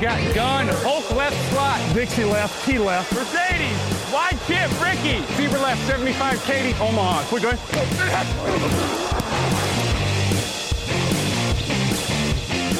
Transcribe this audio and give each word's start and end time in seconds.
Got 0.00 0.34
gun, 0.34 0.68
Hulk 0.68 1.10
left 1.16 1.36
slot, 1.50 1.80
Dixie 1.92 2.24
left, 2.24 2.64
T 2.64 2.78
left, 2.78 3.12
Mercedes, 3.12 3.76
wide 4.12 4.38
chip, 4.46 4.70
Ricky, 4.80 5.20
Fever 5.34 5.58
left, 5.58 5.84
75, 5.86 6.42
Katie, 6.44 6.72
Omaha. 6.80 7.24
Quick, 7.28 7.42
go 7.42 7.50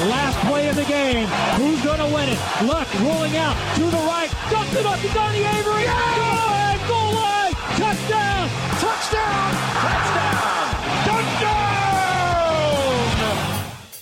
Last 0.07 0.39
play 0.47 0.69
of 0.69 0.75
the 0.75 0.85
game. 0.85 1.27
Who's 1.57 1.83
going 1.83 1.99
to 1.99 2.15
win 2.15 2.29
it? 2.29 2.39
Luck 2.63 2.87
rolling 3.01 3.35
out 3.35 3.55
to 3.75 3.83
the 3.83 3.97
right. 4.07 4.31
Dumps 4.49 4.73
it 4.75 4.85
up 4.85 4.99
to 5.01 5.07
Donnie 5.09 5.43
Avery. 5.43 5.85
Line. 5.85 6.58
Touchdown. 7.79 8.49
Touchdown. 8.81 9.51
Touchdown. 9.79 10.67
Touchdown. 11.05 11.59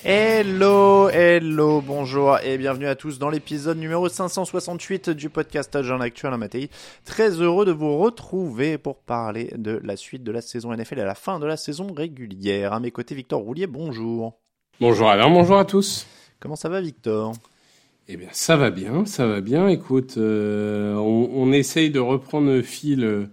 Hello, 0.04 1.10
hello, 1.10 1.82
bonjour 1.82 2.40
et 2.40 2.58
bienvenue 2.58 2.88
à 2.88 2.96
tous 2.96 3.20
dans 3.20 3.30
l'épisode 3.30 3.78
numéro 3.78 4.10
568 4.10 5.12
du 5.12 5.30
podcast 5.30 5.76
Agent 5.76 6.00
Actuel 6.00 6.34
à 6.34 6.38
Matéi. 6.38 6.72
Très 7.06 7.30
heureux 7.40 7.66
de 7.66 7.72
vous 7.72 8.00
retrouver 8.00 8.80
pour 8.80 8.98
parler 8.98 9.54
de 9.56 9.80
la 9.84 9.96
suite 9.96 10.24
de 10.24 10.32
la 10.32 10.42
saison 10.42 10.76
NFL 10.76 10.98
et 10.98 11.04
à 11.04 11.06
la 11.06 11.14
fin 11.14 11.38
de 11.38 11.46
la 11.46 11.56
saison 11.56 11.94
régulière. 11.94 12.74
À 12.74 12.80
mes 12.80 12.90
côtés, 12.90 13.14
Victor 13.14 13.42
Roulier, 13.42 13.68
bonjour. 13.68 14.40
Bonjour 14.82 15.08
Alain, 15.08 15.30
bonjour 15.30 15.60
à 15.60 15.66
tous. 15.66 16.08
Comment 16.40 16.56
ça 16.56 16.70
va, 16.70 16.82
Victor? 16.82 17.34
Eh 18.08 18.18
bien, 18.18 18.30
ça 18.32 18.58
va 18.58 18.72
bien, 18.72 19.06
ça 19.06 19.28
va 19.28 19.40
bien. 19.40 19.68
Écoute, 19.68 20.16
euh, 20.18 20.96
on, 20.96 21.30
on, 21.32 21.52
essaye 21.52 21.92
de 21.92 22.00
reprendre 22.00 22.48
le 22.48 22.64
fil 22.64 23.30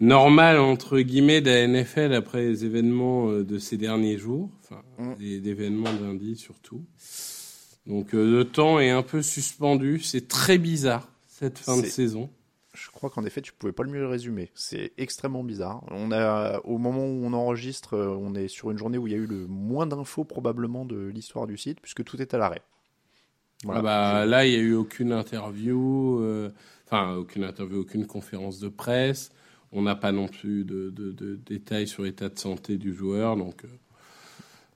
normal, 0.00 0.58
entre 0.58 1.00
guillemets, 1.00 1.40
de 1.40 1.50
la 1.50 1.66
NFL 1.66 2.12
après 2.14 2.42
les 2.42 2.64
événements 2.64 3.30
euh, 3.30 3.44
de 3.44 3.58
ces 3.58 3.76
derniers 3.76 4.18
jours, 4.18 4.50
enfin, 4.62 4.82
Mm. 4.98 5.12
les 5.18 5.48
événements 5.48 5.92
lundi 6.00 6.36
surtout. 6.36 6.84
Donc, 7.86 8.14
euh, 8.14 8.24
le 8.38 8.44
temps 8.44 8.80
est 8.80 8.90
un 8.90 9.02
peu 9.02 9.22
suspendu. 9.22 10.00
C'est 10.00 10.26
très 10.28 10.58
bizarre, 10.58 11.08
cette 11.28 11.58
fin 11.58 11.78
de 11.80 11.86
saison. 11.86 12.30
Je 12.72 12.90
crois 12.90 13.08
qu'en 13.08 13.24
effet, 13.24 13.40
tu 13.40 13.52
pouvais 13.52 13.72
pas 13.72 13.84
le 13.84 13.90
mieux 13.90 14.00
le 14.00 14.08
résumer. 14.08 14.50
C'est 14.54 14.92
extrêmement 14.98 15.44
bizarre. 15.44 15.84
On 15.92 16.10
a, 16.10 16.58
au 16.64 16.78
moment 16.78 17.06
où 17.06 17.24
on 17.24 17.32
enregistre, 17.32 17.94
euh, 17.94 18.08
on 18.08 18.34
est 18.34 18.48
sur 18.48 18.70
une 18.70 18.78
journée 18.78 18.98
où 18.98 19.06
il 19.06 19.12
y 19.12 19.14
a 19.14 19.18
eu 19.18 19.26
le 19.26 19.46
moins 19.46 19.86
d'infos 19.86 20.24
probablement 20.24 20.84
de 20.84 21.06
l'histoire 21.06 21.46
du 21.46 21.56
site, 21.56 21.80
puisque 21.80 22.02
tout 22.02 22.20
est 22.20 22.34
à 22.34 22.38
l'arrêt. 22.38 22.62
Voilà. 23.64 23.80
Ah 23.80 23.82
bah, 23.82 24.26
là, 24.26 24.44
il 24.46 24.50
n'y 24.50 24.56
a 24.56 24.60
eu 24.60 24.74
aucune 24.74 25.12
interview, 25.12 26.18
euh, 26.20 26.50
enfin, 26.86 27.14
aucune 27.14 27.44
interview, 27.44 27.80
aucune 27.80 28.06
conférence 28.06 28.58
de 28.58 28.68
presse. 28.68 29.30
On 29.74 29.82
n'a 29.82 29.96
pas 29.96 30.12
non 30.12 30.28
plus 30.28 30.64
de, 30.64 30.90
de- 30.90 31.12
de 31.12 31.34
détails 31.34 31.88
sur 31.88 32.04
l'état 32.04 32.28
de 32.28 32.38
santé 32.38 32.78
du 32.78 32.94
joueur. 32.94 33.36
Donc, 33.36 33.64
euh, 33.64 33.68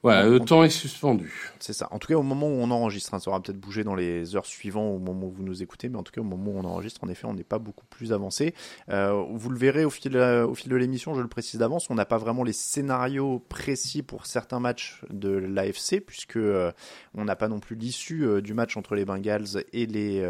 voilà, 0.02 0.28
le 0.28 0.38
temps 0.38 0.62
est 0.62 0.70
suspendu. 0.70 1.50
C'est 1.58 1.72
ça. 1.72 1.88
En 1.90 1.98
tout 1.98 2.06
cas, 2.06 2.14
au 2.14 2.22
moment 2.22 2.46
où 2.46 2.52
on 2.52 2.70
enregistre, 2.70 3.14
hein, 3.14 3.18
ça 3.18 3.30
aura 3.30 3.42
peut-être 3.42 3.58
bougé 3.58 3.82
dans 3.82 3.96
les 3.96 4.36
heures 4.36 4.46
suivantes 4.46 4.94
au 4.94 5.00
moment 5.00 5.26
où 5.26 5.30
vous 5.30 5.42
nous 5.42 5.60
écoutez, 5.62 5.88
mais 5.88 5.98
en 5.98 6.04
tout 6.04 6.12
cas, 6.12 6.20
au 6.20 6.24
moment 6.24 6.52
où 6.52 6.58
on 6.58 6.64
enregistre, 6.64 7.02
en 7.02 7.08
effet, 7.08 7.26
on 7.26 7.34
n'est 7.34 7.42
pas 7.42 7.58
beaucoup 7.58 7.84
plus 7.86 8.12
avancé. 8.12 8.54
Euh, 8.90 9.24
vous 9.32 9.50
le 9.50 9.58
verrez 9.58 9.84
au 9.84 9.90
fil, 9.90 10.16
euh, 10.16 10.46
au 10.46 10.54
fil 10.54 10.70
de 10.70 10.76
l'émission, 10.76 11.14
je 11.14 11.20
le 11.20 11.26
précise 11.26 11.58
d'avance, 11.58 11.90
on 11.90 11.96
n'a 11.96 12.04
pas 12.06 12.18
vraiment 12.18 12.44
les 12.44 12.52
scénarios 12.52 13.40
précis 13.48 14.02
pour 14.04 14.26
certains 14.26 14.60
matchs 14.60 15.00
de 15.10 15.30
l'AFC, 15.30 16.00
puisque 16.00 16.36
euh, 16.36 16.70
on 17.16 17.24
n'a 17.24 17.34
pas 17.34 17.48
non 17.48 17.58
plus 17.58 17.74
l'issue 17.74 18.40
du 18.40 18.54
match 18.54 18.76
entre 18.76 18.94
les 18.94 19.04
Bengals 19.04 19.64
et 19.72 19.86
les 19.86 20.24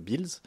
Bills. 0.00 0.40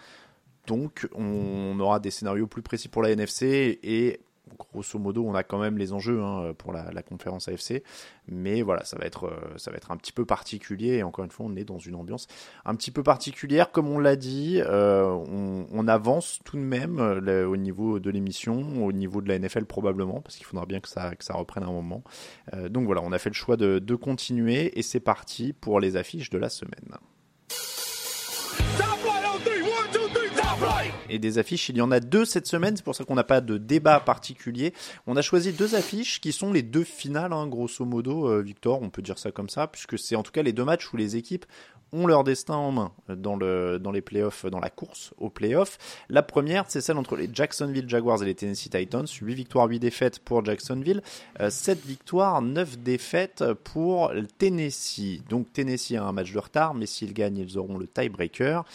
Donc, 0.68 1.08
on 1.16 1.80
aura 1.80 2.00
des 2.00 2.12
scénarios 2.12 2.48
plus 2.48 2.62
précis 2.62 2.90
pour 2.90 3.02
la 3.02 3.12
NFC 3.12 3.80
et 3.82 4.20
grosso 4.58 5.00
modo, 5.00 5.24
on 5.26 5.36
a 5.36 5.44
quand 5.44 5.60
même 5.60 5.78
les 5.78 5.94
enjeux 5.94 6.22
hein, 6.22 6.54
pour 6.58 6.74
la, 6.74 7.02
conférence 7.04 7.48
AFC. 7.48 7.84
Mais 8.28 8.62
voilà, 8.62 8.84
ça 8.84 8.98
va 8.98 9.06
être, 9.06 9.26
euh, 9.26 9.58
ça 9.58 9.72
va 9.72 9.78
être 9.78 9.92
un 9.92 9.98
petit 9.98 10.12
peu 10.12 10.26
particulier. 10.26 10.98
Et 10.98 11.04
encore 11.04 11.26
une 11.26 11.32
fois, 11.32 11.46
on 11.48 11.56
est 11.56 11.64
dans 11.64 11.80
une 11.80 11.96
ambiance 11.96 12.28
un 12.66 12.76
petit 12.76 12.92
peu 12.92 13.04
particulière. 13.04 13.72
Comme 13.72 13.88
on 13.88 14.00
l'a 14.00 14.16
dit, 14.16 14.60
euh, 14.62 15.06
on, 15.72 15.88
avance 15.88 16.40
tout 16.44 16.58
de 16.58 16.62
même 16.62 17.00
euh, 17.00 17.48
au 17.48 17.56
niveau 17.56 18.00
de 18.00 18.10
l'émission, 18.10 18.86
au 18.86 18.92
niveau 18.92 19.22
de 19.22 19.30
la 19.30 19.40
NFL 19.40 19.66
probablement, 19.66 20.20
parce 20.22 20.36
qu'il 20.36 20.46
faudra 20.46 20.66
bien 20.66 20.82
que 20.82 20.90
ça, 20.90 21.14
reprenne 21.30 21.64
un 21.64 21.72
moment. 21.72 22.04
Donc 22.70 22.86
voilà, 22.86 23.02
on 23.04 23.12
a 23.12 23.20
fait 23.20 23.30
le 23.30 23.36
choix 23.36 23.56
de 23.56 23.96
continuer 23.96 24.78
et 24.78 24.82
c'est 24.82 25.00
parti 25.00 25.54
pour 25.54 25.80
les 25.80 25.96
affiches 25.96 26.30
de 26.30 26.38
la 26.38 26.50
semaine. 26.50 26.98
Et 31.10 31.20
des 31.20 31.38
affiches, 31.38 31.70
il 31.70 31.78
y 31.78 31.82
en 31.82 31.92
a 31.92 32.00
deux 32.00 32.26
cette 32.26 32.48
semaine, 32.48 32.76
c'est 32.76 32.84
pour 32.84 32.96
ça 32.96 33.04
qu'on 33.04 33.16
n'a 33.16 33.24
pas 33.24 33.42
de 33.42 33.58
débat 33.58 34.00
particulier. 34.00 34.74
On 35.06 35.16
a 35.16 35.22
choisi 35.22 35.54
deux 35.54 35.76
affiches 35.76 36.20
qui 36.20 36.32
sont 36.32 36.52
les 36.52 36.64
deux 36.64 36.84
finales, 36.84 37.34
hein, 37.34 37.48
grosso 37.48 37.86
modo, 37.86 38.30
euh, 38.30 38.42
Victor, 38.42 38.82
on 38.82 38.90
peut 38.90 39.02
dire 39.02 39.18
ça 39.18 39.32
comme 39.32 39.50
ça, 39.50 39.68
puisque 39.68 39.98
c'est 39.98 40.16
en 40.16 40.24
tout 40.24 40.32
cas 40.32 40.44
les 40.44 40.54
deux 40.54 40.66
matchs 40.66 40.92
où 40.92 40.98
les 40.98 41.16
équipes 41.16 41.46
ont 41.94 42.06
leur 42.06 42.26
destin 42.26 42.56
en 42.56 42.72
main 42.72 42.92
euh, 43.10 43.16
dans, 43.16 43.36
le, 43.38 43.80
dans 43.80 43.92
les 43.92 44.02
playoffs, 44.02 44.46
dans 44.46 44.60
la 44.60 44.70
course 44.70 45.14
aux 45.18 45.30
playoffs. 45.30 45.78
La 46.10 46.24
première, 46.24 46.66
c'est 46.68 46.82
celle 46.82 46.98
entre 46.98 47.16
les 47.16 47.30
Jacksonville 47.32 47.88
Jaguars 47.88 48.22
et 48.22 48.26
les 48.26 48.36
Tennessee 48.36 48.70
Titans. 48.70 49.08
8 49.08 49.34
victoires, 49.34 49.68
8 49.68 49.80
défaites 49.80 50.20
pour 50.20 50.44
Jacksonville. 50.44 51.02
Euh, 51.40 51.50
7 51.50 51.86
victoires, 51.86 52.42
9 52.42 52.80
défaites 52.80 53.44
pour 53.64 54.12
Tennessee. 54.38 55.22
Donc 55.30 55.54
Tennessee 55.54 55.94
a 55.94 56.04
un 56.04 56.12
match 56.12 56.34
de 56.34 56.40
retard, 56.40 56.74
mais 56.74 56.86
s'ils 56.86 57.14
gagnent, 57.14 57.38
ils 57.38 57.58
auront 57.58 57.78
le 57.78 57.88
tiebreaker. 57.88 58.66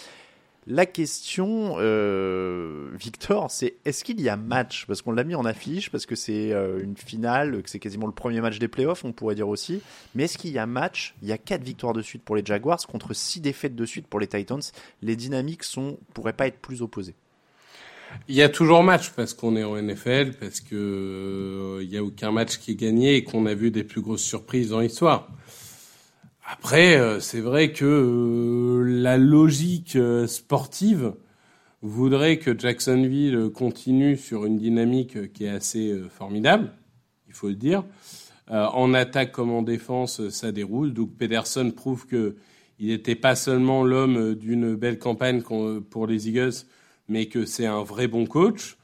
La 0.68 0.86
question, 0.86 1.74
euh, 1.78 2.90
Victor, 2.94 3.50
c'est 3.50 3.74
est-ce 3.84 4.04
qu'il 4.04 4.20
y 4.20 4.28
a 4.28 4.36
match? 4.36 4.86
Parce 4.86 5.02
qu'on 5.02 5.10
l'a 5.10 5.24
mis 5.24 5.34
en 5.34 5.44
affiche, 5.44 5.90
parce 5.90 6.06
que 6.06 6.14
c'est 6.14 6.52
euh, 6.52 6.80
une 6.84 6.96
finale, 6.96 7.62
que 7.62 7.68
c'est 7.68 7.80
quasiment 7.80 8.06
le 8.06 8.12
premier 8.12 8.40
match 8.40 8.60
des 8.60 8.68
playoffs, 8.68 9.04
on 9.04 9.12
pourrait 9.12 9.34
dire 9.34 9.48
aussi. 9.48 9.80
Mais 10.14 10.24
est-ce 10.24 10.38
qu'il 10.38 10.52
y 10.52 10.58
a 10.58 10.66
match? 10.66 11.16
Il 11.20 11.28
y 11.28 11.32
a 11.32 11.38
4 11.38 11.64
victoires 11.64 11.94
de 11.94 12.02
suite 12.02 12.22
pour 12.22 12.36
les 12.36 12.44
Jaguars 12.44 12.78
contre 12.86 13.12
6 13.12 13.40
défaites 13.40 13.74
de 13.74 13.84
suite 13.84 14.06
pour 14.06 14.20
les 14.20 14.28
Titans. 14.28 14.62
Les 15.02 15.16
dynamiques 15.16 15.64
sont 15.64 15.98
pourraient 16.14 16.32
pas 16.32 16.46
être 16.46 16.60
plus 16.60 16.80
opposées. 16.80 17.16
Il 18.28 18.36
y 18.36 18.42
a 18.42 18.48
toujours 18.48 18.84
match 18.84 19.10
parce 19.10 19.34
qu'on 19.34 19.56
est 19.56 19.64
en 19.64 19.74
NFL, 19.74 20.34
parce 20.38 20.60
que 20.60 20.76
euh, 20.76 21.82
il 21.82 21.90
y 21.90 21.96
a 21.96 22.04
aucun 22.04 22.30
match 22.30 22.58
qui 22.58 22.72
est 22.72 22.76
gagné 22.76 23.16
et 23.16 23.24
qu'on 23.24 23.46
a 23.46 23.54
vu 23.54 23.72
des 23.72 23.82
plus 23.82 24.00
grosses 24.00 24.22
surprises 24.22 24.68
dans 24.68 24.80
l'histoire. 24.80 25.28
Après, 26.44 26.96
euh, 26.96 27.20
c'est 27.20 27.40
vrai 27.40 27.72
que 27.72 27.84
euh, 27.84 28.82
la 28.84 29.16
logique 29.16 29.94
euh, 29.96 30.26
sportive 30.26 31.14
voudrait 31.80 32.38
que 32.38 32.56
Jacksonville 32.58 33.50
continue 33.54 34.16
sur 34.16 34.44
une 34.44 34.58
dynamique 34.58 35.32
qui 35.32 35.44
est 35.44 35.50
assez 35.50 36.00
formidable, 36.10 36.72
il 37.28 37.34
faut 37.34 37.48
le 37.48 37.56
dire. 37.56 37.84
En 38.48 38.92
attaque 38.92 39.32
comme 39.32 39.50
en 39.50 39.62
défense, 39.62 40.28
ça 40.28 40.52
déroule. 40.52 40.92
Donc 40.92 41.16
Pederson 41.16 41.72
prouve 41.72 42.06
que 42.06 42.36
il 42.78 42.88
n'était 42.88 43.16
pas 43.16 43.34
seulement 43.34 43.82
l'homme 43.82 44.34
d'une 44.36 44.76
belle 44.76 44.98
campagne 44.98 45.42
pour 45.42 46.06
les 46.06 46.28
Eagles, 46.28 46.52
mais 47.08 47.26
que 47.26 47.46
c'est 47.46 47.66
un 47.66 47.82
vrai 47.82 48.06
bon 48.06 48.26
coach. 48.26 48.76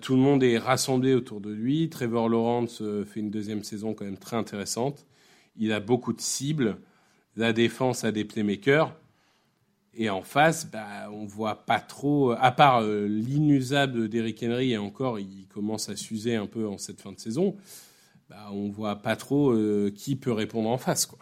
Tout 0.00 0.14
le 0.14 0.20
monde 0.20 0.44
est 0.44 0.58
rassemblé 0.58 1.14
autour 1.14 1.40
de 1.40 1.50
lui. 1.50 1.88
Trevor 1.88 2.28
Lawrence 2.28 2.80
fait 3.06 3.20
une 3.20 3.30
deuxième 3.30 3.64
saison 3.64 3.94
quand 3.94 4.04
même 4.04 4.18
très 4.18 4.36
intéressante. 4.36 5.04
Il 5.60 5.72
a 5.72 5.78
beaucoup 5.78 6.12
de 6.12 6.20
cibles. 6.20 6.78
La 7.36 7.52
défense 7.52 8.02
a 8.02 8.10
des 8.10 8.24
playmakers. 8.24 8.92
Et 9.94 10.10
en 10.10 10.22
face, 10.22 10.68
bah, 10.68 11.08
on 11.12 11.26
voit 11.26 11.64
pas 11.66 11.78
trop, 11.78 12.32
à 12.32 12.50
part 12.50 12.82
euh, 12.82 13.06
l'inusable 13.06 14.08
d'Eric 14.08 14.42
Henry, 14.42 14.72
et 14.72 14.78
encore, 14.78 15.20
il 15.20 15.46
commence 15.46 15.88
à 15.88 15.96
s'user 15.96 16.34
un 16.34 16.46
peu 16.46 16.66
en 16.66 16.78
cette 16.78 17.00
fin 17.00 17.12
de 17.12 17.18
saison, 17.18 17.56
bah, 18.28 18.48
on 18.52 18.68
voit 18.70 18.96
pas 18.96 19.16
trop 19.16 19.54
qui 19.94 20.16
peut 20.16 20.32
répondre 20.32 20.68
en 20.68 20.78
face. 20.78 21.06
Quoi. 21.06 21.18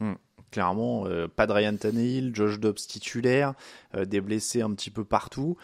Hmm. 0.00 0.14
Clairement, 0.50 1.06
pas 1.34 1.46
de 1.46 1.52
Ryan 1.52 1.76
Tannehill, 1.76 2.34
Josh 2.34 2.58
Dobbs 2.58 2.74
titulaire, 2.74 3.54
des 3.94 4.20
blessés 4.20 4.62
un 4.62 4.74
petit 4.74 4.90
peu 4.90 5.04
partout 5.04 5.56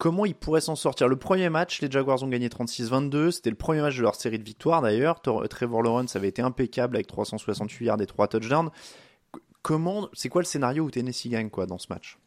comment 0.00 0.24
ils 0.24 0.34
pourraient 0.34 0.62
s'en 0.62 0.76
sortir. 0.76 1.08
Le 1.08 1.16
premier 1.16 1.50
match, 1.50 1.82
les 1.82 1.90
Jaguars 1.90 2.22
ont 2.22 2.28
gagné 2.28 2.48
36-22. 2.48 3.30
C'était 3.32 3.50
le 3.50 3.56
premier 3.56 3.82
match 3.82 3.98
de 3.98 4.02
leur 4.02 4.14
série 4.14 4.38
de 4.38 4.44
victoires 4.44 4.80
d'ailleurs. 4.80 5.20
Trevor 5.20 5.82
Lawrence 5.82 6.16
avait 6.16 6.28
été 6.28 6.40
impeccable 6.40 6.96
avec 6.96 7.06
368 7.06 7.84
yards 7.84 8.00
et 8.00 8.06
3 8.06 8.26
touchdowns. 8.28 8.70
Comment, 9.60 10.08
c'est 10.14 10.30
quoi 10.30 10.40
le 10.40 10.46
scénario 10.46 10.84
où 10.84 10.90
Tennessee 10.90 11.28
gagne 11.28 11.50
quoi 11.50 11.66
dans 11.66 11.76
ce 11.76 11.86
match? 11.90 12.18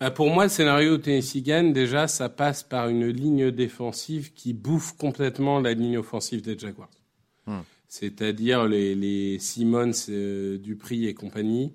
Bah, 0.00 0.10
Pour 0.10 0.28
moi, 0.28 0.42
le 0.42 0.50
scénario 0.50 0.94
où 0.94 0.98
Tennessee 0.98 1.40
gagne, 1.40 1.72
déjà, 1.72 2.08
ça 2.08 2.28
passe 2.28 2.64
par 2.64 2.88
une 2.88 3.06
ligne 3.06 3.52
défensive 3.52 4.32
qui 4.32 4.52
bouffe 4.52 4.96
complètement 4.96 5.60
la 5.60 5.72
ligne 5.72 5.98
offensive 5.98 6.42
des 6.42 6.58
Jaguars. 6.58 6.90
Hmm. 7.46 7.60
C'est-à-dire 7.86 8.66
les, 8.66 8.96
les 8.96 9.38
Simmons, 9.38 9.92
euh, 10.08 10.58
Dupri 10.58 11.06
et 11.06 11.14
compagnie. 11.14 11.72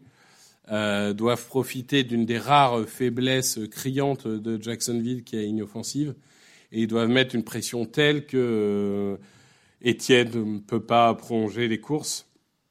Euh, 0.72 1.14
doivent 1.14 1.46
profiter 1.46 2.04
d'une 2.04 2.26
des 2.26 2.40
rares 2.40 2.90
faiblesses 2.90 3.60
criantes 3.70 4.28
de 4.28 4.60
Jacksonville 4.60 5.24
qui 5.24 5.38
est 5.38 5.46
inoffensive 5.46 6.16
et 6.72 6.82
ils 6.82 6.88
doivent 6.88 7.10
mettre 7.10 7.36
une 7.36 7.44
pression 7.44 7.86
telle 7.86 8.26
que 8.26 9.20
Etienne 9.86 10.32
euh, 10.36 10.46
ne 10.46 10.60
peut 10.60 10.84
pas 10.84 11.14
prolonger 11.14 11.68
les 11.68 11.80
courses 11.80 12.28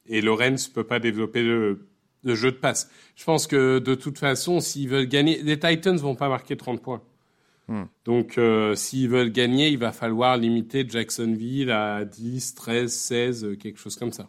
et 0.07 0.23
Lorenz 0.23 0.71
ne 0.71 0.75
peut 0.75 0.83
pas 0.83 0.99
développer 0.99 1.45
le, 1.45 1.87
jeu 2.25 2.51
de 2.51 2.57
passe. 2.57 2.91
Je 3.15 3.23
pense 3.23 3.47
que 3.47 3.79
de 3.79 3.95
toute 3.95 4.19
façon, 4.19 4.59
s'ils 4.59 4.89
veulent 4.89 5.07
gagner, 5.07 5.41
les 5.45 5.61
Titans 5.61 5.97
vont 5.97 6.17
pas 6.17 6.29
marquer 6.29 6.57
30 6.57 6.83
points. 6.83 7.03
Hmm. 7.69 7.85
Donc, 8.05 8.39
euh, 8.39 8.75
s'ils 8.75 9.09
veulent 9.09 9.31
gagner, 9.31 9.69
il 9.69 9.79
va 9.79 9.93
falloir 9.93 10.37
limiter 10.37 10.85
Jacksonville 10.89 11.71
à 11.71 12.05
10, 12.05 12.57
13, 12.57 12.93
16, 12.93 13.49
quelque 13.61 13.79
chose 13.79 13.95
comme 13.95 14.13
ça. 14.13 14.29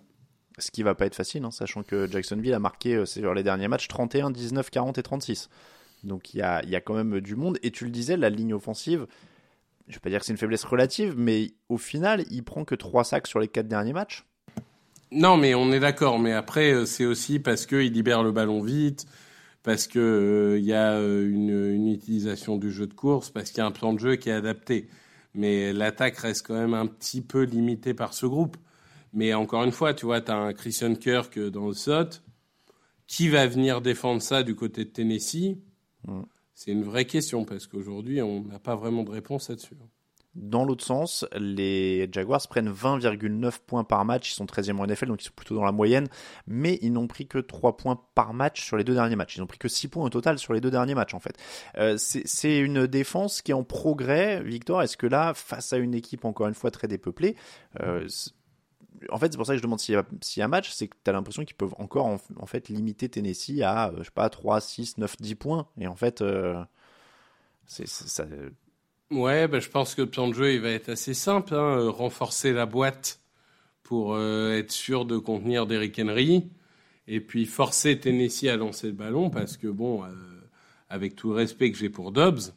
Ce 0.57 0.71
qui 0.71 0.83
va 0.83 0.95
pas 0.95 1.05
être 1.05 1.15
facile, 1.15 1.43
hein, 1.43 1.51
sachant 1.51 1.83
que 1.83 2.07
Jacksonville 2.09 2.53
a 2.53 2.59
marqué 2.59 2.95
euh, 2.95 3.05
sur 3.05 3.33
les 3.33 3.43
derniers 3.43 3.67
matchs 3.67 3.87
31, 3.87 4.31
19, 4.31 4.69
40 4.69 4.97
et 4.97 5.03
36. 5.03 5.49
Donc 6.03 6.33
il 6.33 6.37
y 6.37 6.41
a, 6.41 6.63
y 6.65 6.75
a, 6.75 6.81
quand 6.81 6.93
même 6.93 7.19
du 7.19 7.35
monde. 7.35 7.57
Et 7.63 7.71
tu 7.71 7.83
le 7.83 7.91
disais, 7.91 8.15
la 8.15 8.29
ligne 8.29 8.53
offensive, 8.53 9.05
je 9.87 9.95
vais 9.95 9.99
pas 9.99 10.09
dire 10.09 10.19
que 10.19 10.25
c'est 10.25 10.31
une 10.31 10.37
faiblesse 10.37 10.63
relative, 10.63 11.15
mais 11.17 11.51
au 11.69 11.77
final, 11.77 12.23
il 12.31 12.43
prend 12.43 12.63
que 12.63 12.75
3 12.75 13.03
sacs 13.03 13.27
sur 13.27 13.39
les 13.39 13.47
4 13.47 13.67
derniers 13.67 13.93
matchs. 13.93 14.25
Non, 15.11 15.37
mais 15.37 15.55
on 15.55 15.71
est 15.71 15.79
d'accord. 15.79 16.19
Mais 16.19 16.33
après, 16.33 16.71
euh, 16.71 16.85
c'est 16.85 17.05
aussi 17.05 17.39
parce 17.39 17.65
qu'il 17.65 17.91
libère 17.91 18.23
le 18.23 18.31
ballon 18.31 18.61
vite, 18.61 19.05
parce 19.63 19.87
qu'il 19.87 20.01
euh, 20.01 20.59
y 20.59 20.73
a 20.73 20.97
une, 20.99 21.49
une, 21.49 21.87
utilisation 21.89 22.57
du 22.57 22.71
jeu 22.71 22.87
de 22.87 22.93
course, 22.93 23.29
parce 23.29 23.49
qu'il 23.49 23.59
y 23.59 23.61
a 23.61 23.65
un 23.65 23.71
plan 23.71 23.93
de 23.93 23.99
jeu 23.99 24.15
qui 24.15 24.29
est 24.29 24.33
adapté. 24.33 24.87
Mais 25.33 25.73
l'attaque 25.73 26.17
reste 26.17 26.47
quand 26.47 26.53
même 26.53 26.73
un 26.73 26.87
petit 26.87 27.21
peu 27.21 27.43
limitée 27.43 27.93
par 27.93 28.13
ce 28.13 28.25
groupe. 28.25 28.57
Mais 29.15 29.33
encore 29.33 29.63
une 29.63 29.71
fois, 29.71 29.93
tu 29.93 30.05
vois, 30.05 30.21
tu 30.21 30.31
as 30.31 30.37
un 30.37 30.53
Christian 30.53 30.93
Kirk 30.93 31.39
dans 31.39 31.67
le 31.67 31.73
SOT. 31.73 32.21
Qui 33.07 33.29
va 33.29 33.45
venir 33.47 33.81
défendre 33.81 34.21
ça 34.21 34.43
du 34.43 34.55
côté 34.55 34.83
de 34.83 34.89
Tennessee? 34.89 35.57
Mm. 36.07 36.21
C'est 36.53 36.71
une 36.71 36.83
vraie 36.83 37.05
question 37.05 37.45
parce 37.45 37.67
qu'aujourd'hui, 37.67 38.21
on 38.21 38.43
n'a 38.43 38.59
pas 38.59 38.75
vraiment 38.75 39.03
de 39.03 39.11
réponse 39.11 39.49
là-dessus. 39.49 39.75
Dans 40.35 40.65
l'autre 40.65 40.83
sens, 40.83 41.25
les 41.37 42.09
Jaguars 42.11 42.45
prennent 42.49 42.71
20,9 42.71 43.59
points 43.65 43.85
par 43.85 44.03
match. 44.03 44.31
Ils 44.31 44.35
sont 44.35 44.45
13e 44.45 44.77
en 44.79 44.85
NFL, 44.85 45.07
donc 45.07 45.21
ils 45.21 45.27
sont 45.27 45.33
plutôt 45.33 45.55
dans 45.55 45.63
la 45.63 45.71
moyenne. 45.71 46.07
Mais 46.45 46.77
ils 46.81 46.91
n'ont 46.91 47.07
pris 47.07 47.25
que 47.25 47.37
3 47.37 47.77
points 47.77 48.01
par 48.15 48.33
match 48.33 48.65
sur 48.65 48.75
les 48.75 48.83
deux 48.83 48.95
derniers 48.95 49.15
matchs. 49.15 49.37
Ils 49.37 49.39
n'ont 49.39 49.47
pris 49.47 49.57
que 49.57 49.69
6 49.69 49.87
points 49.87 50.03
au 50.03 50.09
total 50.09 50.37
sur 50.37 50.53
les 50.53 50.59
deux 50.59 50.71
derniers 50.71 50.95
matchs, 50.95 51.13
en 51.13 51.21
fait. 51.21 51.37
Euh, 51.77 51.95
c'est 51.97 52.57
une 52.57 52.85
défense 52.85 53.41
qui 53.41 53.51
est 53.51 53.53
en 53.53 53.63
progrès. 53.63 54.43
Victor, 54.43 54.81
est-ce 54.81 54.97
que 54.97 55.07
là, 55.07 55.33
face 55.33 55.71
à 55.71 55.77
une 55.77 55.93
équipe 55.93 56.25
encore 56.25 56.47
une 56.47 56.53
fois 56.53 56.69
très 56.69 56.89
dépeuplée, 56.89 57.37
euh, 57.79 58.05
en 59.09 59.17
fait, 59.17 59.31
c'est 59.31 59.37
pour 59.37 59.45
ça 59.45 59.53
que 59.53 59.57
je 59.57 59.63
demande 59.63 59.79
s'il 59.79 59.93
y, 59.93 60.41
a, 60.41 60.47
match, 60.47 60.71
c'est 60.71 60.87
que 60.87 60.95
tu 61.03 61.09
as 61.09 61.13
l'impression 61.13 61.43
qu'ils 61.45 61.55
peuvent 61.55 61.75
encore 61.77 62.05
en, 62.05 62.45
fait 62.45 62.69
limiter 62.69 63.09
Tennessee 63.09 63.61
à, 63.61 63.89
euh, 63.89 63.95
je 63.99 64.03
sais 64.03 64.11
pas, 64.11 64.29
3, 64.29 64.61
6, 64.61 64.97
9, 64.97 65.17
10 65.17 65.35
points. 65.35 65.67
Et 65.79 65.87
en 65.87 65.95
fait, 65.95 66.21
euh, 66.21 66.63
c'est 67.65 67.87
ça. 67.87 68.25
Ouais, 69.11 69.47
bah, 69.47 69.59
je 69.59 69.69
pense 69.69 69.95
que 69.95 70.01
le 70.01 70.09
plan 70.09 70.27
de 70.27 70.33
jeu 70.33 70.53
il 70.53 70.61
va 70.61 70.69
être 70.69 70.89
assez 70.89 71.13
simple. 71.13 71.53
Hein, 71.53 71.79
euh, 71.79 71.89
renforcer 71.89 72.53
la 72.53 72.65
boîte 72.65 73.21
pour 73.83 74.19
être 74.19 74.71
sûr 74.71 75.05
de 75.05 75.17
contenir 75.17 75.67
Derrick 75.67 75.99
Henry. 75.99 76.49
Et 77.07 77.21
puis 77.21 77.45
forcer 77.45 77.99
Tennessee 77.99 78.47
à 78.47 78.55
lancer 78.55 78.87
le 78.87 78.93
ballon 78.93 79.29
parce 79.29 79.57
que, 79.57 79.67
bon, 79.67 80.03
avec 80.89 81.15
tout 81.15 81.29
le 81.29 81.35
respect 81.35 81.71
que 81.71 81.77
j'ai 81.77 81.89
pour 81.89 82.11
Dobbs, 82.11 82.55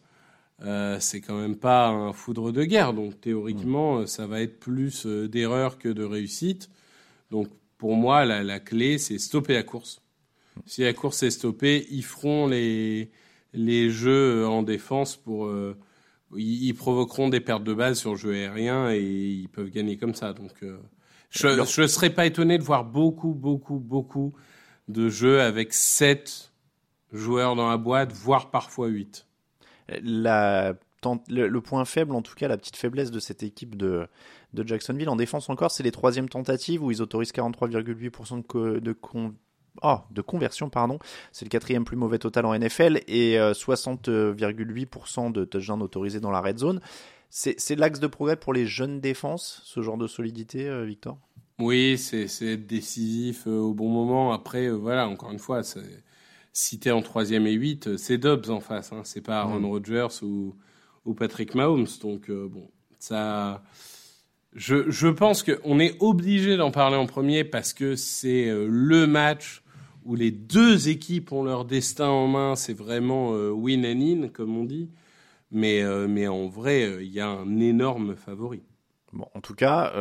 euh, 0.64 0.98
c'est 0.98 1.20
quand 1.20 1.38
même 1.40 1.56
pas 1.56 1.88
un 1.88 2.12
foudre 2.12 2.52
de 2.52 2.64
guerre. 2.64 2.92
Donc 2.92 3.20
théoriquement, 3.20 4.00
mm. 4.00 4.06
ça 4.06 4.26
va 4.26 4.40
être 4.40 4.58
plus 4.58 5.06
euh, 5.06 5.28
d'erreurs 5.28 5.78
que 5.78 5.88
de 5.88 6.04
réussite. 6.04 6.70
Donc 7.30 7.48
pour 7.76 7.96
moi, 7.96 8.24
la, 8.24 8.60
clé, 8.60 8.98
c'est 8.98 9.18
stopper 9.18 9.54
la 9.54 9.62
course. 9.62 10.02
Si 10.66 10.82
la 10.82 10.92
course 10.92 11.22
est 11.22 11.30
stoppée, 11.30 11.86
ils 11.90 12.04
feront 12.04 12.48
les, 12.48 13.10
les 13.52 13.90
jeux 13.90 14.46
en 14.46 14.62
défense 14.62 15.16
pour. 15.16 15.46
Euh, 15.46 15.76
ils, 16.36 16.74
provoqueront 16.74 17.28
des 17.28 17.40
pertes 17.40 17.64
de 17.64 17.72
balles 17.72 17.96
sur 17.96 18.10
le 18.10 18.16
jeu 18.16 18.34
aérien 18.34 18.90
et 18.90 19.00
ils 19.00 19.48
peuvent 19.48 19.70
gagner 19.70 19.96
comme 19.96 20.14
ça. 20.14 20.34
Donc 20.34 20.52
je 21.30 21.80
ne 21.80 21.86
serais 21.86 22.10
pas 22.10 22.26
étonné 22.26 22.58
de 22.58 22.62
voir 22.62 22.84
beaucoup, 22.84 23.32
beaucoup, 23.32 23.78
beaucoup 23.78 24.34
de 24.88 25.08
jeux 25.08 25.40
avec 25.40 25.72
7 25.72 26.52
joueurs 27.12 27.56
dans 27.56 27.70
la 27.70 27.78
boîte, 27.78 28.12
voire 28.12 28.50
parfois 28.50 28.88
8 28.88 29.27
le, 29.88 31.58
point 31.60 31.84
faible, 31.84 32.14
en 32.14 32.22
tout 32.22 32.34
cas, 32.34 32.48
la 32.48 32.56
petite 32.56 32.76
faiblesse 32.76 33.10
de 33.10 33.20
cette 33.20 33.42
équipe 33.42 33.76
de, 33.76 34.08
Jacksonville 34.54 35.08
en 35.08 35.16
défense 35.16 35.48
encore, 35.48 35.70
c'est 35.70 35.82
les 35.82 35.92
troisièmes 35.92 36.28
tentatives 36.28 36.82
où 36.82 36.90
ils 36.90 37.02
autorisent 37.02 37.32
43,8% 37.32 38.80
de, 38.80 38.96
oh, 39.82 39.96
de 40.10 40.22
conversion, 40.22 40.70
pardon. 40.70 40.98
C'est 41.32 41.44
le 41.44 41.50
quatrième 41.50 41.84
plus 41.84 41.96
mauvais 41.96 42.18
total 42.18 42.46
en 42.46 42.58
NFL 42.58 43.00
et 43.06 43.36
60,8% 43.36 44.08
euh, 44.10 45.30
de 45.30 45.44
touchdowns 45.44 45.82
autorisés 45.82 46.20
dans 46.20 46.30
la 46.30 46.40
red 46.40 46.58
zone. 46.58 46.80
C'est 47.30 47.76
l'axe 47.76 48.00
de 48.00 48.06
progrès 48.06 48.36
pour 48.36 48.54
les 48.54 48.66
jeunes 48.66 49.00
défenses, 49.00 49.60
ce 49.64 49.82
genre 49.82 49.98
de 49.98 50.06
solidité, 50.06 50.66
euh, 50.66 50.84
Victor? 50.84 51.18
Oui, 51.58 51.98
c'est 51.98 52.56
décisif 52.56 53.46
euh, 53.46 53.58
au 53.58 53.74
bon 53.74 53.88
moment. 53.88 54.32
Après, 54.32 54.70
voilà, 54.70 55.08
encore 55.08 55.30
une 55.30 55.38
fois, 55.38 55.62
c'est 55.62 56.02
si 56.52 56.78
tu 56.78 56.88
es 56.88 56.90
en 56.90 57.02
troisième 57.02 57.46
et 57.46 57.52
8, 57.52 57.86
euh, 57.86 57.96
c'est 57.96 58.18
Dobbs 58.18 58.50
en 58.50 58.60
face. 58.60 58.92
Hein. 58.92 59.02
C'est 59.04 59.20
pas 59.20 59.40
Aaron 59.40 59.60
mm. 59.60 59.66
Rodgers 59.66 60.22
ou, 60.22 60.56
ou, 61.04 61.14
Patrick 61.14 61.54
Mahomes. 61.54 61.86
Donc, 62.02 62.30
euh, 62.30 62.48
bon, 62.48 62.70
ça. 62.98 63.62
Je, 64.54 64.90
je 64.90 65.08
pense 65.08 65.42
qu'on 65.42 65.78
est 65.78 65.96
obligé 66.00 66.56
d'en 66.56 66.70
parler 66.70 66.96
en 66.96 67.06
premier 67.06 67.44
parce 67.44 67.72
que 67.72 67.96
c'est 67.96 68.48
euh, 68.48 68.66
le 68.68 69.06
match 69.06 69.62
où 70.04 70.14
les 70.14 70.30
deux 70.30 70.88
équipes 70.88 71.32
ont 71.32 71.44
leur 71.44 71.64
destin 71.64 72.08
en 72.08 72.26
main. 72.26 72.56
C'est 72.56 72.72
vraiment 72.72 73.32
win 73.32 73.84
and 73.84 74.22
in, 74.24 74.28
comme 74.28 74.56
on 74.56 74.64
dit. 74.64 74.88
Mais, 75.50 75.82
mais 76.08 76.28
en 76.28 76.46
vrai, 76.46 77.04
il 77.04 77.12
y 77.12 77.20
a 77.20 77.28
un 77.28 77.60
énorme 77.60 78.16
favori. 78.16 78.62
Bon, 79.12 79.26
en 79.34 79.40
tout 79.42 79.54
cas, 79.54 79.92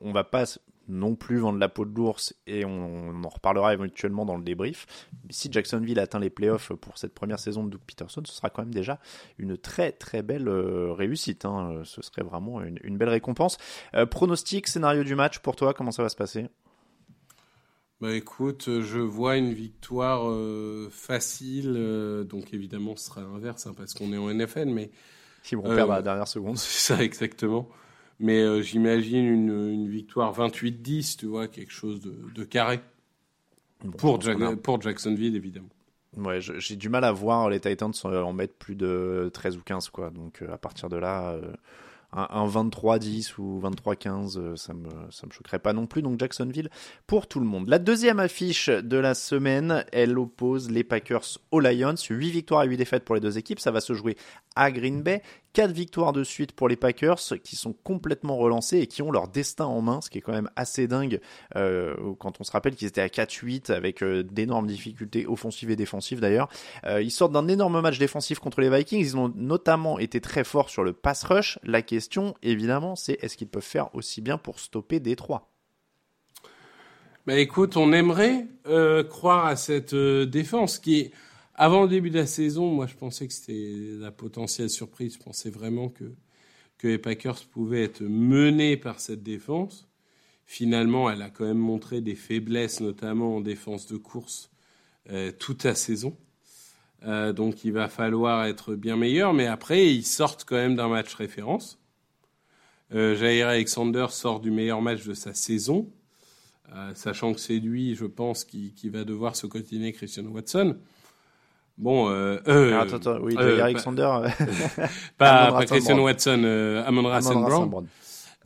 on 0.00 0.12
va 0.12 0.24
pas 0.24 0.46
non 0.90 1.14
plus 1.14 1.38
vendre 1.38 1.58
la 1.58 1.68
peau 1.68 1.84
de 1.84 1.94
l'ours 1.94 2.34
et 2.46 2.64
on, 2.64 3.22
en 3.24 3.28
reparlera 3.28 3.72
éventuellement 3.72 4.24
dans 4.24 4.36
le 4.36 4.42
débrief. 4.42 4.86
Si 5.30 5.50
Jacksonville 5.50 5.98
atteint 5.98 6.18
les 6.18 6.30
playoffs 6.30 6.72
pour 6.74 6.98
cette 6.98 7.14
première 7.14 7.38
saison 7.38 7.64
de 7.64 7.70
Doug 7.70 7.80
Peterson, 7.86 8.22
ce 8.24 8.32
sera 8.32 8.50
quand 8.50 8.62
même 8.62 8.74
déjà 8.74 8.98
une 9.38 9.56
très 9.56 9.92
très 9.92 10.22
belle 10.22 10.48
euh, 10.48 10.92
réussite. 10.92 11.44
Hein. 11.44 11.82
Ce 11.84 12.02
serait 12.02 12.22
vraiment 12.22 12.60
une, 12.62 12.98
belle 12.98 13.08
récompense. 13.08 13.56
Euh, 13.94 14.06
pronostic, 14.06 14.66
scénario 14.66 15.04
du 15.04 15.14
match 15.14 15.38
pour 15.38 15.56
toi, 15.56 15.72
comment 15.72 15.92
ça 15.92 16.02
va 16.02 16.08
se 16.08 16.16
passer? 16.16 16.46
Bah 18.00 18.14
écoute, 18.14 18.80
je 18.80 18.98
vois 18.98 19.36
une 19.36 19.52
victoire 19.52 20.28
euh, 20.30 20.88
facile, 20.90 21.74
donc 22.26 22.54
évidemment 22.54 22.96
ce 22.96 23.06
sera 23.06 23.20
l'inverse 23.20 23.66
hein, 23.66 23.74
parce 23.76 23.92
qu'on 23.92 24.12
est 24.12 24.18
en 24.18 24.32
NFL, 24.32 24.68
mais... 24.70 24.90
Si 25.42 25.56
on 25.56 25.62
perd 25.62 25.90
à 25.90 25.96
la 25.96 26.02
dernière 26.02 26.28
seconde. 26.28 26.58
C'est 26.58 26.94
ça 26.94 27.02
exactement. 27.02 27.68
Mais 28.20 28.38
euh, 28.40 28.60
j'imagine 28.60 29.26
une, 29.26 29.88
victoire 29.88 30.38
28-10, 30.38 31.18
tu 31.18 31.26
vois, 31.26 31.48
quelque 31.48 31.72
chose 31.72 32.00
de, 32.02 32.44
carré. 32.44 32.80
pour, 33.96 34.20
pour 34.62 34.80
Jacksonville, 34.80 35.34
évidemment. 35.34 35.70
Ouais, 36.16 36.40
j'ai 36.40 36.76
du 36.76 36.88
mal 36.88 37.04
à 37.04 37.12
voir 37.12 37.48
les 37.48 37.60
Titans 37.60 37.92
en 38.04 38.32
mettre 38.32 38.54
plus 38.54 38.74
de 38.74 39.30
13 39.32 39.56
ou 39.56 39.62
15, 39.62 39.90
quoi. 39.90 40.10
Donc 40.10 40.42
euh, 40.42 40.52
à 40.52 40.58
partir 40.58 40.88
de 40.88 40.96
là, 40.96 41.30
euh, 41.30 41.52
un, 42.12 42.46
23-10 42.46 43.34
ou 43.38 43.60
23-15, 43.62 44.38
euh, 44.38 44.56
ça 44.56 44.74
me, 44.74 44.88
ça 45.10 45.26
me 45.26 45.32
choquerait 45.32 45.58
pas 45.58 45.72
non 45.72 45.86
plus. 45.86 46.02
Donc 46.02 46.18
Jacksonville 46.18 46.70
pour 47.06 47.26
tout 47.26 47.40
le 47.40 47.46
monde. 47.46 47.68
La 47.68 47.78
deuxième 47.78 48.20
affiche 48.20 48.68
de 48.68 48.96
la 48.96 49.14
semaine, 49.14 49.84
elle 49.92 50.18
oppose 50.18 50.70
les 50.70 50.84
Packers 50.84 51.38
aux 51.50 51.60
Lions. 51.60 51.94
8 52.08 52.30
victoires 52.30 52.64
et 52.64 52.66
8 52.66 52.76
défaites 52.76 53.04
pour 53.04 53.14
les 53.14 53.20
deux 53.20 53.38
équipes. 53.38 53.60
Ça 53.60 53.70
va 53.70 53.80
se 53.80 53.94
jouer 53.94 54.16
à 54.56 54.70
Green 54.70 55.02
Bay. 55.02 55.22
Quatre 55.52 55.72
victoires 55.72 56.12
de 56.12 56.22
suite 56.22 56.52
pour 56.52 56.68
les 56.68 56.76
Packers 56.76 57.18
qui 57.42 57.56
sont 57.56 57.72
complètement 57.72 58.36
relancés 58.36 58.78
et 58.78 58.86
qui 58.86 59.02
ont 59.02 59.10
leur 59.10 59.26
destin 59.26 59.64
en 59.64 59.80
main, 59.80 60.00
ce 60.00 60.08
qui 60.08 60.18
est 60.18 60.20
quand 60.20 60.32
même 60.32 60.48
assez 60.54 60.86
dingue 60.86 61.20
euh, 61.56 61.96
quand 62.20 62.40
on 62.40 62.44
se 62.44 62.52
rappelle 62.52 62.76
qu'ils 62.76 62.86
étaient 62.86 63.00
à 63.00 63.08
4-8 63.08 63.72
avec 63.72 64.04
euh, 64.04 64.22
d'énormes 64.22 64.68
difficultés 64.68 65.26
offensives 65.26 65.70
et 65.70 65.76
défensives 65.76 66.20
d'ailleurs. 66.20 66.48
Ils 66.86 67.10
sortent 67.10 67.32
d'un 67.32 67.48
énorme 67.48 67.80
match 67.80 67.98
défensif 67.98 68.38
contre 68.38 68.60
les 68.60 68.70
Vikings. 68.70 69.00
Ils 69.00 69.16
ont 69.16 69.32
notamment 69.34 69.98
été 69.98 70.20
très 70.20 70.44
forts 70.44 70.70
sur 70.70 70.84
le 70.84 70.92
pass 70.92 71.24
rush. 71.24 71.58
La 71.64 71.82
question, 71.82 71.99
évidemment, 72.42 72.96
c'est 72.96 73.22
est-ce 73.22 73.36
qu'ils 73.36 73.48
peuvent 73.48 73.62
faire 73.62 73.94
aussi 73.94 74.20
bien 74.20 74.38
pour 74.38 74.58
stopper 74.58 75.00
Détroit 75.00 75.46
bah 77.26 77.38
écoute, 77.38 77.76
on 77.76 77.92
aimerait 77.92 78.46
croire 79.10 79.44
à 79.44 79.54
cette 79.54 79.94
défense 79.94 80.78
qui 80.78 81.12
avant 81.62 81.82
le 81.82 81.88
début 81.88 82.08
de 82.08 82.16
la 82.16 82.26
saison, 82.26 82.68
moi, 82.68 82.86
je 82.86 82.94
pensais 82.94 83.26
que 83.26 83.34
c'était 83.34 83.98
la 83.98 84.10
potentielle 84.10 84.70
surprise. 84.70 85.18
Je 85.18 85.22
pensais 85.22 85.50
vraiment 85.50 85.90
que, 85.90 86.14
que 86.78 86.88
les 86.88 86.96
Packers 86.96 87.44
pouvaient 87.44 87.82
être 87.84 88.00
menés 88.00 88.78
par 88.78 88.98
cette 88.98 89.22
défense. 89.22 89.86
Finalement, 90.46 91.10
elle 91.10 91.20
a 91.20 91.28
quand 91.28 91.44
même 91.44 91.58
montré 91.58 92.00
des 92.00 92.14
faiblesses, 92.14 92.80
notamment 92.80 93.36
en 93.36 93.40
défense 93.42 93.86
de 93.88 93.98
course, 93.98 94.50
euh, 95.10 95.32
toute 95.32 95.64
la 95.64 95.74
saison. 95.74 96.16
Euh, 97.02 97.34
donc, 97.34 97.62
il 97.62 97.72
va 97.72 97.88
falloir 97.88 98.46
être 98.46 98.74
bien 98.74 98.96
meilleur. 98.96 99.34
Mais 99.34 99.46
après, 99.46 99.94
ils 99.94 100.06
sortent 100.06 100.46
quand 100.46 100.56
même 100.56 100.76
d'un 100.76 100.88
match 100.88 101.14
référence. 101.14 101.78
Euh, 102.92 103.14
Jair 103.16 103.48
Alexander 103.48 104.06
sort 104.10 104.40
du 104.40 104.50
meilleur 104.50 104.82
match 104.82 105.04
de 105.06 105.14
sa 105.14 105.32
saison, 105.32 105.88
euh, 106.74 106.90
sachant 106.94 107.32
que 107.32 107.40
c'est 107.40 107.58
lui, 107.58 107.94
je 107.94 108.04
pense, 108.04 108.44
qui, 108.44 108.72
qui 108.74 108.88
va 108.88 109.04
devoir 109.04 109.36
se 109.36 109.46
continuer 109.46 109.92
Christian 109.92 110.24
Watson. 110.24 110.76
Bon, 111.78 112.10
euh, 112.10 112.38
euh, 112.46 112.78
attends, 112.78 112.96
attends, 112.96 113.18
oui, 113.22 113.34
euh, 113.38 113.62
Alexander. 113.62 114.10
pas, 115.18 115.50
pas 115.52 115.64
Christian 115.64 115.98
Watson, 115.98 116.42
euh, 116.44 116.84
Amon. 116.84 117.02
Brown. 117.02 117.86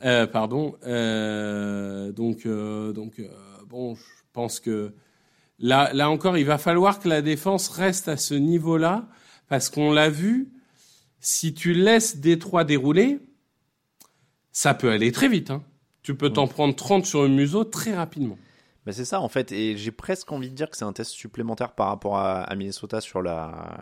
Euh, 0.03 0.27
pardon. 0.27 0.75
Euh, 0.85 2.11
donc, 2.11 2.45
euh, 2.45 2.93
donc 2.93 3.21
bon, 3.67 3.95
je 3.95 4.01
pense 4.31 4.59
que 4.59 4.93
là, 5.59 5.91
là 5.93 6.09
encore, 6.09 6.37
il 6.37 6.45
va 6.45 6.57
falloir 6.57 6.99
que 6.99 7.09
la 7.09 7.21
défense 7.21 7.69
reste 7.69 8.07
à 8.07 8.17
ce 8.17 8.35
niveau-là, 8.35 9.07
parce 9.49 9.69
qu'on 9.69 9.91
l'a 9.91 10.09
vu. 10.09 10.51
Si 11.19 11.53
tu 11.53 11.73
laisses 11.73 12.17
Détroit 12.17 12.63
dérouler, 12.63 13.19
ça 14.55 14.73
peut 14.73 14.89
aller 14.89 15.11
très 15.11 15.27
vite. 15.27 15.51
Hein. 15.51 15.63
Tu 16.01 16.15
peux 16.15 16.29
t'en 16.29 16.47
prendre 16.47 16.73
30 16.73 17.05
sur 17.05 17.23
le 17.23 17.27
museau 17.27 17.65
très 17.65 17.93
rapidement. 17.93 18.37
Ben 18.85 18.93
c'est 18.93 19.03
ça 19.03 19.19
en 19.19 19.27
fait, 19.27 19.51
et 19.51 19.75
j'ai 19.75 19.91
presque 19.91 20.31
envie 20.31 20.49
de 20.49 20.55
dire 20.55 20.69
que 20.69 20.77
c'est 20.77 20.85
un 20.85 20.93
test 20.93 21.11
supplémentaire 21.11 21.71
par 21.71 21.87
rapport 21.87 22.17
à, 22.19 22.55
Minnesota 22.55 23.01
sur 23.01 23.21
la 23.21 23.81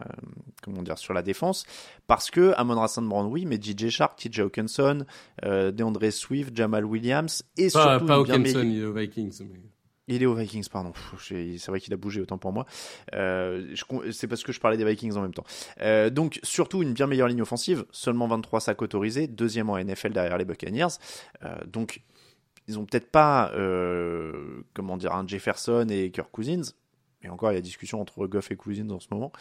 comment 0.63 0.82
dire 0.82 0.98
sur 0.98 1.13
la 1.13 1.22
défense, 1.22 1.65
parce 2.08 2.32
que 2.32 2.53
Amon 2.56 2.80
Rassan 2.80 3.08
Brown 3.08 3.27
oui, 3.27 3.46
mais 3.46 3.60
DJ 3.62 3.89
Shark, 3.89 4.18
TJ 4.18 4.39
Hawkinson, 4.39 5.06
euh, 5.44 5.72
DeAndre 5.72 6.12
Swift, 6.12 6.56
Jamal 6.56 6.86
Williams 6.86 7.44
et 7.58 7.70
pas, 7.70 8.00
surtout 8.00 8.06
pas 8.06 8.15
Hawkinson, 8.15 8.65
aux 8.88 8.94
Vikings. 8.94 9.42
Mais... 9.42 9.60
Il 10.08 10.22
est 10.22 10.26
aux 10.26 10.36
Vikings, 10.36 10.68
pardon. 10.70 10.92
C'est 11.20 11.68
vrai 11.68 11.80
qu'il 11.80 11.94
a 11.94 11.98
bougé 11.98 12.22
autant 12.22 12.38
pour 12.38 12.52
moi. 12.52 12.66
Euh, 13.14 13.74
c'est 14.12 14.28
parce 14.28 14.44
que 14.44 14.52
je 14.52 14.60
parlais 14.60 14.78
des 14.78 14.86
Vikings 14.86 15.16
en 15.16 15.22
même 15.22 15.34
temps. 15.34 15.46
Euh, 15.82 16.10
donc 16.10 16.40
surtout 16.44 16.84
une 16.84 16.94
bien 16.94 17.08
meilleure 17.08 17.30
ligne 17.30 17.42
offensive, 17.42 17.86
seulement 17.92 18.28
23 18.28 18.60
sacs 18.60 18.82
autorisés, 18.82 19.28
deuxième 19.28 19.70
en 19.70 19.78
NFL 19.78 20.12
derrière 20.12 20.38
les 20.38 20.46
Buccaneers. 20.46 20.88
Euh, 21.44 21.56
donc 21.66 22.02
ils 22.68 22.80
ont 22.80 22.86
peut-être 22.86 23.12
pas, 23.12 23.52
comment 24.74 24.98
dire, 24.98 25.14
un 25.14 25.28
Jefferson 25.28 25.88
et 25.90 26.12
Kirk 26.12 26.32
Cousins. 26.32 26.74
Et 27.22 27.30
encore, 27.30 27.52
il 27.52 27.56
y 27.56 27.58
a 27.58 27.62
discussion 27.62 28.02
entre 28.02 28.26
Goff 28.28 28.52
et 28.52 28.56
Cousins 28.56 28.90
en 28.90 29.00
ce 29.00 29.08
moment. 29.12 29.32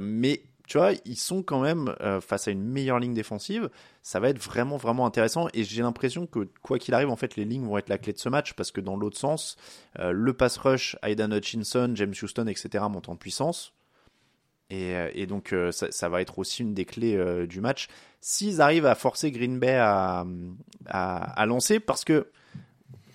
Mais 0.00 0.42
tu 0.70 0.78
vois, 0.78 0.92
ils 1.04 1.16
sont 1.16 1.42
quand 1.42 1.58
même 1.58 1.96
euh, 2.00 2.20
face 2.20 2.46
à 2.46 2.52
une 2.52 2.62
meilleure 2.62 3.00
ligne 3.00 3.12
défensive. 3.12 3.70
Ça 4.02 4.20
va 4.20 4.28
être 4.28 4.38
vraiment, 4.38 4.76
vraiment 4.76 5.04
intéressant. 5.04 5.48
Et 5.52 5.64
j'ai 5.64 5.82
l'impression 5.82 6.28
que, 6.28 6.48
quoi 6.62 6.78
qu'il 6.78 6.94
arrive, 6.94 7.10
en 7.10 7.16
fait, 7.16 7.34
les 7.34 7.44
lignes 7.44 7.66
vont 7.66 7.76
être 7.76 7.88
la 7.88 7.98
clé 7.98 8.12
de 8.12 8.18
ce 8.18 8.28
match. 8.28 8.52
Parce 8.52 8.70
que 8.70 8.80
dans 8.80 8.94
l'autre 8.96 9.18
sens, 9.18 9.56
le 9.98 10.32
pass 10.32 10.58
rush, 10.58 10.96
Aidan 11.02 11.32
Hutchinson, 11.32 11.90
James 11.96 12.14
Houston, 12.22 12.46
etc., 12.46 12.84
montent 12.88 13.08
en 13.08 13.16
puissance. 13.16 13.74
Et, 14.70 14.94
et 15.14 15.26
donc, 15.26 15.52
ça, 15.72 16.08
va 16.08 16.22
être 16.22 16.38
aussi 16.38 16.62
une 16.62 16.72
des 16.72 16.84
clés 16.84 17.18
du 17.48 17.60
match. 17.60 17.88
S'ils 18.20 18.60
arrivent 18.60 18.86
à 18.86 18.94
forcer 18.94 19.32
Green 19.32 19.58
Bay 19.58 19.74
à, 19.74 20.24
à 20.86 21.46
lancer, 21.46 21.80
parce 21.80 22.04
que 22.04 22.28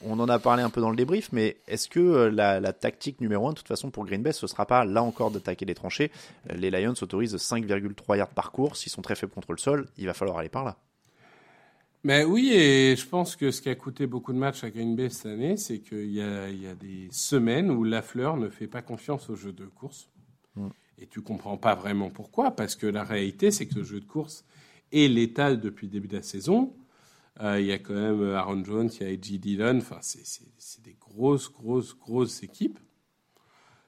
on 0.05 0.19
en 0.19 0.29
a 0.29 0.39
parlé 0.39 0.63
un 0.63 0.69
peu 0.69 0.81
dans 0.81 0.89
le 0.89 0.95
débrief, 0.95 1.29
mais 1.31 1.57
est-ce 1.67 1.89
que 1.89 1.99
euh, 1.99 2.31
la, 2.31 2.73
tactique 2.73 3.19
numéro 3.21 3.47
1, 3.47 3.51
de 3.51 3.55
toute 3.57 3.67
façon, 3.67 3.89
pour 3.89 4.05
Green 4.05 4.21
Bay, 4.21 4.31
ce 4.31 4.47
sera 4.47 4.65
pas 4.65 4.85
là 4.85 5.03
encore 5.03 5.31
d'attaquer 5.31 5.65
les 5.65 5.75
tranchées 5.75 6.11
euh, 6.49 6.55
Les 6.55 6.69
Lions 6.69 6.93
autorisent 7.01 7.35
5,3 7.35 8.17
yards 8.17 8.29
par 8.29 8.51
course. 8.51 8.81
S'ils 8.81 8.91
sont 8.91 9.01
très 9.01 9.15
faibles 9.15 9.33
contre 9.33 9.51
le 9.51 9.57
sol, 9.57 9.87
il 9.97 10.05
va 10.05 10.13
falloir 10.13 10.37
aller 10.37 10.49
par 10.49 10.63
là. 10.63 10.77
Mais 12.03 12.23
oui, 12.23 12.51
et 12.53 12.95
je 12.95 13.05
pense 13.07 13.35
que 13.35 13.49
ce 13.49 13.61
qui 13.61 13.69
a 13.69 13.75
coûté 13.75 14.05
beaucoup 14.05 14.31
de 14.31 14.37
matchs 14.37 14.63
à 14.63 14.69
Green 14.69 14.95
Bay 14.95 15.09
cette 15.09 15.25
année, 15.25 15.57
c'est 15.57 15.79
qu'il 15.79 16.11
y, 16.11 16.21
a, 16.21 16.75
des 16.75 17.07
semaines 17.09 17.71
où 17.71 17.83
Lafleur 17.83 18.37
ne 18.37 18.49
fait 18.49 18.67
pas 18.67 18.83
confiance 18.83 19.27
au 19.29 19.35
jeu 19.35 19.51
de 19.51 19.65
course. 19.65 20.09
Mm. 20.55 20.67
Et 20.99 21.07
tu 21.07 21.21
comprends 21.21 21.57
pas 21.57 21.73
vraiment 21.73 22.11
pourquoi, 22.11 22.51
parce 22.51 22.75
que 22.75 22.85
la 22.85 23.03
réalité, 23.03 23.49
c'est 23.49 23.65
que 23.65 23.75
le 23.75 23.83
jeu 23.83 23.99
de 23.99 24.05
course 24.05 24.45
est 24.93 25.07
létal 25.07 25.59
depuis 25.59 25.87
le 25.87 25.93
début 25.93 26.07
de 26.07 26.17
la 26.17 26.21
saison. 26.21 26.73
Euh, 27.41 27.59
il 27.59 27.67
y 27.67 27.71
a 27.71 27.79
quand 27.79 27.93
même 27.93 28.21
euh, 28.21 28.37
Aaron 28.37 28.63
Jones, 28.63 28.89
il 28.99 29.07
y 29.07 29.09
a 29.09 29.13
A.J. 29.13 29.39
Dillon. 29.39 29.77
Enfin, 29.77 29.99
c'est 30.01 30.83
des 30.83 30.95
grosses, 30.99 31.51
grosses, 31.51 31.95
grosses 31.97 32.43
équipes. 32.43 32.79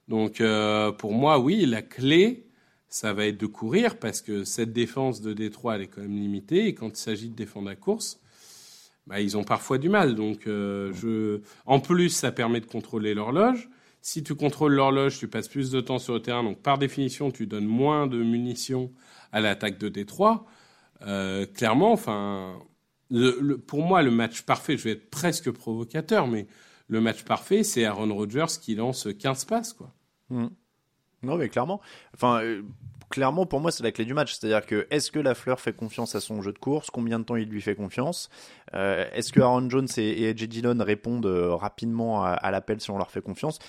Donc, 0.07 0.41
euh, 0.41 0.91
pour 0.91 1.13
moi, 1.13 1.39
oui, 1.39 1.65
la 1.65 1.81
clé, 1.81 2.47
ça 2.89 3.13
va 3.13 3.25
être 3.25 3.39
de 3.39 3.45
courir 3.45 3.99
parce 3.99 4.21
que 4.21 4.43
cette 4.43 4.73
défense 4.73 5.21
de 5.21 5.33
Détroit, 5.33 5.75
elle 5.75 5.83
est 5.83 5.87
quand 5.87 6.01
même 6.01 6.17
limitée. 6.17 6.67
Et 6.67 6.73
quand 6.73 6.89
il 6.89 7.01
s'agit 7.01 7.29
de 7.29 7.35
défendre 7.35 7.67
la 7.67 7.75
course, 7.75 8.19
bah, 9.05 9.21
ils 9.21 9.37
ont 9.37 9.43
parfois 9.43 9.77
du 9.77 9.89
mal. 9.89 10.15
Donc, 10.15 10.41
je... 10.45 11.41
en 11.65 11.79
plus, 11.79 12.09
ça 12.09 12.31
permet 12.31 12.59
de 12.59 12.65
contrôler 12.65 13.13
l'horloge. 13.13 13.69
Si 14.01 14.23
tu 14.23 14.35
contrôles 14.35 14.73
l'horloge, 14.73 15.17
tu 15.19 15.27
passes 15.27 15.49
plus 15.49 15.71
de 15.71 15.81
temps 15.81 15.99
sur 15.99 16.13
le 16.13 16.21
terrain. 16.21 16.43
Donc, 16.43 16.61
par 16.61 16.77
définition, 16.77 17.31
tu 17.31 17.47
donnes 17.47 17.65
moins 17.65 18.07
de 18.07 18.17
munitions 18.17 18.91
à 19.31 19.41
l'attaque 19.41 19.77
de 19.77 19.89
Détroit. 19.89 20.45
clairement, 21.01 21.91
enfin, 21.91 22.61
pour 23.67 23.83
moi, 23.83 24.01
le 24.03 24.11
match 24.11 24.41
parfait, 24.41 24.77
je 24.77 24.83
vais 24.83 24.91
être 24.91 25.09
presque 25.09 25.51
provocateur, 25.51 26.27
mais 26.27 26.47
le 26.87 27.01
match 27.01 27.23
parfait, 27.23 27.63
c'est 27.63 27.85
Aaron 27.85 28.13
Rodgers 28.13 28.59
qui 28.61 28.75
lance 28.75 29.07
15 29.19 29.45
passes, 29.45 29.73
quoi. 29.73 29.93
Hmm. 30.29 30.47
Non, 31.23 31.35
mais 31.35 31.49
clairement. 31.49 31.81
Euh, 32.23 32.61
clairement, 33.09 33.45
pour 33.45 33.59
moi, 33.59 33.71
c'est 33.71 33.83
la 33.83 33.91
clé 33.91 34.05
du 34.05 34.13
match. 34.13 34.33
C'est-à-dire 34.33 34.65
que 34.65 34.87
est-ce 34.91 35.11
que 35.11 35.19
Lafleur 35.19 35.59
fait 35.59 35.75
confiance 35.75 36.15
à 36.15 36.19
son 36.19 36.41
jeu 36.41 36.53
de 36.53 36.59
course? 36.59 36.89
Combien 36.89 37.19
de 37.19 37.23
temps 37.23 37.35
il 37.35 37.49
lui 37.49 37.61
fait 37.61 37.75
confiance? 37.75 38.29
Euh, 38.73 39.05
Est-ce 39.13 39.33
que 39.33 39.39
Aaron 39.39 39.69
Jones 39.69 39.87
et, 39.97 40.29
et 40.29 40.33
Dillon 40.33 40.77
répondent 40.79 41.25
euh, 41.25 41.55
rapidement 41.55 42.23
à 42.23 42.51
l'appel 42.51 42.79
si 42.79 42.91
on 42.91 42.97
leur 42.97 43.09
fait 43.09 43.21
confiance? 43.21 43.59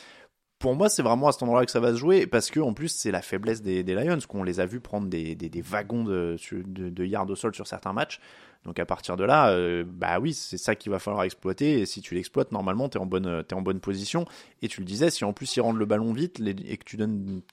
Pour 0.58 0.74
moi, 0.74 0.88
c'est 0.88 1.02
vraiment 1.02 1.28
à 1.28 1.32
cet 1.32 1.42
endroit-là 1.44 1.66
que 1.66 1.72
ça 1.72 1.80
va 1.80 1.92
se 1.92 1.98
jouer, 1.98 2.26
parce 2.26 2.50
que 2.50 2.58
en 2.58 2.74
plus, 2.74 2.88
c'est 2.88 3.12
la 3.12 3.22
faiblesse 3.22 3.62
des, 3.62 3.82
Lions, 3.82 4.18
qu'on 4.28 4.42
les 4.42 4.58
a 4.58 4.66
vus 4.66 4.80
prendre 4.80 5.08
des, 5.08 5.62
wagons 5.62 6.04
de, 6.04 7.04
yards 7.04 7.30
au 7.30 7.36
sol 7.36 7.54
sur 7.54 7.66
certains 7.66 7.92
matchs. 7.92 8.20
Donc 8.64 8.80
à 8.80 8.84
partir 8.84 9.16
de 9.16 9.22
là, 9.22 9.50
euh, 9.50 9.84
bah 9.86 10.18
oui, 10.18 10.34
c'est 10.34 10.58
ça 10.58 10.74
qu'il 10.74 10.90
va 10.90 10.98
falloir 10.98 11.22
exploiter. 11.22 11.80
Et 11.80 11.86
si 11.86 12.00
tu 12.00 12.14
l'exploites, 12.14 12.50
normalement, 12.50 12.88
tu 12.88 12.98
es, 12.98 13.00
en 13.00 13.06
bonne, 13.06 13.80
position. 13.80 14.26
Et 14.60 14.68
tu 14.68 14.80
le 14.80 14.86
disais, 14.86 15.10
si 15.10 15.24
en 15.24 15.32
plus 15.32 15.56
ils 15.56 15.60
rendent 15.60 15.78
le 15.78 15.86
ballon 15.86 16.12
vite 16.12 16.40
et 16.40 16.76
que 16.76 16.84
tu, 16.84 16.98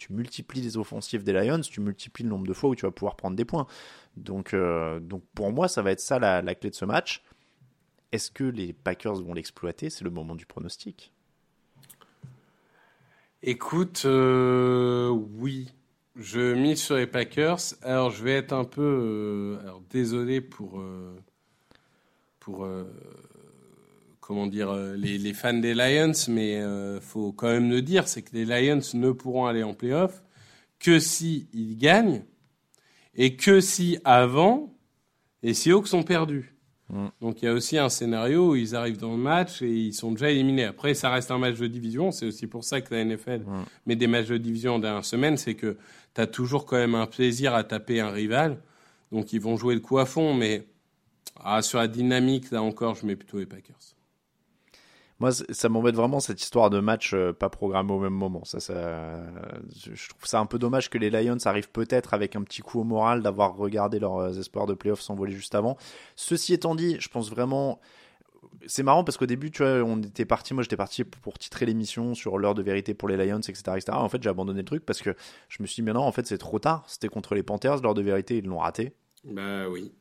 multiplies 0.09 0.61
les 0.61 0.77
offensives 0.77 1.23
des 1.23 1.33
Lions, 1.33 1.61
tu 1.61 1.81
multiplies 1.81 2.23
le 2.23 2.31
nombre 2.31 2.47
de 2.47 2.53
fois 2.53 2.71
où 2.71 2.75
tu 2.75 2.85
vas 2.85 2.91
pouvoir 2.91 3.15
prendre 3.15 3.35
des 3.35 3.45
points. 3.45 3.67
Donc, 4.17 4.53
euh, 4.55 4.99
pour 5.35 5.51
moi, 5.51 5.67
ça 5.67 5.83
va 5.83 5.91
être 5.91 5.99
ça 5.99 6.17
la 6.17 6.55
clé 6.55 6.71
de 6.71 6.75
ce 6.75 6.85
match. 6.85 7.23
Est-ce 8.11 8.31
que 8.31 8.43
les 8.43 8.73
Packers 8.73 9.21
vont 9.21 9.35
l'exploiter? 9.35 9.91
C'est 9.91 10.03
le 10.03 10.09
moment 10.09 10.35
du 10.35 10.47
pronostic. 10.47 11.13
Écoute, 13.47 14.05
euh, 14.05 15.07
oui, 15.09 15.71
je 16.15 16.55
mise 16.55 16.81
sur 16.81 16.95
les 16.95 17.05
Packers. 17.05 17.59
Alors, 17.83 18.09
je 18.09 18.23
vais 18.23 18.31
être 18.31 18.53
un 18.53 18.63
peu 18.63 18.81
euh, 18.81 19.57
désolé 19.91 20.41
pour 20.41 20.79
euh, 20.79 21.15
pour 22.39 22.67
comment 24.19 24.47
dire 24.47 24.73
les, 24.73 25.19
les, 25.19 25.33
fans 25.35 25.53
des 25.53 25.75
Lions, 25.75 26.11
mais 26.27 26.59
faut 27.01 27.33
quand 27.33 27.49
même 27.49 27.69
le 27.69 27.83
dire, 27.83 28.07
c'est 28.07 28.23
que 28.23 28.35
les 28.35 28.45
Lions 28.45 28.81
ne 28.95 29.11
pourront 29.11 29.45
aller 29.45 29.61
en 29.61 29.75
playoff 29.75 30.23
que 30.79 30.97
si 30.97 31.47
gagnent 31.53 32.23
et 33.13 33.35
que 33.35 33.61
si 33.61 33.99
avant 34.05 34.75
les 35.43 35.53
Seahawks 35.53 35.87
sont 35.87 36.01
perdus. 36.01 36.54
Mm. 36.89 37.07
Donc 37.21 37.41
il 37.41 37.45
y 37.45 37.47
a 37.47 37.53
aussi 37.53 37.77
un 37.77 37.89
scénario 37.89 38.51
où 38.51 38.55
ils 38.55 38.75
arrivent 38.75 38.99
dans 38.99 39.11
le 39.11 39.17
match 39.17 39.61
et 39.61 39.69
ils 39.69 39.93
sont 39.93 40.11
déjà 40.11 40.29
éliminés. 40.29 40.65
Après, 40.65 40.93
ça 40.93 41.09
reste 41.09 41.31
un 41.31 41.37
match 41.37 41.57
de 41.57 41.67
division. 41.67 42.11
C'est 42.11 42.27
aussi 42.27 42.47
pour 42.47 42.63
ça 42.63 42.81
que 42.81 42.93
la 42.93 43.03
NFL 43.03 43.39
mm. 43.39 43.65
met 43.87 43.95
des 43.95 44.07
matchs 44.07 44.27
de 44.27 44.37
division 44.37 44.75
en 44.75 44.79
dernière 44.79 45.05
semaine. 45.05 45.37
C'est 45.37 45.55
que 45.55 45.77
tu 46.13 46.21
as 46.21 46.27
toujours 46.27 46.65
quand 46.65 46.77
même 46.77 46.95
un 46.95 47.07
plaisir 47.07 47.53
à 47.53 47.63
taper 47.63 47.99
un 47.99 48.11
rival. 48.11 48.57
Donc 49.11 49.33
ils 49.33 49.41
vont 49.41 49.57
jouer 49.57 49.75
le 49.75 49.81
coup 49.81 49.99
à 49.99 50.05
fond. 50.05 50.33
Mais 50.33 50.67
ah, 51.43 51.61
sur 51.61 51.79
la 51.79 51.87
dynamique, 51.87 52.51
là 52.51 52.61
encore, 52.61 52.95
je 52.95 53.05
mets 53.05 53.15
plutôt 53.15 53.39
les 53.39 53.45
Packers. 53.45 53.94
Moi, 55.19 55.31
ça 55.31 55.69
m'embête 55.69 55.95
vraiment 55.95 56.19
cette 56.19 56.41
histoire 56.41 56.69
de 56.69 56.79
match 56.81 57.13
euh, 57.13 57.31
pas 57.31 57.49
programmé 57.49 57.93
au 57.93 57.99
même 57.99 58.13
moment. 58.13 58.43
Ça, 58.43 58.59
je 58.59 60.09
trouve 60.09 60.25
ça 60.25 60.39
un 60.39 60.45
peu 60.45 60.59
dommage 60.59 60.89
que 60.89 60.97
les 60.97 61.09
Lions 61.09 61.37
arrivent 61.45 61.71
peut-être 61.71 62.13
avec 62.13 62.35
un 62.35 62.41
petit 62.41 62.61
coup 62.61 62.81
au 62.81 62.83
moral 62.83 63.21
d'avoir 63.23 63.55
regardé 63.55 63.99
leurs 63.99 64.37
espoirs 64.37 64.65
de 64.65 64.73
playoffs 64.73 64.99
s'envoler 64.99 65.31
juste 65.31 65.55
avant. 65.55 65.77
Ceci 66.17 66.53
étant 66.53 66.75
dit, 66.75 66.97
je 66.99 67.07
pense 67.07 67.29
vraiment. 67.29 67.79
C'est 68.67 68.83
marrant 68.83 69.03
parce 69.03 69.17
qu'au 69.17 69.25
début, 69.25 69.51
tu 69.51 69.63
vois, 69.63 69.83
on 69.83 70.01
était 70.01 70.25
parti, 70.25 70.53
moi 70.53 70.63
j'étais 70.63 70.77
parti 70.77 71.03
pour 71.03 71.37
titrer 71.37 71.65
l'émission 71.65 72.13
sur 72.13 72.37
l'heure 72.37 72.55
de 72.55 72.63
vérité 72.63 72.93
pour 72.93 73.07
les 73.07 73.17
Lions, 73.17 73.39
etc., 73.39 73.63
etc. 73.75 73.91
En 73.91 74.09
fait, 74.09 74.21
j'ai 74.21 74.29
abandonné 74.29 74.59
le 74.59 74.65
truc 74.65 74.85
parce 74.85 75.01
que 75.01 75.15
je 75.49 75.61
me 75.61 75.67
suis 75.67 75.75
dit, 75.75 75.81
mais 75.83 75.93
non, 75.93 76.01
en 76.01 76.11
fait, 76.11 76.25
c'est 76.25 76.37
trop 76.37 76.59
tard. 76.59 76.83
C'était 76.87 77.07
contre 77.07 77.35
les 77.35 77.43
Panthers, 77.43 77.81
l'heure 77.81 77.93
de 77.93 78.01
vérité, 78.01 78.37
ils 78.37 78.45
l'ont 78.45 78.59
raté. 78.59 78.93
Bah 79.23 79.69
oui. 79.69 79.91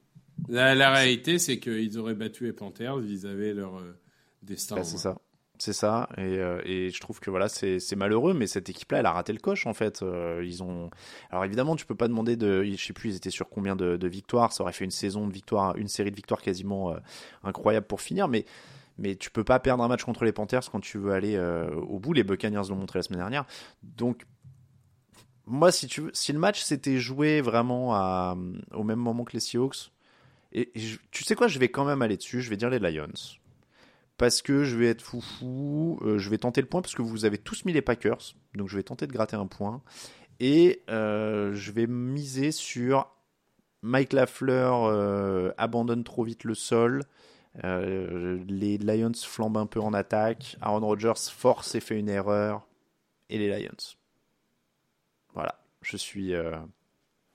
La, 0.49 0.91
réalité, 0.91 1.39
c'est 1.39 1.59
qu'ils 1.61 1.99
auraient 1.99 2.15
battu 2.15 2.45
les 2.45 2.53
Panthers, 2.53 2.99
ils 3.05 3.27
avaient 3.27 3.55
leur 3.55 3.79
euh, 3.79 3.97
destin. 4.45 4.77
Bah, 4.77 4.85
c'est 4.85 4.99
ça. 4.99 5.17
C'est 5.57 5.73
ça, 5.73 6.09
et, 6.19 6.23
euh, 6.23 6.61
et, 6.65 6.91
je 6.91 7.01
trouve 7.01 7.21
que 7.21 7.31
voilà, 7.31 7.49
c'est 7.49 7.95
malheureux, 7.95 8.35
mais 8.35 8.49
cette 8.49 8.69
équipe-là, 8.69 8.99
elle 8.99 9.07
a 9.07 9.13
raté 9.13 9.33
le 9.33 9.39
coche 9.39 9.69
en 9.69 9.73
fait. 9.73 10.03
Euh, 10.03 10.43
ils 10.45 10.65
ont, 10.65 10.91
alors 11.31 11.45
évidemment, 11.45 11.77
tu 11.77 11.87
peux 11.87 11.95
pas 11.95 12.09
demander 12.09 12.35
de, 12.35 12.65
je 12.65 12.85
sais 12.85 12.93
plus, 12.93 13.11
ils 13.11 13.17
étaient 13.17 13.31
sur 13.31 13.49
combien 13.49 13.77
de, 13.77 13.97
de 13.97 14.09
victoires. 14.09 14.53
Ça 14.53 14.65
aurait 14.65 14.73
fait 14.73 14.85
une 14.85 14.91
saison 14.91 15.29
de 15.29 15.33
victoires, 15.33 15.77
une 15.77 15.87
série 15.87 16.11
de 16.11 16.17
victoires 16.17 16.43
quasiment 16.43 16.97
incroyable 17.45 17.87
pour 17.87 18.01
finir, 18.01 18.27
mais 18.27 18.47
mais 18.99 19.15
tu 19.15 19.31
peux 19.31 19.45
pas 19.45 19.61
perdre 19.61 19.85
un 19.85 19.89
match 19.89 20.03
contre 20.03 20.25
les 20.25 20.33
Panthers 20.33 20.69
quand 20.73 20.81
tu 20.81 20.99
veux 20.99 21.13
aller 21.13 21.39
au 21.39 22.01
bout. 22.01 22.13
Les 22.13 22.25
Buccaneers 22.25 22.69
l'ont 22.71 22.77
montré 22.77 22.99
la 22.99 23.05
semaine 23.05 23.21
dernière, 23.21 23.47
donc 23.85 24.27
moi, 25.47 25.71
si 25.71 25.87
tu 25.87 26.03
veux, 26.03 26.11
si 26.15 26.33
le 26.33 26.39
match 26.39 26.63
s'était 26.63 26.99
joué 26.99 27.41
vraiment 27.41 27.95
à, 27.95 28.37
au 28.73 28.83
même 28.83 28.99
moment 28.99 29.25
que 29.25 29.33
les 29.33 29.41
Seahawks, 29.41 29.93
et, 30.53 30.71
tu 31.11 31.25
sais 31.25 31.35
quoi, 31.35 31.49
je 31.49 31.59
vais 31.59 31.69
quand 31.69 31.85
même 31.85 32.01
aller 32.03 32.17
dessus, 32.17 32.41
je 32.41 32.49
vais 32.49 32.57
dire 32.57 32.71
les 32.71 32.79
Lions. 32.79 33.09
Parce 34.17 34.43
que 34.43 34.65
je 34.65 34.77
vais 34.77 34.87
être 34.87 35.03
foufou, 35.03 35.99
euh, 36.03 36.19
je 36.19 36.31
vais 36.31 36.39
tenter 36.39 36.61
le 36.61 36.69
point 36.69 36.81
parce 36.81 36.95
que 36.95 37.03
vous 37.03 37.25
avez 37.25 37.39
tous 37.39 37.65
mis 37.65 37.73
les 37.73 37.83
Packers, 37.83 38.35
donc 38.55 38.69
je 38.69 38.77
vais 38.77 38.83
tenter 38.83 39.07
de 39.07 39.13
gratter 39.13 39.37
un 39.37 39.47
point. 39.47 39.83
Et 40.39 40.83
euh, 40.89 41.53
je 41.55 41.73
vais 41.73 41.87
miser 41.87 42.53
sur 42.53 43.11
Mike 43.83 44.13
Lafleur 44.13 44.85
euh, 44.85 45.51
abandonne 45.59 46.05
trop 46.05 46.25
vite 46.25 46.45
le 46.45 46.55
sol. 46.55 47.03
les 47.63 48.79
Lions 48.79 49.13
flambent 49.15 49.59
un 49.59 49.67
peu 49.67 49.81
en 49.81 49.93
attaque. 49.93 50.57
Aaron 50.61 50.87
Rodgers 50.87 51.31
force 51.33 51.75
et 51.75 51.81
fait 51.81 51.99
une 51.99 52.09
erreur. 52.09 52.67
Et 53.31 53.39
les 53.39 53.49
Lions. 53.49 53.97
Voilà, 55.35 55.61
je 55.83 55.97
suis. 55.97 56.35
Euh, 56.35 56.57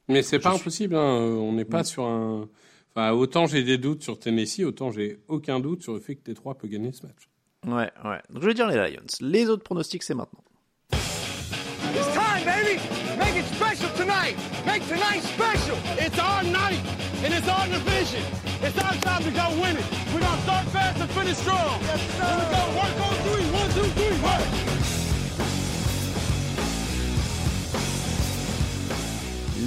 Mais 0.07 0.23
c'est 0.23 0.39
pas 0.39 0.53
impossible. 0.53 0.95
Hein. 0.95 1.19
On 1.19 1.53
n'est 1.53 1.65
pas 1.65 1.81
mm. 1.81 1.85
sur 1.85 2.05
un. 2.05 2.49
Enfin, 2.99 3.13
autant 3.13 3.47
j'ai 3.47 3.63
des 3.63 3.77
doutes 3.77 4.03
sur 4.03 4.19
Tennessee, 4.19 4.65
autant 4.65 4.91
j'ai 4.91 5.19
aucun 5.29 5.61
doute 5.61 5.83
sur 5.83 5.93
le 5.93 6.01
fait 6.01 6.15
que 6.15 6.31
T3 6.31 6.57
peut 6.57 6.67
gagner 6.67 6.91
ce 6.91 7.05
match. 7.05 7.29
Ouais, 7.65 7.89
ouais. 8.03 8.19
Donc 8.29 8.43
je 8.43 8.47
vais 8.47 8.53
dire 8.53 8.67
les 8.67 8.75
Lions. 8.75 9.05
Les 9.21 9.49
autres 9.49 9.63
pronostics, 9.63 10.03
c'est 10.03 10.13
maintenant. 10.13 10.43
It's 10.91 12.13
time, 12.13 12.43
baby! 12.43 12.77
Make 13.17 13.37
it 13.37 13.45
special 13.55 13.89
tonight! 13.95 14.35
Make 14.65 14.85
tonight 14.89 15.21
special! 15.23 15.77
It's 15.97 16.19
our 16.19 16.43
night! 16.43 16.81
And 17.23 17.33
it's 17.33 17.47
our 17.47 17.67
division! 17.67 18.21
It's 18.61 18.77
our 18.77 18.93
time 18.95 19.23
to 19.23 19.31
go 19.31 19.47
win 19.61 19.77
it! 19.77 19.85
We're 20.13 20.19
gonna 20.19 20.41
start 20.41 20.65
fast 20.67 20.99
and 20.99 21.09
finish 21.11 21.37
strong! 21.37 21.79
Yes, 21.79 22.01
sir! 22.17 22.25
Here 22.25 22.35
we 22.35 22.51
go! 22.51 22.63
Work 22.83 22.99
on 22.99 23.15
three! 23.23 23.45
One, 23.55 23.69
two, 23.71 23.89
three, 23.95 24.19
work! 24.21 24.68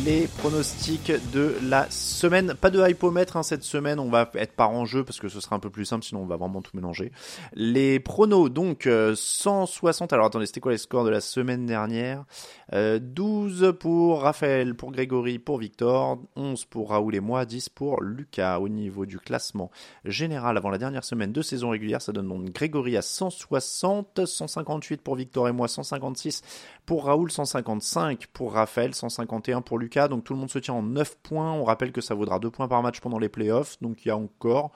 Les 0.05 0.27
pronostics 0.39 1.13
de 1.33 1.57
la 1.63 1.89
semaine. 1.91 2.55
Pas 2.61 2.71
de 2.71 2.89
hypomètre 2.89 3.37
hein, 3.37 3.43
cette 3.43 3.63
semaine, 3.63 4.01
on 4.01 4.09
va 4.09 4.31
être 4.35 4.55
par 4.55 4.71
en 4.71 4.85
jeu 4.85 5.05
parce 5.05 5.21
que 5.21 5.29
ce 5.29 5.41
sera 5.41 5.57
un 5.57 5.59
peu 5.59 5.71
plus 5.71 5.85
simple, 5.85 6.05
sinon 6.05 6.23
on 6.23 6.27
va 6.27 6.37
vraiment 6.37 6.63
tout 6.63 6.75
mélanger. 6.75 7.13
Les 7.55 8.01
pronos, 8.01 8.49
donc 8.51 8.89
160. 9.15 10.13
Euh, 10.13 10.17
Alors 10.17 10.27
attendez, 10.27 10.47
c'était 10.47 10.61
quoi 10.61 10.73
les 10.73 10.79
scores 10.79 11.05
de 11.05 11.11
la 11.11 11.21
semaine 11.21 11.67
dernière? 11.67 12.25
12 12.73 13.63
euh, 13.63 13.73
pour 13.73 14.23
Raphaël, 14.23 14.75
pour 14.75 14.93
Grégory, 14.93 15.39
pour 15.39 15.59
Victor, 15.59 16.19
11 16.37 16.65
pour 16.65 16.91
Raoul 16.91 17.15
et 17.15 17.21
moi, 17.21 17.45
10 17.45 17.69
pour 17.69 18.03
Lucas. 18.03 18.59
Au 18.59 18.69
niveau 18.69 19.07
du 19.07 19.19
classement 19.19 19.71
général 20.05 20.57
avant 20.57 20.71
la 20.71 20.79
dernière 20.79 21.05
semaine 21.05 21.33
de 21.33 21.43
saison 21.43 21.71
régulière, 21.71 22.01
ça 22.03 22.13
donne 22.13 22.29
donc 22.29 22.51
Grégory 22.53 22.97
à 22.97 23.03
160, 23.03 24.25
158 24.25 25.03
pour 25.03 25.17
Victor 25.17 25.49
et 25.49 25.53
moi, 25.53 25.69
156 25.69 26.43
pour 26.87 27.05
Raoul, 27.05 27.31
155 27.31 28.27
pour 28.33 28.55
Raphaël, 28.55 28.95
151 28.95 29.61
pour 29.61 29.79
Lucas 29.79 29.92
donc 30.09 30.25
tout 30.25 30.33
le 30.33 30.39
monde 30.39 30.51
se 30.51 30.59
tient 30.59 30.75
en 30.75 30.83
9 30.83 31.19
points. 31.23 31.53
On 31.53 31.65
rappelle 31.65 31.93
que 31.93 32.01
ça 32.01 32.15
vaudra 32.15 32.39
2 32.39 32.51
points 32.51 32.69
par 32.69 32.83
match 32.83 33.01
pendant 33.01 33.19
les 33.19 33.29
playoffs, 33.29 33.81
donc 33.81 34.05
il 34.05 34.09
y 34.09 34.11
a 34.11 34.17
encore. 34.17 34.73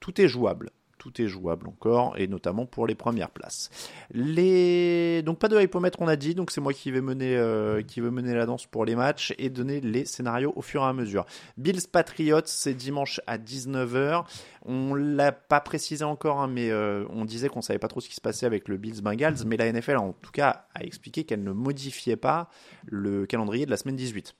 Tout 0.00 0.20
est 0.20 0.28
jouable 0.28 0.70
tout 1.02 1.20
est 1.20 1.26
jouable 1.26 1.66
encore, 1.66 2.16
et 2.16 2.28
notamment 2.28 2.64
pour 2.64 2.86
les 2.86 2.94
premières 2.94 3.30
places. 3.30 3.70
Les... 4.12 5.22
Donc 5.22 5.40
pas 5.40 5.48
de 5.48 5.60
hypomètre 5.60 6.00
on 6.00 6.06
a 6.06 6.14
dit, 6.14 6.36
donc 6.36 6.52
c'est 6.52 6.60
moi 6.60 6.72
qui 6.72 6.92
vais, 6.92 7.00
mener, 7.00 7.36
euh, 7.36 7.82
qui 7.82 8.00
mener 8.00 8.32
la 8.34 8.46
danse 8.46 8.66
pour 8.66 8.84
les 8.84 8.94
matchs 8.94 9.34
et 9.36 9.50
donner 9.50 9.80
les 9.80 10.04
scénarios 10.04 10.52
au 10.54 10.62
fur 10.62 10.82
et 10.82 10.86
à 10.86 10.92
mesure. 10.92 11.26
Bills 11.56 11.88
Patriots, 11.90 12.42
c'est 12.44 12.74
dimanche 12.74 13.20
à 13.26 13.36
19h. 13.36 14.24
On 14.64 14.94
l'a 14.94 15.32
pas 15.32 15.60
précisé 15.60 16.04
encore, 16.04 16.40
hein, 16.40 16.46
mais 16.46 16.70
euh, 16.70 17.04
on 17.10 17.24
disait 17.24 17.48
qu'on 17.48 17.62
savait 17.62 17.80
pas 17.80 17.88
trop 17.88 18.00
ce 18.00 18.08
qui 18.08 18.14
se 18.14 18.20
passait 18.20 18.46
avec 18.46 18.68
le 18.68 18.76
Bills 18.76 19.02
Bengals, 19.02 19.44
mais 19.44 19.56
la 19.56 19.72
NFL 19.72 19.96
en 19.96 20.12
tout 20.12 20.30
cas 20.30 20.66
a 20.76 20.84
expliqué 20.84 21.24
qu'elle 21.24 21.42
ne 21.42 21.52
modifiait 21.52 22.16
pas 22.16 22.48
le 22.86 23.26
calendrier 23.26 23.66
de 23.66 23.72
la 23.72 23.76
semaine 23.76 23.96
18. 23.96 24.36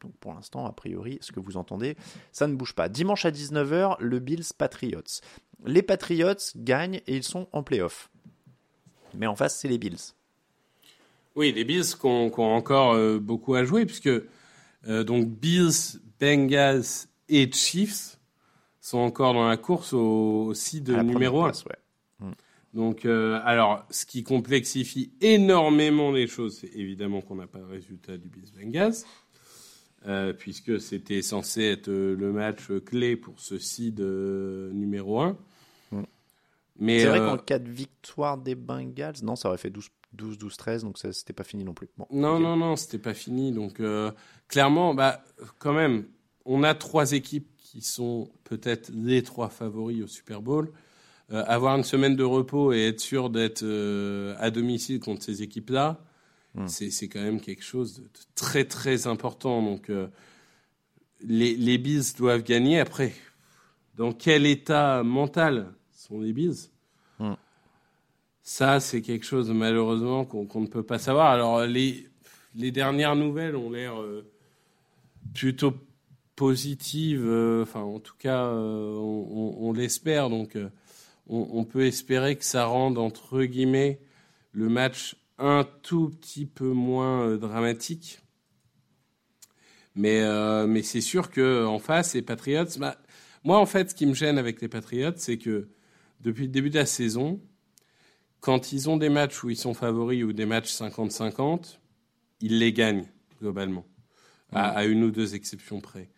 Donc 0.00 0.12
pour 0.20 0.32
l'instant, 0.34 0.66
a 0.66 0.72
priori, 0.72 1.18
ce 1.20 1.32
que 1.32 1.40
vous 1.40 1.56
entendez, 1.56 1.96
ça 2.32 2.46
ne 2.46 2.54
bouge 2.54 2.74
pas. 2.74 2.88
Dimanche 2.88 3.24
à 3.24 3.30
19h, 3.30 3.96
le 4.00 4.18
Bills 4.18 4.52
Patriots. 4.56 5.20
Les 5.66 5.82
Patriots 5.82 6.34
gagnent 6.56 7.00
et 7.06 7.16
ils 7.16 7.22
sont 7.22 7.48
en 7.52 7.62
playoff. 7.62 8.10
Mais 9.14 9.26
en 9.26 9.36
face, 9.36 9.58
c'est 9.58 9.68
les 9.68 9.78
Bills. 9.78 10.14
Oui, 11.36 11.52
les 11.52 11.64
Bills 11.64 11.84
qui 11.84 12.06
ont, 12.06 12.32
encore 12.38 12.92
euh, 12.94 13.18
beaucoup 13.18 13.54
à 13.54 13.64
jouer, 13.64 13.86
puisque 13.86 14.08
euh, 14.08 15.04
donc 15.04 15.28
Bills, 15.28 16.00
Bengals 16.20 17.06
et 17.28 17.50
Chiefs 17.52 18.18
sont 18.80 18.98
encore 18.98 19.34
dans 19.34 19.48
la 19.48 19.56
course 19.56 19.92
au, 19.92 20.52
seed 20.54 20.90
numéro 20.90 21.44
1. 21.44 21.52
Mm. 22.18 22.32
Donc, 22.72 23.04
euh, 23.04 23.40
alors, 23.44 23.84
ce 23.90 24.06
qui 24.06 24.22
complexifie 24.22 25.12
énormément 25.20 26.12
les 26.12 26.26
choses, 26.26 26.58
c'est 26.60 26.74
évidemment 26.74 27.20
qu'on 27.20 27.36
n'a 27.36 27.46
pas 27.46 27.58
le 27.58 27.66
résultat 27.66 28.16
du 28.16 28.28
Bills 28.28 28.52
Bengals. 28.56 28.94
Euh, 30.06 30.32
puisque 30.32 30.80
c'était 30.80 31.20
censé 31.20 31.62
être 31.62 31.88
euh, 31.88 32.16
le 32.16 32.32
match 32.32 32.68
clé 32.86 33.16
pour 33.16 33.38
ce 33.38 33.58
seed 33.58 34.00
euh, 34.00 34.72
numéro 34.72 35.20
1. 35.20 35.36
Mm. 35.90 36.02
Mais 36.78 37.00
c'est 37.00 37.08
vrai 37.08 37.18
qu'en 37.18 37.36
cas 37.36 37.58
de 37.58 37.68
victoire 37.68 38.38
des 38.38 38.54
Bengals, 38.54 39.16
non, 39.22 39.36
ça 39.36 39.50
aurait 39.50 39.58
fait 39.58 39.70
12-12-13, 40.16 40.80
donc 40.80 40.96
c'était 40.96 41.34
pas 41.34 41.44
fini 41.44 41.64
non 41.64 41.74
plus. 41.74 41.88
non, 42.10 42.40
non, 42.40 42.56
non, 42.56 42.76
c'était 42.76 42.98
pas 42.98 43.12
fini. 43.12 43.52
Donc 43.52 43.82
clairement, 44.48 44.94
bah, 44.94 45.22
quand 45.58 45.74
même, 45.74 46.06
on 46.46 46.62
a 46.62 46.74
trois 46.74 47.12
équipes 47.12 47.54
qui 47.58 47.82
sont 47.82 48.30
peut-être 48.44 48.90
les 48.94 49.22
trois 49.22 49.50
favoris 49.50 50.02
au 50.02 50.06
Super 50.06 50.40
Bowl. 50.40 50.72
avoir 51.28 51.76
une 51.76 51.84
semaine 51.84 52.16
de 52.16 52.24
repos 52.24 52.72
et 52.72 52.86
être 52.86 53.00
sûr 53.00 53.28
d'être 53.28 53.62
à 54.38 54.50
domicile 54.50 55.00
contre 55.00 55.22
ces 55.22 55.42
équipes-là, 55.42 56.02
Hmm. 56.54 56.66
C'est 56.66 57.08
quand 57.08 57.22
même 57.22 57.40
quelque 57.40 57.62
chose 57.62 58.00
de, 58.00 58.08
très 58.34 58.64
très 58.64 59.06
important. 59.06 59.62
Donc 59.62 59.88
euh, 59.88 60.08
les, 61.20 61.54
les 61.54 61.78
Bills 61.78 62.14
doivent 62.16 62.42
gagner. 62.42 62.80
Après, 62.80 63.12
dans 63.94 64.12
quel 64.12 64.46
état 64.46 65.02
mental 65.02 65.72
sont 65.92 66.20
les 66.20 66.32
Bills? 66.32 66.70
Hmm. 67.18 67.34
Ça, 68.42 68.80
c'est 68.80 69.00
quelque 69.00 69.24
chose 69.24 69.50
malheureusement 69.50 70.24
qu'on 70.24 70.60
ne 70.60 70.66
peut 70.66 70.82
pas 70.82 70.98
savoir. 70.98 71.30
Alors 71.30 71.64
les, 71.66 72.08
les 72.54 72.72
dernières 72.72 73.14
nouvelles 73.14 73.54
ont 73.54 73.70
l'air 73.70 74.00
euh, 74.00 74.28
plutôt 75.34 75.74
positives. 76.34 77.24
Euh, 77.24 77.62
enfin, 77.62 77.82
en 77.82 78.00
tout 78.00 78.16
cas, 78.18 78.46
on, 78.48 79.56
on 79.60 79.72
l'espère. 79.72 80.30
Donc, 80.30 80.58
on, 81.28 81.48
on, 81.52 81.64
peut 81.64 81.86
espérer 81.86 82.34
que 82.34 82.44
ça 82.44 82.64
rende 82.64 82.98
entre 82.98 83.44
guillemets 83.44 84.00
le 84.52 84.68
match 84.68 85.14
un 85.40 85.64
tout 85.82 86.10
petit 86.10 86.46
peu 86.46 86.70
moins 86.70 87.26
euh, 87.26 87.38
dramatique. 87.38 88.20
Mais, 89.94 90.20
euh, 90.22 90.66
mais 90.66 90.82
c'est 90.82 91.00
sûr 91.00 91.30
qu'en 91.30 91.78
face, 91.78 92.14
les 92.14 92.22
Patriots. 92.22 92.78
Bah, 92.78 92.96
moi, 93.42 93.58
en 93.58 93.66
fait, 93.66 93.90
ce 93.90 93.94
qui 93.94 94.06
me 94.06 94.14
gêne 94.14 94.38
avec 94.38 94.60
les 94.60 94.68
Patriots, 94.68 95.12
c'est 95.16 95.38
que 95.38 95.68
depuis 96.20 96.44
le 96.44 96.50
début 96.50 96.70
de 96.70 96.78
la 96.78 96.86
saison, 96.86 97.40
quand 98.40 98.72
ils 98.72 98.88
ont 98.88 98.96
des 98.96 99.08
matchs 99.08 99.42
où 99.42 99.50
ils 99.50 99.56
sont 99.56 99.74
favoris 99.74 100.22
ou 100.22 100.32
des 100.32 100.46
matchs 100.46 100.72
50-50, 100.72 101.78
ils 102.40 102.58
les 102.58 102.72
gagnent, 102.72 103.06
globalement, 103.40 103.86
à, 104.52 104.84
une 104.84 105.02
ou 105.04 105.10
deux 105.10 105.34
exceptions 105.34 105.80
près. 105.80 106.10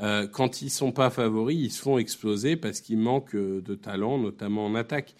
Euh, 0.00 0.28
quand 0.28 0.62
ils 0.62 0.70
sont 0.70 0.92
pas 0.92 1.10
favoris, 1.10 1.58
ils 1.58 1.72
se 1.72 1.82
font 1.82 1.98
exploser 1.98 2.56
parce 2.56 2.80
qu'ils 2.80 2.98
manquent 2.98 3.36
de 3.36 3.74
talent, 3.74 4.18
notamment 4.18 4.66
en 4.66 4.74
attaque. 4.74 5.14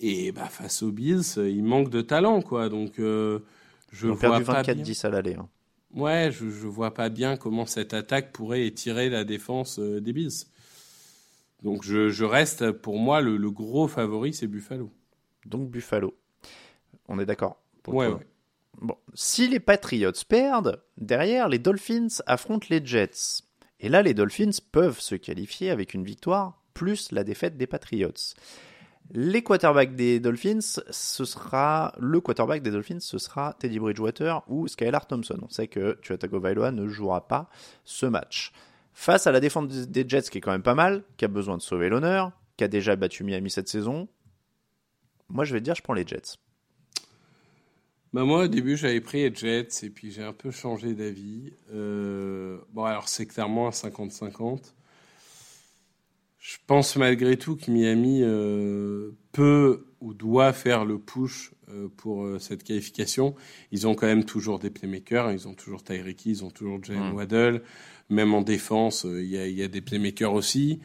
Et 0.00 0.32
bah, 0.32 0.46
face 0.46 0.82
aux 0.82 0.90
Bills, 0.90 1.22
il 1.36 1.62
manque 1.62 1.90
de 1.90 2.00
talent, 2.00 2.40
quoi. 2.42 2.68
Donc, 2.68 2.98
euh, 2.98 3.40
je 3.92 4.06
Ils 4.06 4.10
ont 4.12 4.14
vois 4.14 4.40
perdu 4.40 4.82
24-10 4.82 5.06
à 5.06 5.10
l'aller. 5.10 5.34
Hein. 5.34 5.48
Ouais, 5.94 6.30
je, 6.32 6.48
je 6.48 6.66
vois 6.66 6.94
pas 6.94 7.08
bien 7.08 7.36
comment 7.36 7.66
cette 7.66 7.94
attaque 7.94 8.32
pourrait 8.32 8.66
étirer 8.66 9.10
la 9.10 9.24
défense 9.24 9.78
euh, 9.78 10.00
des 10.00 10.12
Bills. 10.12 10.46
Donc 11.62 11.82
je, 11.84 12.08
je 12.08 12.24
reste, 12.24 12.70
pour 12.70 12.98
moi, 12.98 13.20
le, 13.20 13.36
le 13.36 13.50
gros 13.50 13.88
favori, 13.88 14.32
c'est 14.32 14.46
Buffalo. 14.46 14.90
Donc 15.46 15.68
Buffalo. 15.70 16.16
On 17.08 17.18
est 17.18 17.26
d'accord. 17.26 17.60
pour 17.82 17.94
Ouais, 17.94 18.06
ouais. 18.06 18.26
Bon, 18.80 18.94
si 19.14 19.48
les 19.48 19.60
Patriots 19.60 20.12
perdent, 20.28 20.82
derrière 20.96 21.48
les 21.48 21.58
Dolphins 21.58 22.06
affrontent 22.26 22.68
les 22.70 22.84
Jets. 22.84 23.42
Et 23.80 23.88
là, 23.88 24.02
les 24.02 24.14
Dolphins 24.14 24.50
peuvent 24.72 25.00
se 25.00 25.14
qualifier 25.16 25.70
avec 25.70 25.92
une 25.92 26.04
victoire 26.04 26.62
plus 26.72 27.12
la 27.12 27.24
défaite 27.24 27.56
des 27.56 27.66
Patriots. 27.66 28.12
Les 29.12 29.42
quarterbacks 29.42 29.96
des 29.96 30.20
Dolphins, 30.20 30.60
ce 30.60 31.24
sera 31.24 31.92
le 31.98 32.20
quarterback 32.20 32.62
des 32.62 32.70
Dolphins, 32.70 33.00
ce 33.00 33.18
sera 33.18 33.54
Teddy 33.58 33.80
Bridgewater 33.80 34.44
ou 34.48 34.68
Skylar 34.68 35.06
Thompson. 35.08 35.38
On 35.42 35.48
sait 35.48 35.66
que 35.66 35.98
Tua 36.00 36.16
Tagovailoa 36.16 36.70
ne 36.70 36.86
jouera 36.86 37.26
pas 37.26 37.50
ce 37.84 38.06
match. 38.06 38.52
Face 38.92 39.26
à 39.26 39.32
la 39.32 39.40
défense 39.40 39.66
des 39.68 40.08
Jets, 40.08 40.30
qui 40.30 40.38
est 40.38 40.40
quand 40.40 40.52
même 40.52 40.62
pas 40.62 40.76
mal, 40.76 41.02
qui 41.16 41.24
a 41.24 41.28
besoin 41.28 41.56
de 41.56 41.62
sauver 41.62 41.88
l'honneur, 41.88 42.30
qui 42.56 42.62
a 42.62 42.68
déjà 42.68 42.94
battu 42.94 43.24
Miami 43.24 43.50
cette 43.50 43.68
saison, 43.68 44.06
moi 45.28 45.44
je 45.44 45.54
vais 45.54 45.60
te 45.60 45.64
dire, 45.64 45.74
je 45.74 45.82
prends 45.82 45.94
les 45.94 46.06
Jets. 46.06 46.36
Bah 48.12 48.24
moi, 48.24 48.44
au 48.44 48.48
début, 48.48 48.76
j'avais 48.76 49.00
pris 49.00 49.28
les 49.28 49.34
Jets 49.34 49.84
et 49.84 49.90
puis 49.90 50.10
j'ai 50.10 50.24
un 50.24 50.32
peu 50.32 50.50
changé 50.50 50.94
d'avis. 50.94 51.52
Euh, 51.72 52.58
bon, 52.72 52.84
alors 52.84 53.08
c'est 53.08 53.26
clairement 53.26 53.68
un 53.68 53.70
50-50. 53.70 54.72
Je 56.40 56.56
pense 56.66 56.96
malgré 56.96 57.36
tout 57.36 57.54
que 57.56 57.70
Miami 57.70 58.20
euh, 58.22 59.10
peut 59.32 59.84
ou 60.00 60.14
doit 60.14 60.52
faire 60.54 60.86
le 60.86 60.98
push 60.98 61.52
euh, 61.68 61.88
pour 61.98 62.24
euh, 62.24 62.38
cette 62.38 62.64
qualification. 62.64 63.34
Ils 63.72 63.86
ont 63.86 63.94
quand 63.94 64.06
même 64.06 64.24
toujours 64.24 64.58
des 64.58 64.70
playmakers, 64.70 65.30
ils 65.32 65.46
ont 65.48 65.52
toujours 65.54 65.82
Tyreek, 65.84 66.24
ils 66.24 66.42
ont 66.44 66.50
toujours 66.50 66.82
Jalen 66.82 67.10
Mm. 67.12 67.14
Waddle. 67.14 67.62
Même 68.08 68.32
en 68.34 68.40
défense, 68.40 69.04
euh, 69.04 69.22
il 69.22 69.28
y, 69.28 69.52
y 69.52 69.62
a 69.62 69.68
des 69.68 69.82
playmakers 69.82 70.32
aussi. 70.32 70.80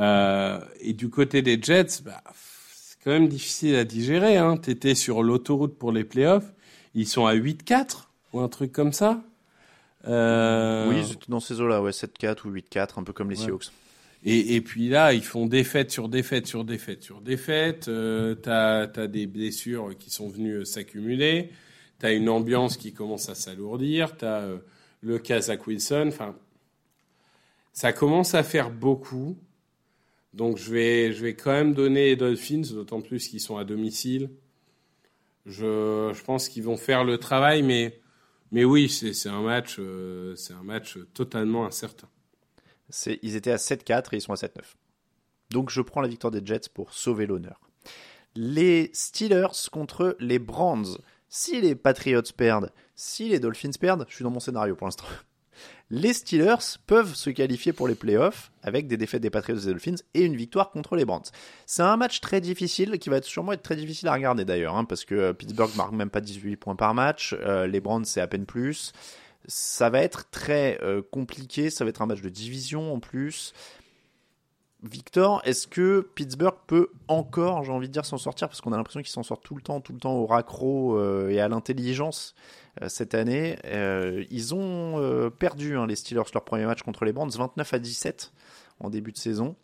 Euh, 0.00 0.58
et 0.80 0.94
du 0.94 1.08
côté 1.10 1.42
des 1.42 1.62
Jets, 1.62 2.02
bah, 2.04 2.20
c'est 2.74 2.96
quand 3.04 3.12
même 3.12 3.28
difficile 3.28 3.76
à 3.76 3.84
digérer. 3.84 4.36
Hein. 4.36 4.56
Tu 4.56 4.70
étais 4.72 4.96
sur 4.96 5.22
l'autoroute 5.22 5.78
pour 5.78 5.92
les 5.92 6.02
playoffs. 6.04 6.52
Ils 6.94 7.06
sont 7.06 7.24
à 7.26 7.34
8-4 7.34 8.08
ou 8.32 8.40
un 8.40 8.48
truc 8.48 8.72
comme 8.72 8.92
ça. 8.92 9.22
Euh, 10.08 10.88
Oui, 10.90 11.16
dans 11.28 11.38
ces 11.40 11.60
eaux-là, 11.60 11.80
ouais, 11.82 11.92
7-4 11.92 12.46
ou 12.48 12.50
8-4, 12.50 12.98
un 12.98 13.04
peu 13.04 13.12
comme 13.12 13.30
les 13.30 13.38
Ouais. 13.38 13.44
Seahawks. 13.46 13.70
Et, 14.24 14.60
puis 14.60 14.88
là, 14.88 15.12
ils 15.14 15.24
font 15.24 15.46
défaite 15.46 15.90
sur 15.90 16.08
défaite 16.08 16.46
sur 16.46 16.64
défaite 16.64 17.02
sur 17.02 17.20
défaite. 17.20 17.88
Euh, 17.88 18.36
t'as 18.36 18.82
as 18.82 19.06
des 19.08 19.26
blessures 19.26 19.98
qui 19.98 20.10
sont 20.10 20.28
venues 20.28 20.58
euh, 20.58 20.64
s'accumuler. 20.64 21.50
T'as 21.98 22.14
une 22.14 22.28
ambiance 22.28 22.76
qui 22.76 22.92
commence 22.92 23.28
à 23.28 23.34
s'alourdir. 23.34 24.16
T'as 24.16 24.42
euh, 24.42 24.58
le 25.00 25.18
cas 25.18 25.40
Zach 25.40 25.66
Wilson. 25.66 26.04
Enfin, 26.06 26.36
ça 27.72 27.92
commence 27.92 28.34
à 28.34 28.44
faire 28.44 28.70
beaucoup. 28.70 29.36
Donc 30.34 30.56
je 30.56 30.72
vais, 30.72 31.12
je 31.12 31.22
vais 31.22 31.34
quand 31.34 31.50
même 31.50 31.74
donner 31.74 32.06
les 32.06 32.16
Dolphins, 32.16 32.62
d'autant 32.72 33.00
plus 33.00 33.28
qu'ils 33.28 33.40
sont 33.40 33.56
à 33.56 33.64
domicile. 33.64 34.30
Je, 35.46 36.12
je 36.14 36.22
pense 36.22 36.48
qu'ils 36.48 36.62
vont 36.62 36.76
faire 36.76 37.04
le 37.04 37.18
travail, 37.18 37.62
mais, 37.62 38.00
mais 38.52 38.64
oui, 38.64 38.88
c'est 38.88 39.28
un 39.28 39.42
match, 39.42 39.76
euh, 39.78 40.36
c'est 40.36 40.54
un 40.54 40.62
match 40.62 40.96
totalement 41.12 41.66
incertain. 41.66 42.08
Ils 43.22 43.36
étaient 43.36 43.52
à 43.52 43.56
7-4 43.56 44.08
et 44.12 44.16
ils 44.16 44.20
sont 44.20 44.32
à 44.32 44.36
7-9. 44.36 44.48
Donc 45.50 45.70
je 45.70 45.80
prends 45.80 46.00
la 46.00 46.08
victoire 46.08 46.30
des 46.30 46.44
Jets 46.44 46.68
pour 46.72 46.92
sauver 46.92 47.26
l'honneur. 47.26 47.60
Les 48.34 48.90
Steelers 48.94 49.68
contre 49.70 50.16
les 50.18 50.38
Browns. 50.38 50.98
Si 51.28 51.60
les 51.60 51.74
Patriots 51.74 52.22
perdent, 52.36 52.72
si 52.94 53.28
les 53.28 53.40
Dolphins 53.40 53.70
perdent, 53.78 54.06
je 54.08 54.14
suis 54.14 54.22
dans 54.22 54.30
mon 54.30 54.40
scénario 54.40 54.74
pour 54.74 54.86
l'instant. 54.86 55.04
Les 55.90 56.14
Steelers 56.14 56.78
peuvent 56.86 57.14
se 57.14 57.28
qualifier 57.28 57.74
pour 57.74 57.86
les 57.86 57.94
playoffs 57.94 58.50
avec 58.62 58.86
des 58.86 58.96
défaites 58.96 59.20
des 59.20 59.28
Patriots 59.28 59.58
et 59.58 59.60
des 59.60 59.66
Dolphins 59.72 59.96
et 60.14 60.24
une 60.24 60.36
victoire 60.36 60.70
contre 60.70 60.96
les 60.96 61.04
Browns. 61.04 61.30
C'est 61.66 61.82
un 61.82 61.96
match 61.98 62.20
très 62.20 62.40
difficile 62.40 62.98
qui 62.98 63.10
va 63.10 63.18
être 63.18 63.26
sûrement 63.26 63.52
être 63.52 63.62
très 63.62 63.76
difficile 63.76 64.08
à 64.08 64.14
regarder 64.14 64.46
d'ailleurs, 64.46 64.74
hein, 64.74 64.84
parce 64.84 65.04
que 65.04 65.14
euh, 65.14 65.32
Pittsburgh 65.34 65.74
marque 65.76 65.92
même 65.92 66.08
pas 66.08 66.22
18 66.22 66.56
points 66.56 66.76
par 66.76 66.94
match, 66.94 67.36
euh, 67.38 67.66
les 67.66 67.80
Browns 67.80 68.06
c'est 68.06 68.22
à 68.22 68.26
peine 68.26 68.46
plus. 68.46 68.92
Ça 69.46 69.90
va 69.90 70.00
être 70.00 70.30
très 70.30 70.78
euh, 70.82 71.02
compliqué, 71.10 71.70
ça 71.70 71.84
va 71.84 71.90
être 71.90 72.02
un 72.02 72.06
match 72.06 72.20
de 72.20 72.28
division 72.28 72.94
en 72.94 73.00
plus. 73.00 73.52
Victor, 74.82 75.40
est-ce 75.44 75.68
que 75.68 76.08
Pittsburgh 76.14 76.56
peut 76.66 76.88
encore, 77.06 77.62
j'ai 77.62 77.70
envie 77.70 77.86
de 77.88 77.92
dire, 77.92 78.04
s'en 78.04 78.18
sortir? 78.18 78.48
Parce 78.48 78.60
qu'on 78.60 78.72
a 78.72 78.76
l'impression 78.76 79.00
qu'ils 79.00 79.12
s'en 79.12 79.22
sortent 79.22 79.44
tout 79.44 79.54
le 79.54 79.62
temps, 79.62 79.80
tout 79.80 79.92
le 79.92 80.00
temps 80.00 80.14
au 80.14 80.26
raccro 80.26 80.98
euh, 80.98 81.28
et 81.28 81.40
à 81.40 81.48
l'intelligence 81.48 82.34
euh, 82.82 82.88
cette 82.88 83.14
année. 83.14 83.58
Ils 84.30 84.54
ont 84.54 85.30
perdu, 85.38 85.76
hein, 85.76 85.86
les 85.86 85.96
Steelers, 85.96 86.22
leur 86.34 86.44
premier 86.44 86.66
match 86.66 86.82
contre 86.82 87.04
les 87.04 87.12
Browns, 87.12 87.30
29 87.30 87.74
à 87.74 87.78
17 87.78 88.32
en 88.80 88.90
début 88.90 89.12
de 89.12 89.18
saison. 89.18 89.54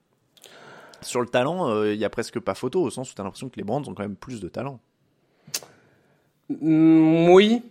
Sur 1.02 1.20
le 1.20 1.28
talent, 1.28 1.84
il 1.84 1.98
y 1.98 2.04
a 2.04 2.10
presque 2.10 2.38
pas 2.40 2.54
photo, 2.54 2.82
au 2.82 2.90
sens 2.90 3.10
où 3.10 3.14
tu 3.14 3.20
as 3.20 3.24
l'impression 3.24 3.48
que 3.48 3.56
les 3.56 3.64
Browns 3.64 3.88
ont 3.88 3.94
quand 3.94 4.02
même 4.02 4.16
plus 4.16 4.40
de 4.40 4.48
talent. 4.48 4.80
Mm, 6.48 7.30
Oui, 7.30 7.62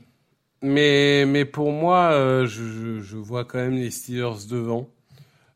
mais, 0.61 1.25
mais 1.27 1.45
pour 1.45 1.71
moi, 1.71 2.11
euh, 2.13 2.45
je, 2.47 2.63
je- 2.63 2.99
je 3.01 3.17
vois 3.17 3.45
quand 3.45 3.59
même 3.59 3.75
les 3.75 3.91
Steelers 3.91 4.45
devant. 4.49 4.89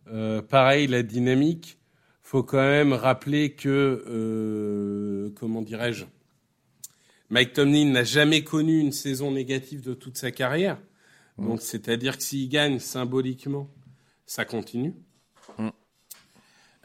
Euh, 0.07 0.41
pareil, 0.41 0.87
la 0.87 1.03
dynamique. 1.03 1.77
Faut 2.23 2.43
quand 2.43 2.57
même 2.61 2.93
rappeler 2.93 3.53
que, 3.53 4.03
euh, 4.07 5.29
comment 5.35 5.61
dirais-je, 5.61 6.05
Mike 7.29 7.53
Tomlin 7.53 7.85
n'a 7.91 8.03
jamais 8.05 8.43
connu 8.43 8.79
une 8.79 8.91
saison 8.93 9.31
négative 9.31 9.81
de 9.81 9.93
toute 9.93 10.17
sa 10.17 10.31
carrière. 10.31 10.77
Donc, 11.37 11.61
c'est-à-dire 11.61 12.17
que 12.17 12.23
s'il 12.23 12.47
gagne 12.49 12.79
symboliquement, 12.79 13.67
ça 14.25 14.45
continue. 14.45 14.93
Mm. 15.57 15.69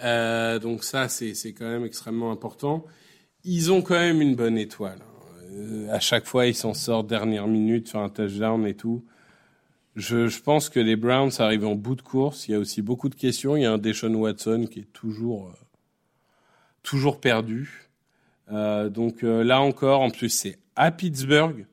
Euh, 0.03 0.59
donc 0.59 0.83
ça, 0.85 1.09
c'est 1.09 1.35
c'est 1.35 1.53
quand 1.53 1.67
même 1.69 1.85
extrêmement 1.85 2.31
important. 2.33 2.85
Ils 3.45 3.71
ont 3.73 3.83
quand 3.83 3.95
même 3.99 4.21
une 4.23 4.35
bonne 4.35 4.57
étoile. 4.59 4.99
Euh, 5.53 5.91
à 5.91 6.01
chaque 6.01 6.27
fois, 6.27 6.47
ils 6.47 6.55
s'en 6.55 6.75
sortent 6.75 7.07
dernière 7.07 7.47
minute 7.47 7.89
sur 7.89 8.01
un 8.01 8.09
touchdown 8.09 8.67
et 8.67 8.75
tout. 8.75 9.05
Je, 9.97 10.29
je 10.29 10.43
pense 10.43 10.69
que 10.69 10.79
les 10.79 10.95
Browns 10.95 11.33
arrivent 11.39 11.67
en 11.67 11.75
bout 11.75 11.95
de 11.95 12.03
course. 12.03 12.49
Il 12.49 12.53
y 12.53 12.55
a 12.55 12.59
aussi 12.59 12.83
beaucoup 12.83 13.09
de 13.09 13.15
questions. 13.15 13.57
Il 13.57 13.63
y 13.63 13.65
a 13.65 13.73
un 13.73 13.79
Deshaun 13.79 14.15
Watson 14.15 14.69
qui 14.71 14.81
est 14.81 14.93
toujours, 14.93 15.49
euh, 15.49 15.65
toujours 16.83 17.19
perdu. 17.19 17.89
Euh, 18.53 18.91
donc 18.91 19.25
euh, 19.25 19.43
là 19.43 19.63
encore, 19.63 20.03
en 20.03 20.11
plus, 20.11 20.29
c'est 20.29 20.59
à 20.77 20.91
Pittsburgh. 20.91 21.67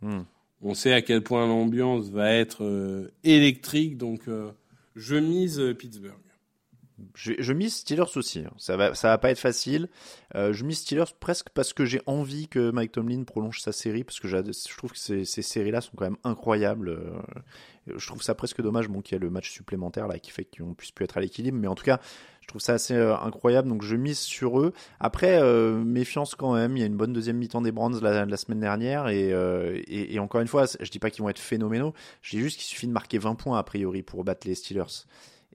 Hmm. 0.00 0.22
On 0.62 0.74
sait 0.74 0.92
à 0.92 1.02
quel 1.02 1.22
point 1.22 1.46
l'ambiance 1.46 2.08
va 2.08 2.30
être 2.32 3.10
électrique. 3.24 3.98
Donc 3.98 4.22
je 4.94 5.16
mise 5.16 5.62
Pittsburgh. 5.78 6.14
Je, 7.14 7.52
mise 7.52 7.76
Steelers 7.76 8.16
aussi. 8.16 8.40
hein. 8.40 8.52
Ça 8.56 8.76
va, 8.76 8.94
ça 8.94 9.08
va 9.08 9.18
pas 9.18 9.30
être 9.30 9.38
facile. 9.38 9.88
Euh, 10.34 10.54
je 10.54 10.64
mise 10.64 10.78
Steelers 10.78 11.12
presque 11.20 11.50
parce 11.50 11.74
que 11.74 11.84
j'ai 11.84 12.00
envie 12.06 12.48
que 12.48 12.70
Mike 12.70 12.92
Tomlin 12.92 13.24
prolonge 13.24 13.60
sa 13.60 13.72
série 13.72 14.02
parce 14.02 14.18
que 14.18 14.28
je 14.28 14.76
trouve 14.76 14.92
que 14.92 14.98
ces, 14.98 15.24
séries-là 15.24 15.82
sont 15.82 15.92
quand 15.94 16.06
même 16.06 16.16
incroyables. 16.24 16.88
Euh, 16.88 17.20
je 17.94 18.06
trouve 18.06 18.22
ça 18.22 18.34
presque 18.34 18.62
dommage 18.62 18.88
bon, 18.88 19.02
qu'il 19.02 19.14
y 19.14 19.16
ait 19.16 19.20
le 19.20 19.28
match 19.28 19.50
supplémentaire 19.50 20.08
là 20.08 20.18
qui 20.18 20.30
fait 20.30 20.44
qu'on 20.44 20.72
puisse 20.72 20.90
plus 20.90 21.04
être 21.04 21.18
à 21.18 21.20
l'équilibre, 21.20 21.58
mais 21.58 21.68
en 21.68 21.74
tout 21.74 21.84
cas, 21.84 22.00
je 22.40 22.48
trouve 22.48 22.62
ça 22.62 22.72
assez 22.72 22.94
euh, 22.94 23.14
incroyable. 23.18 23.68
Donc 23.68 23.82
je 23.82 23.94
mise 23.94 24.18
sur 24.18 24.58
eux. 24.58 24.72
Après, 24.98 25.42
méfiance 25.84 26.34
quand 26.34 26.54
même. 26.54 26.78
Il 26.78 26.80
y 26.80 26.82
a 26.82 26.86
une 26.86 26.96
bonne 26.96 27.12
deuxième 27.12 27.36
mi-temps 27.36 27.60
des 27.60 27.72
Browns 27.72 28.00
la, 28.00 28.36
semaine 28.38 28.60
dernière 28.60 29.08
et, 29.08 30.18
encore 30.18 30.40
une 30.40 30.48
fois, 30.48 30.64
je 30.80 30.90
dis 30.90 30.98
pas 30.98 31.10
qu'ils 31.10 31.22
vont 31.22 31.28
être 31.28 31.38
phénoménaux. 31.38 31.92
Je 32.22 32.36
dis 32.36 32.42
juste 32.42 32.56
qu'il 32.56 32.66
suffit 32.66 32.86
de 32.86 32.92
marquer 32.92 33.18
20 33.18 33.34
points 33.34 33.58
a 33.58 33.62
priori 33.62 34.02
pour 34.02 34.24
battre 34.24 34.46
les 34.48 34.54
Steelers. 34.54 35.04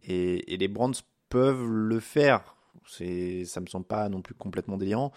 Et, 0.04 0.54
et 0.54 0.58
les 0.58 0.68
Browns 0.68 0.96
peuvent 1.32 1.66
le 1.66 2.00
faire. 2.00 2.56
C'est, 2.86 3.46
ça 3.46 3.62
me 3.62 3.66
semble 3.66 3.86
pas 3.86 4.10
non 4.10 4.22
plus 4.22 4.36
complètement 4.36 4.78
délirant. 4.78 5.12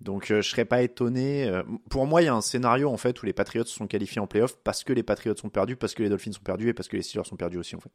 Donc 0.00 0.30
euh, 0.30 0.40
je 0.40 0.48
serais 0.48 0.64
pas 0.64 0.82
étonné. 0.82 1.44
Euh, 1.44 1.62
pour 1.90 2.06
moi, 2.06 2.22
il 2.22 2.26
y 2.26 2.28
a 2.28 2.34
un 2.34 2.40
scénario 2.40 2.88
en 2.88 2.96
fait 2.96 3.20
où 3.22 3.26
les 3.26 3.32
Patriots 3.32 3.64
sont 3.64 3.86
qualifiés 3.86 4.20
en 4.20 4.26
playoff 4.26 4.56
parce 4.62 4.84
que 4.84 4.92
les 4.92 5.02
Patriots 5.02 5.36
sont 5.36 5.48
perdus, 5.48 5.76
parce 5.76 5.94
que 5.94 6.02
les 6.02 6.08
Dolphins 6.08 6.32
sont 6.32 6.42
perdus 6.42 6.68
et 6.68 6.74
parce 6.74 6.88
que 6.88 6.96
les 6.96 7.02
Steelers 7.02 7.24
sont 7.24 7.36
perdus 7.36 7.58
aussi 7.58 7.76
en 7.76 7.80
fait. 7.80 7.90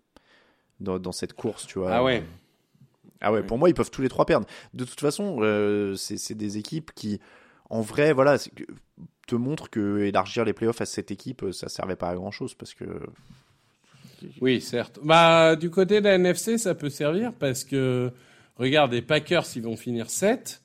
Dans, 0.79 0.99
dans 0.99 1.11
cette 1.11 1.33
course, 1.33 1.65
tu 1.67 1.79
vois. 1.79 1.93
Ah 1.93 2.03
ouais. 2.03 2.23
Ah 3.21 3.31
ouais, 3.31 3.43
pour 3.43 3.59
moi, 3.59 3.69
ils 3.69 3.75
peuvent 3.75 3.91
tous 3.91 4.01
les 4.01 4.09
trois 4.09 4.25
perdre. 4.25 4.47
De 4.73 4.83
toute 4.83 4.99
façon, 4.99 5.37
euh, 5.41 5.95
c'est 5.95 6.33
des 6.33 6.57
équipes 6.57 6.91
qui, 6.95 7.19
en 7.69 7.81
vrai, 7.81 8.13
voilà, 8.13 8.37
te 9.27 9.35
montrent 9.35 9.69
que 9.69 9.99
élargir 9.99 10.43
les 10.43 10.53
playoffs 10.53 10.81
à 10.81 10.85
cette 10.85 11.11
équipe, 11.11 11.43
euh, 11.43 11.51
ça 11.51 11.69
servait 11.69 11.95
pas 11.95 12.09
à 12.09 12.15
grand 12.15 12.31
chose 12.31 12.55
parce 12.55 12.73
que. 12.73 12.85
Oui, 14.41 14.61
certes. 14.61 14.99
Bah, 15.03 15.55
du 15.55 15.69
côté 15.69 15.99
de 15.99 16.05
la 16.05 16.15
NFC, 16.15 16.57
ça 16.57 16.75
peut 16.75 16.89
servir 16.89 17.33
parce 17.33 17.63
que, 17.63 18.11
regarde, 18.55 18.93
les 18.93 19.01
Packers, 19.01 19.45
ils 19.55 19.61
vont 19.61 19.75
finir 19.75 20.09
7. 20.09 20.61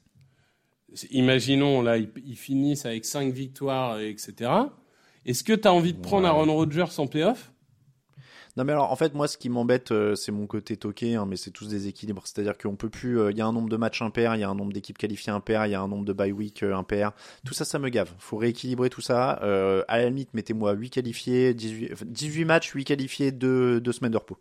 Imaginons, 1.11 1.83
là, 1.83 1.99
ils, 1.99 2.11
ils 2.25 2.37
finissent 2.37 2.87
avec 2.87 3.05
5 3.05 3.33
victoires, 3.33 4.01
etc. 4.01 4.51
Est-ce 5.25 5.43
que 5.43 5.53
tu 5.53 5.67
as 5.67 5.73
envie 5.73 5.93
de 5.93 6.01
prendre 6.01 6.27
Aaron 6.27 6.53
Rodgers 6.55 6.99
en 6.99 7.07
playoff? 7.07 7.53
Non 8.57 8.65
mais 8.65 8.73
alors 8.73 8.91
en 8.91 8.97
fait 8.97 9.13
moi 9.15 9.29
ce 9.29 9.37
qui 9.37 9.51
m'embête 9.51 9.93
euh, 9.93 10.15
c'est 10.15 10.33
mon 10.33 10.47
côté 10.47 10.79
toqué 10.79 11.15
hein, 11.15 11.27
mais 11.27 11.37
c'est 11.37 11.51
tous 11.51 11.69
des 11.69 11.89
équilibres. 11.89 12.23
C'est-à-dire 12.25 12.57
qu'on 12.57 12.77
peut 12.77 12.89
plus 12.89 13.21
euh, 13.21 13.31
il 13.31 13.37
y 13.37 13.41
a 13.43 13.47
un 13.47 13.53
nombre 13.53 13.69
de 13.69 13.77
matchs 13.77 14.01
impairs 14.01 14.35
il 14.35 14.41
y 14.41 14.45
a 14.45 14.49
un 14.49 14.55
nombre 14.55 14.73
d'équipes 14.73 14.97
qualifiées 14.97 15.33
impaires 15.33 15.67
il 15.67 15.73
y 15.73 15.75
a 15.75 15.81
un 15.81 15.89
nombre 15.89 16.05
de 16.07 16.13
bye 16.13 16.33
week 16.33 16.63
euh, 16.63 16.75
impairs. 16.75 17.13
Tout 17.45 17.53
ça 17.53 17.65
ça 17.67 17.79
me 17.79 17.91
gave. 17.91 18.13
Faut 18.19 18.39
rééquilibrer 18.39 18.89
tout 18.89 19.03
ça. 19.03 19.41
Euh, 19.43 19.85
à 19.89 19.99
la 19.99 20.09
limite 20.09 20.33
mettez-moi 20.33 20.73
8 20.73 20.91
qualifiés 20.91 21.53
18, 21.53 21.93
enfin, 21.93 22.05
18 22.09 22.45
matchs 22.47 22.71
8 22.71 22.85
qualifiés 22.85 23.31
2, 23.31 23.81
deux 23.81 23.93
semaines 23.93 24.13
de 24.13 24.19
repos. 24.19 24.39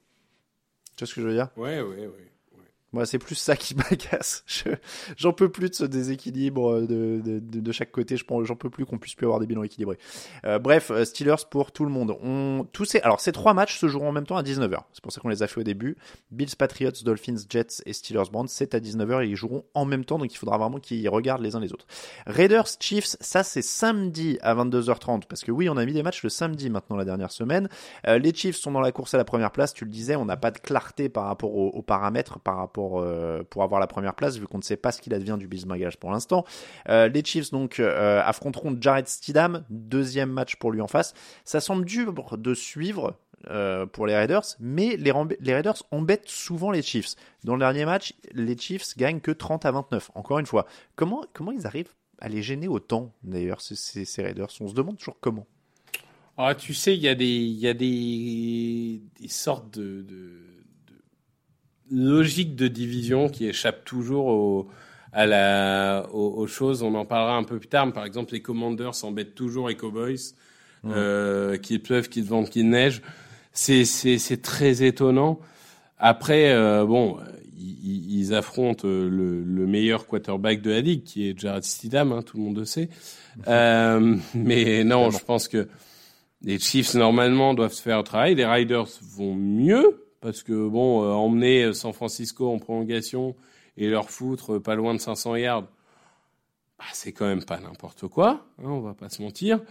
Tu 0.96 1.04
vois 1.04 1.08
ce 1.08 1.16
que 1.16 1.22
je 1.22 1.28
veux 1.28 1.34
dire? 1.34 1.50
Ouais, 1.58 1.82
ouais, 1.82 2.08
ouais. 2.08 2.35
C'est 3.04 3.20
plus 3.20 3.36
ça 3.36 3.58
qui 3.58 3.76
m'agace. 3.76 4.44
Je- 4.48 4.70
J'en 5.18 5.34
peux 5.34 5.50
plus 5.50 5.70
de 5.70 5.76
ce 5.76 5.84
déséquilibre 5.84 6.82
de, 6.82 7.22
de, 7.24 7.40
de, 7.40 7.72
chaque 7.72 7.92
côté. 7.92 8.16
J'en 8.18 8.56
peux 8.56 8.70
plus 8.70 8.86
qu'on 8.86 8.98
puisse 8.98 9.16
plus 9.16 9.26
avoir 9.26 9.40
des 9.40 9.48
bilans 9.48 9.64
équilibrés. 9.64 9.98
Euh, 10.46 10.60
bref, 10.60 10.92
euh, 10.92 11.04
Steelers 11.04 11.46
pour 11.50 11.72
tout 11.72 11.84
le 11.84 11.92
monde. 11.92 12.16
On, 12.24 12.66
tous 12.72 12.86
ces, 12.86 13.00
alors, 13.02 13.20
ces 13.20 13.32
trois 13.32 13.54
matchs 13.54 13.78
se 13.80 13.88
joueront 13.88 14.10
en 14.10 14.12
même 14.12 14.26
temps 14.26 14.38
à 14.38 14.44
19h. 14.44 14.78
C'est 14.94 15.02
pour 15.04 15.12
ça 15.12 15.20
qu'on 15.20 15.30
les 15.30 15.44
a 15.44 15.48
fait 15.48 15.60
au 15.60 15.64
début. 15.64 15.98
Bills, 16.32 16.56
Patriots, 16.58 16.92
Dolphins, 17.04 17.36
Jets 17.50 17.82
et 17.86 17.94
Steelers 17.94 18.30
Browns, 18.32 18.48
c'est 18.48 18.76
à 18.76 18.80
19h 18.80 19.26
et 19.26 19.30
ils 19.30 19.36
joueront 19.36 19.66
en 19.74 19.86
même 19.86 20.06
temps. 20.06 20.20
Donc, 20.20 20.32
il 20.34 20.38
faudra 20.38 20.58
vraiment 20.58 20.80
qu'ils 20.80 21.10
regardent 21.10 21.42
les 21.42 21.56
uns 21.56 21.60
les 21.60 21.74
autres. 21.74 21.88
Raiders, 22.28 22.68
Chiefs, 22.80 23.16
ça, 23.20 23.44
c'est 23.44 23.62
samedi 23.62 24.38
à 24.42 24.54
22h30. 24.56 25.24
Parce 25.28 25.44
que 25.44 25.52
oui, 25.52 25.68
on 25.70 25.78
a 25.78 25.86
mis 25.86 25.94
des 25.94 26.04
matchs 26.04 26.24
le 26.24 26.30
samedi 26.30 26.70
maintenant 26.70 26.96
la 26.96 27.06
dernière 27.06 27.32
semaine. 27.32 27.68
Euh, 28.08 28.20
les 28.20 28.34
Chiefs 28.34 28.58
sont 28.58 28.72
dans 28.72 28.82
la 28.82 28.92
course 28.92 29.14
à 29.14 29.18
la 29.18 29.26
première 29.26 29.52
place. 29.52 29.74
Tu 29.74 29.86
le 29.86 29.92
disais, 29.92 30.16
on 30.16 30.26
n'a 30.26 30.38
pas 30.38 30.52
de 30.52 30.60
clarté 30.60 31.10
par 31.10 31.26
rapport 31.26 31.56
aux 31.56 31.82
paramètres, 31.82 32.40
par 32.40 32.58
rapport 32.58 32.85
euh, 32.94 33.44
pour 33.50 33.64
avoir 33.64 33.80
la 33.80 33.88
première 33.88 34.16
place, 34.16 34.38
vu 34.38 34.48
qu'on 34.48 34.58
ne 34.58 34.64
sait 34.64 34.78
pas 34.78 34.92
ce 34.92 35.02
qu'il 35.02 35.14
advient 35.14 35.38
du 35.38 35.48
Bills 35.48 35.66
Bengals 35.66 35.98
pour 36.00 36.12
l'instant. 36.12 36.46
Euh, 36.90 37.08
les 37.08 37.24
Chiefs 37.24 37.52
donc 37.52 37.80
euh, 37.80 38.22
affronteront 38.24 38.76
Jared 38.80 39.08
Stidham, 39.08 39.64
deuxième 39.70 40.30
match 40.30 40.56
pour 40.56 40.72
lui 40.72 40.82
en 40.82 40.88
face. 40.88 41.14
Ça 41.44 41.60
semble 41.60 41.86
dur 41.86 42.14
de 42.38 42.54
suivre. 42.54 43.16
pour 43.92 44.08
les 44.08 44.16
Raiders, 44.16 44.56
mais 44.60 44.98
les, 44.98 45.12
Raiders 45.54 45.84
embêtent 45.92 46.30
souvent 46.30 46.72
les 46.72 46.82
Chiefs. 46.82 47.16
Dans 47.44 47.54
le 47.54 47.60
dernier 47.60 47.86
match, 47.86 48.14
les 48.34 48.58
Chiefs 48.58 48.98
gagnent 48.98 49.20
que 49.20 49.32
30 49.32 49.66
à 49.66 49.72
29. 49.72 50.12
Encore 50.16 50.40
une 50.40 50.48
fois, 50.48 50.66
comment, 50.96 51.24
comment 51.34 51.52
ils 51.52 51.68
arrivent 51.68 51.94
à 52.20 52.28
les 52.28 52.42
gêner 52.42 52.68
autant, 52.68 53.14
d'ailleurs, 53.24 53.62
ces, 53.62 54.24
Raiders? 54.24 54.50
On 54.62 54.68
se 54.68 54.74
demande 54.74 54.98
toujours 54.98 55.20
comment. 55.20 55.46
Ah, 56.38 56.56
tu 56.56 56.74
sais, 56.74 56.96
il 56.96 57.02
y 57.02 57.08
a 57.08 57.14
des, 57.14 57.26
y 57.26 57.68
a 57.68 57.74
des, 57.76 59.02
des 59.20 59.28
sortes 59.28 59.78
de, 59.78 60.55
de 61.92 62.10
logiques 62.10 62.56
de 62.56 62.68
division 62.68 63.30
qui 63.30 63.48
échappent 63.48 63.86
toujours 63.86 64.28
au, 64.28 64.68
à 65.14 65.26
la, 65.26 66.08
aux, 66.14 66.34
aux 66.38 66.48
choses. 66.48 66.84
On 66.84 66.94
en 66.96 67.06
parlera 67.06 67.36
un 67.38 67.44
peu 67.44 67.58
plus 67.58 67.68
tard. 67.68 67.86
mais 67.88 67.94
Par 67.94 68.06
exemple, 68.06 68.34
les 68.34 68.42
Commanders 68.42 69.04
embêtent 69.04 69.36
toujours 69.36 69.70
les 69.70 69.76
Cowboys, 69.76 70.34
euh, 70.86 71.58
qu'il 71.58 71.82
pleuve, 71.82 72.10
qu'il 72.10 72.26
vente, 72.26 72.50
qu'il 72.50 72.70
neige. 72.70 73.02
C'est, 73.52 73.86
c'est, 73.86 74.18
c'est 74.18 74.42
très 74.42 74.84
étonnant. 74.84 75.40
Après, 75.98 76.52
euh, 76.52 76.86
bon, 76.86 77.18
ils, 77.58 78.20
ils 78.20 78.34
affrontent 78.34 78.86
le, 78.88 79.42
le 79.42 79.68
meilleur 79.68 80.06
quarterback 80.06 80.62
de 80.62 80.72
la 80.72 80.82
ligue, 80.82 81.04
qui 81.04 81.30
est 81.30 81.40
Jared 81.40 81.64
Stidham, 81.64 82.12
hein, 82.12 82.22
tout 82.22 82.38
le 82.38 82.44
monde 82.44 82.58
le 82.58 82.66
sait. 82.66 82.90
Euh, 83.50 84.16
mais 84.34 84.86
non, 84.86 85.12
je 85.12 85.18
pense 85.18 85.50
que 85.50 85.68
les 86.42 86.58
Chiefs 86.58 86.94
normalement 86.94 87.54
doivent 87.54 87.74
se 87.74 87.82
faire 87.82 87.98
un 87.98 88.04
travail. 88.04 88.34
Les 88.34 88.46
Riders 88.46 88.88
vont 89.18 89.36
mieux 89.36 90.05
parce 90.26 90.42
que 90.42 90.68
bon, 90.68 91.04
euh, 91.04 91.12
emmener 91.12 91.72
San 91.76 91.94
Francisco 91.94 92.52
en 92.52 92.58
prolongation 92.58 93.36
et 93.78 93.88
leur 93.88 94.10
foutre 94.10 94.58
pas 94.58 94.74
loin 94.74 94.96
de 94.96 95.00
500 95.00 95.36
yards, 95.36 95.68
bah, 96.80 96.86
c'est 96.94 97.12
quand 97.12 97.28
même 97.28 97.46
pas 97.46 97.60
n'importe 97.60 98.08
quoi. 98.08 98.48
Hein, 98.58 98.70
on 98.70 98.80
va 98.80 98.96
pas 98.96 99.08
se 99.10 99.22
mentir. 99.22 99.62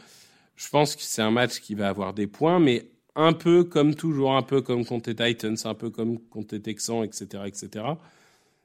Je 0.55 0.69
pense 0.69 0.95
que 0.95 1.03
c'est 1.03 1.23
un 1.23 1.33
match 1.33 1.59
qui 1.59 1.75
va 1.75 1.89
avoir 1.89 2.15
des 2.15 2.29
points, 2.29 2.61
mais 2.61 2.89
un 3.17 3.33
peu 3.33 3.65
comme 3.65 3.97
toujours, 3.97 4.37
un 4.37 4.43
peu 4.43 4.63
comme 4.63 4.85
contre 4.85 5.11
les 5.11 5.17
Titans, 5.17 5.57
un 5.65 5.75
peu 5.75 5.91
comme 5.91 6.21
contre 6.21 6.55
les 6.55 6.63
Texans, 6.63 7.03
etc., 7.03 7.43
etc. 7.47 7.87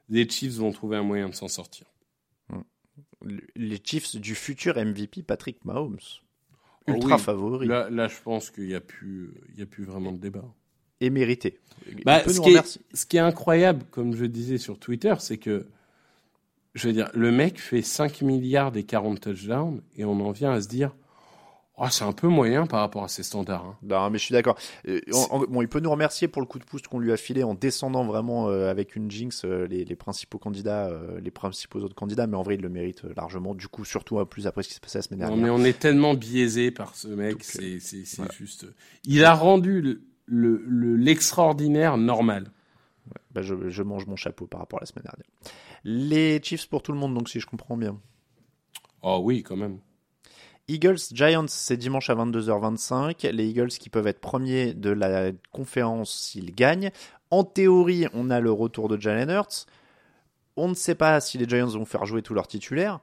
Les 0.09 0.29
Chiefs 0.29 0.57
vont 0.57 0.71
trouver 0.71 0.97
un 0.97 1.03
moyen 1.03 1.29
de 1.29 1.33
s'en 1.33 1.47
sortir. 1.47 1.87
Les 3.55 3.81
Chiefs 3.83 4.15
du 4.15 4.35
futur 4.35 4.77
MVP 4.77 5.23
Patrick 5.23 5.65
Mahomes. 5.65 5.97
Oh 6.87 6.91
Ultra 6.91 7.15
oui. 7.15 7.21
favori 7.21 7.67
Là, 7.67 7.89
là, 7.89 8.07
je 8.07 8.21
pense 8.21 8.51
qu'il 8.51 8.67
n'y 8.67 8.75
a 8.75 8.79
plus, 8.79 9.33
il 9.53 9.59
y 9.59 9.63
a 9.63 9.65
plus 9.65 9.85
vraiment 9.85 10.11
de 10.11 10.19
débat. 10.19 10.45
Et 11.01 11.09
mérité. 11.09 11.59
Bah, 12.05 12.19
peut 12.19 12.31
ce, 12.31 12.39
qui 12.41 12.47
est, 12.49 12.51
remercier. 12.51 12.81
ce 12.93 13.05
qui 13.05 13.17
est 13.17 13.21
incroyable, 13.21 13.83
comme 13.91 14.15
je 14.15 14.25
disais 14.25 14.57
sur 14.57 14.77
Twitter, 14.77 15.13
c'est 15.19 15.37
que, 15.37 15.65
je 16.75 16.87
veux 16.87 16.93
dire, 16.93 17.09
le 17.13 17.31
mec 17.31 17.59
fait 17.59 17.81
5 17.81 18.21
milliards 18.21 18.75
et 18.77 18.83
40 18.83 19.19
touchdowns 19.19 19.81
et 19.95 20.05
on 20.05 20.19
en 20.21 20.31
vient 20.31 20.51
à 20.51 20.61
se 20.61 20.67
dire, 20.67 20.95
oh, 21.77 21.85
c'est 21.89 22.03
un 22.03 22.11
peu 22.11 22.27
moyen 22.27 22.67
par 22.67 22.81
rapport 22.81 23.03
à 23.03 23.07
ses 23.07 23.23
standards. 23.23 23.65
hein. 23.65 23.75
Non, 23.81 24.09
mais 24.11 24.19
je 24.19 24.25
suis 24.25 24.33
d'accord. 24.33 24.55
Euh, 24.87 24.99
bon, 25.49 25.61
il 25.63 25.67
peut 25.67 25.79
nous 25.79 25.89
remercier 25.89 26.27
pour 26.27 26.43
le 26.43 26.45
coup 26.47 26.59
de 26.59 26.63
pouce 26.63 26.83
qu'on 26.83 26.99
lui 26.99 27.11
a 27.11 27.17
filé 27.17 27.41
en 27.41 27.55
descendant 27.55 28.05
vraiment 28.05 28.49
euh, 28.49 28.69
avec 28.69 28.95
une 28.95 29.09
jinx 29.09 29.43
euh, 29.45 29.65
les, 29.65 29.83
les 29.83 29.95
principaux 29.95 30.37
candidats, 30.37 30.91
les 31.23 31.31
principaux 31.31 31.79
autres 31.79 31.95
candidats, 31.95 32.27
mais 32.27 32.37
en 32.37 32.43
vrai, 32.43 32.53
il 32.55 32.61
le 32.61 32.69
mérite 32.69 33.01
largement. 33.15 33.55
Du 33.55 33.67
coup, 33.67 33.83
surtout 33.83 34.19
euh, 34.19 34.25
plus 34.25 34.45
après 34.45 34.61
ce 34.61 34.67
qui 34.67 34.73
s'est 34.75 34.79
passé 34.79 34.99
la 34.99 35.01
semaine 35.01 35.21
Non, 35.21 35.27
dernière. 35.29 35.43
mais 35.45 35.49
on 35.49 35.65
est 35.65 35.79
tellement 35.79 36.13
biaisé 36.13 36.69
par 36.69 36.93
ce 36.95 37.07
mec, 37.07 37.37
c'est 37.43 37.79
c'est- 37.79 38.05
c'est 38.05 38.17
voilà. 38.17 38.31
juste. 38.33 38.67
Il 39.05 39.23
a 39.25 39.33
rendu 39.33 39.81
le- 39.81 40.01
le- 40.29 40.63
le- 40.65 40.95
l'extraordinaire 40.95 41.97
normal. 41.97 42.51
Bah, 43.31 43.41
je, 43.41 43.69
je 43.69 43.83
mange 43.83 44.05
mon 44.05 44.15
chapeau 44.15 44.45
par 44.47 44.59
rapport 44.59 44.79
à 44.79 44.83
la 44.83 44.85
semaine 44.85 45.03
dernière. 45.05 45.25
Les 45.83 46.39
Chiefs 46.43 46.67
pour 46.69 46.81
tout 46.83 46.91
le 46.91 46.97
monde, 46.97 47.13
donc 47.15 47.29
si 47.29 47.39
je 47.39 47.47
comprends 47.47 47.77
bien. 47.77 47.99
Oh 49.01 49.19
oui, 49.23 49.43
quand 49.43 49.55
même. 49.55 49.79
Eagles 50.67 50.97
Giants, 51.13 51.45
c'est 51.47 51.77
dimanche 51.77 52.09
à 52.11 52.15
22h25. 52.15 53.31
Les 53.31 53.47
Eagles 53.47 53.69
qui 53.69 53.89
peuvent 53.89 54.05
être 54.07 54.21
premiers 54.21 54.73
de 54.73 54.91
la 54.91 55.31
conférence 55.51 56.13
s'ils 56.13 56.53
gagnent. 56.53 56.91
En 57.31 57.43
théorie, 57.43 58.05
on 58.13 58.29
a 58.29 58.39
le 58.39 58.51
retour 58.51 58.87
de 58.87 58.99
Jalen 58.99 59.29
Hurts. 59.31 59.65
On 60.55 60.67
ne 60.67 60.73
sait 60.75 60.95
pas 60.95 61.19
si 61.21 61.37
les 61.37 61.47
Giants 61.47 61.67
vont 61.67 61.85
faire 61.85 62.05
jouer 62.05 62.21
tous 62.21 62.33
leurs 62.33 62.47
titulaires, 62.47 62.99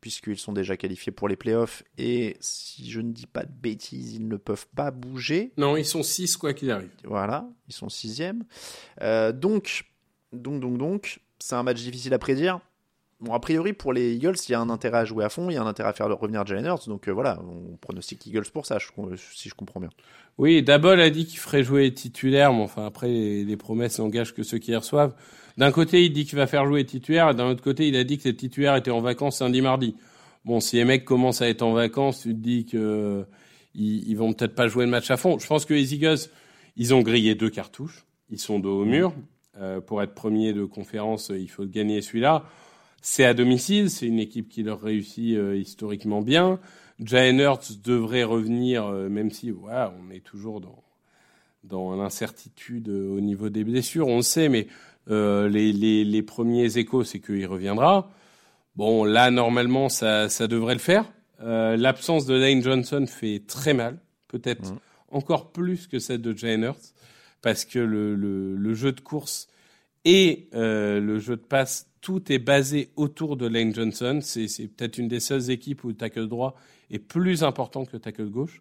puisqu'ils 0.00 0.38
sont 0.38 0.52
déjà 0.52 0.76
qualifiés 0.76 1.12
pour 1.12 1.28
les 1.28 1.36
playoffs. 1.36 1.82
Et 1.98 2.36
si 2.40 2.90
je 2.90 3.00
ne 3.00 3.12
dis 3.12 3.26
pas 3.26 3.44
de 3.44 3.52
bêtises, 3.52 4.14
ils 4.14 4.26
ne 4.28 4.36
peuvent 4.36 4.66
pas 4.74 4.90
bouger. 4.90 5.52
Non, 5.58 5.76
ils 5.76 5.84
sont 5.84 6.02
6 6.02 6.36
quoi 6.36 6.54
qu'il 6.54 6.70
arrive. 6.70 6.90
Voilà, 7.04 7.46
ils 7.68 7.74
sont 7.74 7.88
sixième. 7.88 8.44
Euh, 9.02 9.32
donc, 9.32 9.84
donc, 10.32 10.60
donc, 10.60 10.78
donc, 10.78 11.20
c'est 11.38 11.54
un 11.54 11.62
match 11.62 11.80
difficile 11.82 12.14
à 12.14 12.18
prédire. 12.18 12.60
Bon, 13.20 13.34
a 13.34 13.40
priori, 13.40 13.74
pour 13.74 13.92
les 13.92 14.14
Eagles, 14.14 14.36
il 14.48 14.52
y 14.52 14.54
a 14.54 14.60
un 14.60 14.70
intérêt 14.70 14.96
à 14.98 15.04
jouer 15.04 15.24
à 15.24 15.28
fond, 15.28 15.50
il 15.50 15.52
y 15.52 15.56
a 15.58 15.62
un 15.62 15.66
intérêt 15.66 15.90
à 15.90 15.92
faire 15.92 16.06
revenir 16.08 16.46
Jalen 16.46 16.64
Hurts. 16.64 16.88
Donc 16.88 17.06
euh, 17.06 17.12
voilà, 17.12 17.38
on 17.42 17.76
pronostique 17.76 18.26
Eagles 18.26 18.46
pour 18.50 18.64
ça, 18.64 18.78
je- 18.78 18.86
si 19.34 19.50
je 19.50 19.54
comprends 19.54 19.78
bien. 19.80 19.90
Oui, 20.38 20.62
Dabol 20.62 20.98
a 20.98 21.10
dit 21.10 21.26
qu'il 21.26 21.38
ferait 21.38 21.62
jouer 21.62 21.82
les 21.82 21.92
titulaires, 21.92 22.54
mais 22.54 22.62
enfin 22.62 22.86
après 22.86 23.08
les, 23.08 23.44
les 23.44 23.56
promesses 23.58 23.98
n'engagent 23.98 24.32
que 24.32 24.42
ceux 24.42 24.56
qui 24.56 24.70
les 24.70 24.78
reçoivent. 24.78 25.14
D'un 25.60 25.72
côté, 25.72 26.06
il 26.06 26.12
dit 26.14 26.24
qu'il 26.24 26.38
va 26.38 26.46
faire 26.46 26.64
jouer 26.64 26.80
les 26.80 26.86
titulaires, 26.86 27.28
et 27.28 27.34
d'un 27.34 27.50
autre 27.50 27.62
côté, 27.62 27.86
il 27.86 27.94
a 27.96 28.02
dit 28.02 28.16
que 28.16 28.24
les 28.24 28.34
titulaires 28.34 28.76
étaient 28.76 28.90
en 28.90 29.02
vacances 29.02 29.42
lundi, 29.42 29.60
mardi. 29.60 29.94
Bon, 30.46 30.58
si 30.58 30.76
les 30.76 30.86
mecs 30.86 31.04
commencent 31.04 31.42
à 31.42 31.50
être 31.50 31.60
en 31.60 31.74
vacances, 31.74 32.22
tu 32.22 32.28
te 32.30 32.40
dis 32.40 32.64
que 32.64 33.26
ils, 33.74 34.14
vont 34.14 34.32
peut-être 34.32 34.54
pas 34.54 34.68
jouer 34.68 34.86
le 34.86 34.90
match 34.90 35.10
à 35.10 35.18
fond. 35.18 35.38
Je 35.38 35.46
pense 35.46 35.66
que 35.66 35.74
les 35.74 35.92
Eagles, 35.94 36.30
ils 36.78 36.94
ont 36.94 37.02
grillé 37.02 37.34
deux 37.34 37.50
cartouches, 37.50 38.06
ils 38.30 38.38
sont 38.38 38.58
dos 38.58 38.80
au 38.80 38.84
mur. 38.86 39.12
Euh, 39.58 39.82
pour 39.82 40.00
être 40.00 40.14
premier 40.14 40.54
de 40.54 40.64
conférence, 40.64 41.30
il 41.36 41.50
faut 41.50 41.66
gagner 41.66 42.00
celui-là. 42.00 42.46
C'est 43.02 43.26
à 43.26 43.34
domicile, 43.34 43.90
c'est 43.90 44.06
une 44.06 44.18
équipe 44.18 44.48
qui 44.48 44.62
leur 44.62 44.80
réussit 44.80 45.36
euh, 45.36 45.58
historiquement 45.58 46.22
bien. 46.22 46.58
Jalen 47.04 47.38
Hurts 47.38 47.82
devrait 47.84 48.24
revenir, 48.24 48.86
euh, 48.86 49.10
même 49.10 49.30
si 49.30 49.50
voilà, 49.50 49.92
on 50.00 50.10
est 50.10 50.24
toujours 50.24 50.62
dans, 50.62 50.82
dans 51.64 51.94
l'incertitude 51.94 52.88
euh, 52.88 53.16
au 53.16 53.20
niveau 53.20 53.48
des 53.48 53.64
blessures, 53.64 54.08
on 54.08 54.16
le 54.16 54.22
sait, 54.22 54.48
mais 54.48 54.66
euh, 55.10 55.48
les, 55.48 55.72
les, 55.72 56.04
les 56.04 56.22
premiers 56.22 56.78
échos, 56.78 57.04
c'est 57.04 57.20
qu'il 57.20 57.46
reviendra. 57.46 58.10
Bon, 58.76 59.04
là, 59.04 59.30
normalement, 59.30 59.88
ça, 59.88 60.28
ça 60.28 60.46
devrait 60.46 60.74
le 60.74 60.80
faire. 60.80 61.10
Euh, 61.42 61.76
L'absence 61.76 62.26
de 62.26 62.34
Lane 62.34 62.62
Johnson 62.62 63.04
fait 63.06 63.42
très 63.46 63.74
mal, 63.74 63.98
peut-être 64.28 64.70
Mhm. 64.72 64.78
encore 65.10 65.52
plus 65.52 65.86
que 65.86 65.98
celle 65.98 66.20
de 66.22 66.36
Jalen 66.36 66.64
Hurts, 66.64 66.94
parce 67.42 67.64
que 67.64 67.78
le, 67.78 68.14
le, 68.14 68.54
le 68.56 68.74
jeu 68.74 68.92
de 68.92 69.00
course 69.00 69.48
et 70.04 70.48
euh, 70.54 71.00
le 71.00 71.18
jeu 71.18 71.36
de 71.36 71.42
passe, 71.42 71.88
tout 72.00 72.30
est 72.32 72.38
basé 72.38 72.90
autour 72.96 73.36
de 73.36 73.46
Lane 73.46 73.74
Johnson. 73.74 74.20
C'est 74.22 74.46
peut-être 74.68 74.98
une 74.98 75.08
des 75.08 75.20
seules 75.20 75.50
équipes 75.50 75.84
où 75.84 75.88
le 75.88 75.94
tackle 75.94 76.28
droit 76.28 76.54
est 76.90 76.98
plus 76.98 77.42
important 77.42 77.84
que 77.84 77.92
le 77.94 78.00
tackle 78.00 78.30
gauche. 78.30 78.60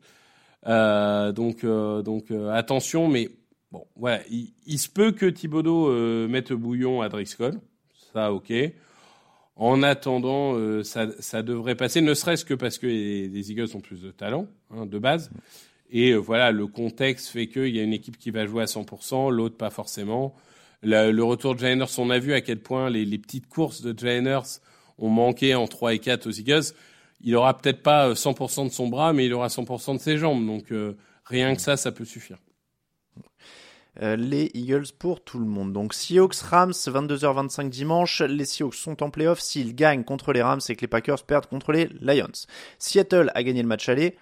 Donc 0.66 1.66
donc 1.66 2.32
attention, 2.52 3.08
mais 3.08 3.30
bon, 3.72 3.86
voilà, 3.96 4.22
il, 4.30 4.54
il 4.66 4.80
se 4.80 4.90
peut 4.90 5.12
que 5.12 5.26
Thibodeau 5.26 5.90
euh, 5.90 6.28
mette 6.28 6.54
bouillon 6.54 7.02
à 7.02 7.10
Driscoll. 7.10 7.60
Ça, 8.14 8.34
ok. 8.34 8.52
En 9.56 9.84
attendant, 9.84 10.56
euh, 10.56 10.84
ça, 10.84 11.08
ça 11.20 11.44
devrait 11.44 11.76
passer, 11.76 12.02
ne 12.02 12.14
serait-ce 12.14 12.46
que 12.46 12.54
parce 12.54 12.78
que 12.78 12.88
les, 12.88 13.28
les 13.28 13.52
Eagles 13.52 13.76
ont 13.76 13.82
plus 13.82 14.02
de 14.02 14.12
talent, 14.12 14.48
hein, 14.72 14.86
de 14.86 15.00
base. 15.00 15.32
Et 15.92 16.12
euh, 16.12 16.18
voilà, 16.18 16.52
le 16.52 16.68
contexte 16.68 17.28
fait 17.28 17.48
qu'il 17.48 17.76
y 17.76 17.80
a 17.80 17.84
une 17.84 17.94
équipe 17.94 18.18
qui 18.18 18.32
va 18.32 18.46
jouer 18.46 18.64
à 18.64 18.68
100%, 18.68 19.32
l'autre 19.32 19.58
pas 19.58 19.70
forcément. 19.70 20.36
Le, 20.82 21.12
le 21.12 21.24
retour 21.24 21.56
de 21.56 21.60
Jalen 21.60 21.80
Hurts, 21.80 22.00
on 22.00 22.10
a 22.10 22.20
vu 22.20 22.34
à 22.34 22.42
quel 22.42 22.60
point 22.60 22.90
les, 22.90 23.06
les 23.06 23.18
petites 23.18 23.48
courses 23.48 23.82
de 23.82 23.98
Jalen 23.98 24.28
Hurts 24.28 24.62
ont 24.98 25.10
manqué 25.10 25.56
en 25.56 25.68
3 25.68 25.96
et 25.96 26.00
4 26.00 26.28
aux 26.28 26.32
Eagles. 26.32 26.74
Il 27.22 27.36
aura 27.36 27.58
peut-être 27.58 27.82
pas 27.82 28.10
euh, 28.10 28.14
100% 28.14 28.66
de 28.68 28.72
son 28.72 28.88
bras, 28.88 29.14
mais 29.14 29.26
il 29.26 29.34
aura 29.34 29.48
100% 29.48 29.96
de 29.96 30.00
ses 30.00 30.18
jambes. 30.18 30.46
Donc 30.46 30.72
euh, 30.72 30.96
rien 31.26 31.56
que 31.56 31.62
ça, 31.62 31.76
ça 31.76 31.92
peut 31.92 32.06
suffire. 32.06 32.38
Euh, 34.02 34.16
les 34.16 34.50
Eagles 34.54 34.88
pour 34.98 35.22
tout 35.22 35.40
le 35.40 35.46
monde. 35.46 35.74
Donc 35.74 35.94
Seahawks 35.94 36.36
Rams 36.36 36.72
22h25 36.72 37.70
dimanche. 37.70 38.22
Les 38.22 38.46
Seahawks 38.46 38.76
sont 38.76 39.04
en 39.04 39.10
playoff 39.10 39.40
s'ils 39.40 39.76
gagnent 39.76 40.04
contre 40.04 40.32
les 40.32 40.42
Rams 40.42 40.62
et 40.70 40.76
que 40.76 40.82
les 40.82 40.88
Packers 40.88 41.24
perdent 41.24 41.48
contre 41.48 41.74
les 41.74 41.88
Lions. 42.00 42.48
Seattle 42.78 43.32
a 43.36 43.44
gagné 43.44 43.62
le 43.62 43.68
match 43.68 43.90
aller. 43.90 44.16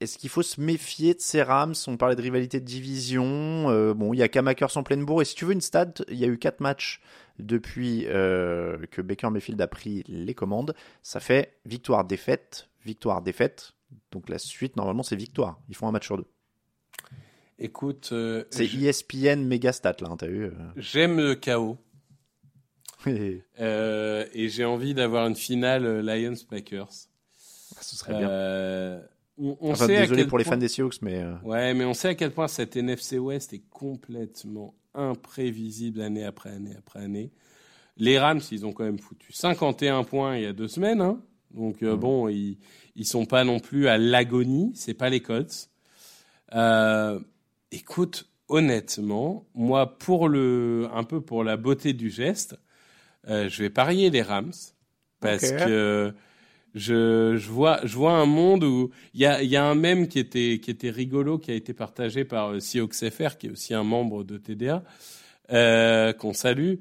Est-ce 0.00 0.18
qu'il 0.18 0.28
faut 0.28 0.42
se 0.42 0.60
méfier 0.60 1.14
de 1.14 1.20
ces 1.20 1.42
Rams? 1.42 1.74
On 1.86 1.96
parlait 1.96 2.16
de 2.16 2.20
rivalité 2.20 2.60
de 2.60 2.66
division. 2.66 3.70
Euh, 3.70 3.94
bon, 3.94 4.12
il 4.12 4.18
y 4.18 4.22
a 4.22 4.28
Kamakers 4.28 4.76
en 4.76 4.82
pleine 4.82 5.06
bourre. 5.06 5.22
Et 5.22 5.24
si 5.24 5.34
tu 5.34 5.46
veux 5.46 5.54
une 5.54 5.62
stat, 5.62 5.94
il 6.08 6.18
y 6.18 6.24
a 6.24 6.28
eu 6.28 6.36
quatre 6.36 6.60
matchs 6.60 7.00
depuis 7.38 8.04
euh, 8.08 8.76
que 8.90 9.00
Baker 9.00 9.30
Mayfield 9.30 9.60
a 9.62 9.66
pris 9.66 10.04
les 10.08 10.34
commandes. 10.34 10.74
Ça 11.02 11.20
fait 11.20 11.56
victoire-défaite, 11.64 12.68
victoire-défaite. 12.84 13.72
Donc 14.10 14.28
la 14.28 14.38
suite, 14.38 14.76
normalement, 14.76 15.02
c'est 15.02 15.16
victoire. 15.16 15.58
Ils 15.70 15.74
font 15.74 15.88
un 15.88 15.92
match 15.92 16.04
sur 16.04 16.18
deux. 16.18 16.26
Écoute, 17.58 18.10
euh, 18.12 18.44
C'est 18.50 18.66
j- 18.66 18.86
ESPN 18.86 19.42
Megastat, 19.44 19.96
là, 20.00 20.08
hein, 20.10 20.16
t'as 20.18 20.26
vu 20.26 20.44
euh. 20.44 20.50
j'aime 20.76 21.16
le 21.18 21.34
chaos 21.34 21.78
euh, 23.60 24.26
et 24.32 24.48
j'ai 24.48 24.64
envie 24.64 24.94
d'avoir 24.94 25.26
une 25.26 25.36
finale 25.36 25.86
euh, 25.86 26.02
Lions-Packers. 26.02 26.90
Ce 27.80 27.96
serait 27.96 28.14
bien. 28.14 28.28
Euh, 28.28 29.00
on, 29.38 29.56
on 29.60 29.70
Enfin, 29.72 29.86
sait 29.86 29.96
à 29.96 30.00
désolé 30.02 30.22
quel 30.22 30.28
pour 30.28 30.38
les 30.38 30.44
fans 30.44 30.56
des 30.56 30.68
Seahawks, 30.68 31.00
mais 31.02 31.22
Ouais, 31.44 31.72
mais 31.74 31.84
on 31.84 31.94
sait 31.94 32.08
à 32.08 32.14
quel 32.14 32.30
point 32.32 32.48
cette 32.48 32.76
NFC 32.76 33.18
West 33.18 33.52
est 33.52 33.62
complètement 33.70 34.74
imprévisible 34.94 36.00
année 36.00 36.24
après 36.24 36.50
année 36.50 36.74
après 36.76 37.00
année. 37.00 37.30
Les 37.98 38.18
Rams, 38.18 38.40
ils 38.50 38.66
ont 38.66 38.72
quand 38.72 38.84
même 38.84 38.98
foutu 38.98 39.32
51 39.32 40.04
points 40.04 40.36
il 40.36 40.42
y 40.42 40.46
a 40.46 40.52
deux 40.52 40.68
semaines. 40.68 41.00
hein. 41.00 41.20
Donc, 41.54 41.82
euh, 41.82 41.96
bon, 41.96 42.28
ils, 42.28 42.58
ils 42.96 43.06
sont 43.06 43.24
pas 43.24 43.44
non 43.44 43.60
plus 43.60 43.88
à 43.88 43.96
l'agonie. 43.98 44.72
C'est 44.74 44.94
pas 44.94 45.08
les 45.10 45.20
Colts. 45.20 45.70
Euh, 46.54 47.18
écoute, 47.72 48.28
honnêtement, 48.48 49.46
moi, 49.54 49.98
pour 49.98 50.28
le, 50.28 50.88
un 50.92 51.04
peu 51.04 51.20
pour 51.20 51.44
la 51.44 51.56
beauté 51.56 51.92
du 51.92 52.10
geste, 52.10 52.58
euh, 53.28 53.48
je 53.48 53.62
vais 53.62 53.70
parier 53.70 54.10
les 54.10 54.22
Rams. 54.22 54.52
Parce 55.20 55.50
que 55.50 56.14
je, 56.74 57.36
je, 57.38 57.48
vois, 57.50 57.80
je 57.84 57.96
vois 57.96 58.12
un 58.12 58.26
monde 58.26 58.64
où 58.64 58.90
il 59.14 59.20
y 59.20 59.26
a, 59.26 59.42
il 59.42 59.48
y 59.48 59.56
a 59.56 59.64
un 59.64 59.74
mème 59.74 60.08
qui 60.08 60.18
était, 60.18 60.60
qui 60.62 60.70
était 60.70 60.90
rigolo, 60.90 61.38
qui 61.38 61.50
a 61.50 61.54
été 61.54 61.72
partagé 61.72 62.24
par 62.24 62.52
euh, 62.52 62.60
Seahawks 62.60 63.10
FR, 63.10 63.38
qui 63.38 63.46
est 63.46 63.50
aussi 63.50 63.74
un 63.74 63.82
membre 63.82 64.24
de 64.24 64.36
TDA, 64.36 64.84
euh, 65.52 66.12
qu'on 66.12 66.34
salue, 66.34 66.74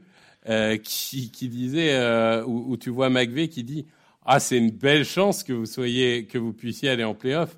euh, 0.50 0.78
qui, 0.78 1.32
qui 1.32 1.48
disait, 1.48 1.98
où, 2.46 2.72
où 2.72 2.78
tu 2.78 2.90
vois 2.90 3.10
McVeigh 3.10 3.48
qui 3.48 3.64
dit 3.64 3.88
Ah, 4.26 4.40
c'est 4.40 4.58
une 4.58 4.72
belle 4.72 5.06
chance 5.06 5.44
que 5.44 5.54
vous 5.54 5.66
soyez, 5.66 6.28
que 6.28 6.38
vous 6.38 6.54
puissiez 6.54 6.90
aller 6.90 7.06
en 7.06 7.16
playoff. 7.16 7.58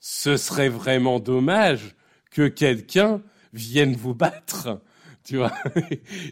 Ce 0.00 0.36
serait 0.36 0.68
vraiment 0.68 1.20
dommage 1.20 1.94
que 2.34 2.48
quelqu'un 2.48 3.22
vienne 3.54 3.94
vous 3.94 4.14
battre. 4.14 4.80
Tu 5.24 5.38
vois 5.38 5.52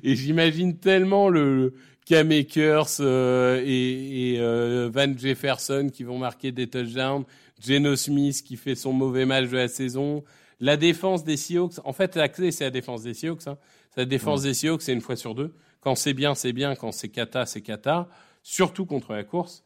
Et 0.04 0.14
j'imagine 0.16 0.76
tellement 0.76 1.30
le 1.30 1.72
Cam 2.04 2.30
Akers 2.30 3.00
euh, 3.00 3.62
et, 3.64 4.34
et, 4.34 4.38
euh, 4.38 4.90
Van 4.92 5.16
Jefferson 5.16 5.88
qui 5.90 6.04
vont 6.04 6.18
marquer 6.18 6.52
des 6.52 6.66
touchdowns, 6.66 7.24
Geno 7.58 7.96
Smith 7.96 8.42
qui 8.44 8.58
fait 8.58 8.74
son 8.74 8.92
mauvais 8.92 9.24
match 9.24 9.48
de 9.48 9.56
la 9.56 9.68
saison, 9.68 10.22
la 10.60 10.76
défense 10.76 11.24
des 11.24 11.38
Seahawks. 11.38 11.78
En 11.84 11.94
fait, 11.94 12.16
la 12.16 12.28
clé 12.28 12.50
c'est 12.50 12.64
la 12.64 12.70
défense 12.70 13.02
des 13.02 13.14
Seahawks. 13.14 13.46
Hein. 13.46 13.56
La 13.96 14.04
défense 14.04 14.42
des 14.42 14.52
Seahawks, 14.52 14.82
c'est 14.82 14.92
une 14.92 15.00
fois 15.00 15.16
sur 15.16 15.34
deux. 15.34 15.54
Quand 15.80 15.94
c'est 15.94 16.12
bien, 16.12 16.34
c'est 16.34 16.52
bien. 16.52 16.74
Quand 16.74 16.92
c'est 16.92 17.08
cata, 17.08 17.46
c'est 17.46 17.62
cata. 17.62 18.10
Surtout 18.42 18.84
contre 18.84 19.14
la 19.14 19.24
course. 19.24 19.64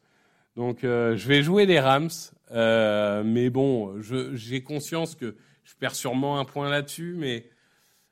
Donc, 0.54 0.84
euh, 0.84 1.16
je 1.16 1.26
vais 1.26 1.42
jouer 1.42 1.66
les 1.66 1.80
Rams, 1.80 2.08
euh, 2.52 3.24
mais 3.24 3.50
bon, 3.50 4.00
j'ai 4.00 4.62
conscience 4.62 5.16
que 5.16 5.34
je 5.66 5.74
perds 5.74 5.96
sûrement 5.96 6.38
un 6.38 6.44
point 6.44 6.70
là-dessus, 6.70 7.14
mais 7.18 7.50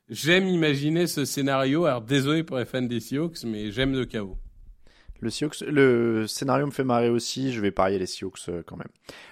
j'aime 0.09 0.47
imaginer 0.47 1.07
ce 1.07 1.23
scénario. 1.23 1.85
Alors, 1.85 2.01
désolé 2.01 2.43
pour 2.43 2.57
les 2.57 2.65
fans 2.65 2.81
des 2.81 2.99
Seahawks, 2.99 3.43
mais 3.45 3.71
j'aime 3.71 3.93
le 3.93 4.05
chaos. 4.05 4.37
le, 5.21 5.29
Seahawks, 5.29 5.61
le 5.61 6.27
scénario 6.27 6.65
me 6.65 6.71
fait 6.71 6.83
marrer 6.83 7.09
aussi. 7.09 7.53
Je 7.53 7.61
vais 7.61 7.71
parier 7.71 7.97
les 7.97 8.07
Seahawks 8.07 8.49
euh, 8.49 8.61
quand 8.67 8.75
même. 8.75 8.89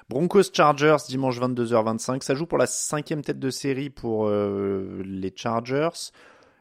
Broncos 0.08 0.54
Chargers, 0.54 0.96
dimanche 1.10 1.38
22h25. 1.38 2.24
Ça 2.24 2.34
joue 2.34 2.46
pour 2.46 2.58
la 2.58 2.66
cinquième 2.66 3.22
tête 3.22 3.40
de 3.40 3.50
série 3.50 3.90
pour 3.90 4.28
euh, 4.28 5.04
les 5.06 5.34
Chargers. 5.36 5.90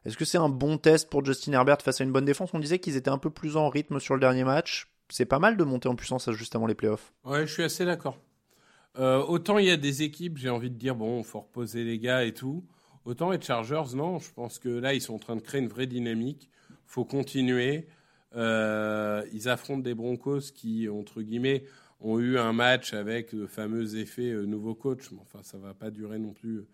Est-ce 0.04 0.16
que 0.16 0.24
c'est 0.24 0.38
un 0.38 0.48
bon 0.48 0.78
test 0.78 1.08
pour 1.08 1.24
Justin 1.24 1.52
Herbert 1.52 1.80
face 1.80 2.00
à 2.00 2.04
une 2.04 2.10
bonne 2.10 2.24
défense? 2.24 2.50
On 2.54 2.58
disait 2.58 2.80
qu'ils 2.80 2.96
étaient 2.96 3.08
un 3.08 3.18
peu 3.18 3.30
plus 3.30 3.56
en 3.56 3.68
rythme 3.68 4.00
sur 4.00 4.14
le 4.14 4.20
dernier 4.20 4.42
match. 4.42 4.88
C'est 5.10 5.26
pas 5.26 5.38
mal 5.38 5.56
de 5.56 5.62
monter 5.62 5.88
en 5.88 5.94
puissance 5.94 6.28
juste 6.32 6.56
avant 6.56 6.66
les 6.66 6.74
playoffs. 6.74 7.12
Ouais, 7.24 7.46
je 7.46 7.52
suis 7.52 7.62
assez 7.62 7.84
d'accord. 7.84 8.18
Euh, 8.98 9.22
autant 9.22 9.58
il 9.58 9.66
y 9.66 9.70
a 9.70 9.76
des 9.76 10.02
équipes, 10.02 10.36
j'ai 10.36 10.50
envie 10.50 10.70
de 10.70 10.76
dire, 10.76 10.94
bon, 10.94 11.22
faut 11.22 11.40
reposer 11.40 11.84
les 11.84 11.98
gars 11.98 12.24
et 12.24 12.32
tout. 12.34 12.64
Autant 13.04 13.30
les 13.30 13.40
Chargers, 13.40 13.94
non. 13.96 14.18
Je 14.18 14.30
pense 14.32 14.58
que 14.58 14.68
là, 14.68 14.94
ils 14.94 15.00
sont 15.00 15.14
en 15.14 15.18
train 15.18 15.36
de 15.36 15.40
créer 15.40 15.60
une 15.60 15.68
vraie 15.68 15.86
dynamique. 15.86 16.50
faut 16.86 17.04
continuer. 17.04 17.86
Euh, 18.34 19.24
ils 19.32 19.48
affrontent 19.48 19.82
des 19.82 19.94
Broncos 19.94 20.52
qui, 20.54 20.88
entre 20.88 21.22
guillemets, 21.22 21.64
ont 22.00 22.18
eu 22.18 22.38
un 22.38 22.52
match 22.52 22.92
avec 22.94 23.32
le 23.32 23.46
fameux 23.46 23.96
effet 23.96 24.30
euh, 24.30 24.44
nouveau 24.46 24.74
coach. 24.74 25.10
Mais 25.10 25.18
enfin, 25.20 25.42
ça 25.42 25.58
va 25.58 25.74
pas 25.74 25.90
durer 25.90 26.18
non 26.18 26.32
plus 26.32 26.64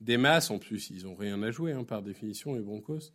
des 0.00 0.16
masses. 0.16 0.50
En 0.50 0.58
plus, 0.58 0.90
ils 0.90 1.06
ont 1.06 1.14
rien 1.14 1.42
à 1.42 1.50
jouer, 1.50 1.72
hein, 1.72 1.84
par 1.84 2.02
définition, 2.02 2.54
les 2.54 2.62
Broncos. 2.62 3.12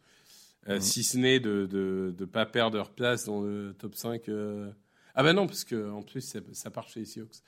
Euh, 0.67 0.79
Si 0.79 1.03
ce 1.03 1.17
n'est 1.17 1.39
de 1.39 1.67
ne 1.71 2.11
de, 2.11 2.25
pas 2.25 2.45
perdre 2.45 2.77
leur 2.77 2.91
place 2.91 3.25
dans 3.25 3.41
le 3.41 3.75
top 3.77 3.95
5. 3.95 4.29
euh. 4.29 4.71
Ah 5.13 5.23
ben 5.23 5.33
non, 5.33 5.45
parce 5.47 5.63
que 5.63 5.89
en 5.91 6.01
plus, 6.01 6.21
ça, 6.21 6.39
ça 6.53 6.71
part 6.71 6.89
chez 6.89 7.01
les 7.01 7.05
Seahawks. 7.05 7.41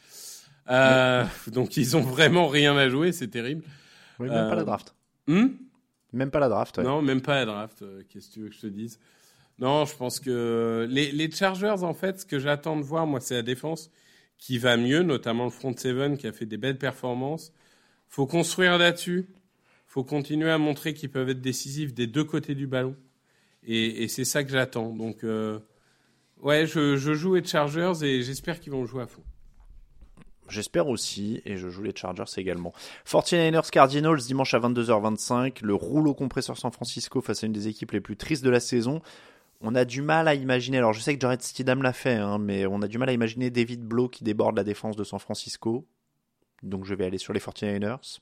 Euh, 0.70 1.26
Donc, 1.48 1.78
ils 1.78 1.96
ont 1.98 2.02
vraiment 2.02 2.48
rien 2.48 2.76
à 2.78 2.90
jouer, 2.90 3.12
c'est 3.12 3.28
terrible. 3.28 3.64
Oui, 4.20 4.28
même 4.30 4.38
Euh, 4.46 4.50
pas 4.50 4.56
la 4.56 4.64
draft. 4.64 4.96
Hmm 5.28 5.48
Même 6.14 6.32
pas 6.32 6.40
la 6.40 6.50
draft. 6.50 6.78
ouais. 6.78 6.84
non, 6.84 7.02
même 7.02 7.22
pas 7.22 7.36
la 7.36 7.46
draft. 7.46 7.82
euh, 7.82 8.02
Qu'est-ce 8.10 8.30
que 8.30 8.34
tu 8.34 8.40
veux 8.42 8.50
que 8.50 8.56
je 8.56 8.62
te 8.62 8.68
dise? 8.68 9.00
Non, 9.60 9.86
je 9.86 9.96
pense 9.96 10.20
que 10.20 10.88
les, 10.90 11.12
les 11.12 11.32
Chargers, 11.32 11.84
en 11.84 11.94
fait, 11.94 12.20
ce 12.22 12.26
que 12.26 12.40
j'attends 12.40 12.78
de 12.78 12.84
voir, 12.84 13.08
moi, 13.08 13.20
c'est 13.20 13.36
la 13.36 13.42
défense 13.42 13.90
qui 14.38 14.58
va 14.60 14.78
mieux, 14.78 15.02
notamment 15.02 15.46
le 15.46 15.50
front 15.50 15.76
seven 15.76 16.18
qui 16.18 16.28
a 16.28 16.32
fait 16.32 16.46
des 16.46 16.58
belles 16.58 16.78
performances. 16.78 17.52
faut 18.08 18.28
construire 18.28 18.78
là-dessus. 18.78 19.28
faut 19.88 20.04
continuer 20.04 20.52
à 20.52 20.58
montrer 20.60 20.94
qu'ils 20.94 21.10
peuvent 21.10 21.30
être 21.30 21.42
décisifs 21.42 21.94
des 21.94 22.06
deux 22.08 22.24
côtés 22.24 22.54
du 22.56 22.68
ballon. 22.68 22.96
Et, 23.64 24.04
et 24.04 24.08
c'est 24.08 24.26
ça 24.26 24.44
que 24.44 24.52
j'attends. 24.52 24.94
Donc, 24.94 25.24
euh, 25.24 25.60
ouais, 26.42 26.68
je, 26.68 26.96
je 26.98 27.14
joue 27.14 27.34
les 27.36 27.44
Chargers 27.44 27.94
et 28.04 28.22
j'espère 28.22 28.60
qu'ils 28.60 28.72
vont 28.74 28.86
jouer 28.86 29.04
à 29.04 29.08
fond. 29.08 29.24
J'espère 30.50 30.88
aussi, 30.88 31.42
et 31.46 31.58
je 31.58 31.70
joue 31.70 31.84
les 31.84 31.96
Chargers 31.96 32.24
également. 32.38 32.74
49ers 33.06 33.70
Cardinals 33.70 34.20
dimanche 34.20 34.54
à 34.54 34.60
22h25, 34.60 35.64
le 35.64 35.74
rouleau 35.74 36.14
compresseur 36.14 36.58
San 36.58 36.72
Francisco 36.72 37.22
face 37.22 37.44
à 37.44 37.48
une 37.48 37.54
des 37.54 37.68
équipes 37.68 37.92
les 37.92 38.02
plus 38.02 38.18
tristes 38.18 38.44
de 38.44 38.50
la 38.50 38.60
saison. 38.60 39.02
On 39.62 39.76
a 39.76 39.86
du 39.86 40.02
mal 40.02 40.28
à 40.28 40.36
imaginer, 40.36 40.78
alors 40.78 40.94
je 40.94 41.00
sais 41.02 41.16
que 41.16 41.20
Jared 41.20 41.42
Stidham 41.42 41.82
l'a 41.82 41.94
fait, 41.94 42.16
hein, 42.16 42.38
mais 42.38 42.66
on 42.68 42.82
a 42.82 42.88
du 42.88 42.98
mal 42.98 43.10
à 43.10 43.14
imaginer 43.14 43.50
David 43.50 43.84
Blow 43.84 44.08
qui 44.08 44.24
déborde 44.24 44.56
la 44.56 44.64
défense 44.64 44.96
de 44.96 45.04
San 45.04 45.20
Francisco. 45.20 45.86
Donc 46.64 46.86
je 46.86 46.94
vais 46.94 47.06
aller 47.06 47.18
sur 47.18 47.34
les 47.34 47.40
49ers. 47.40 48.20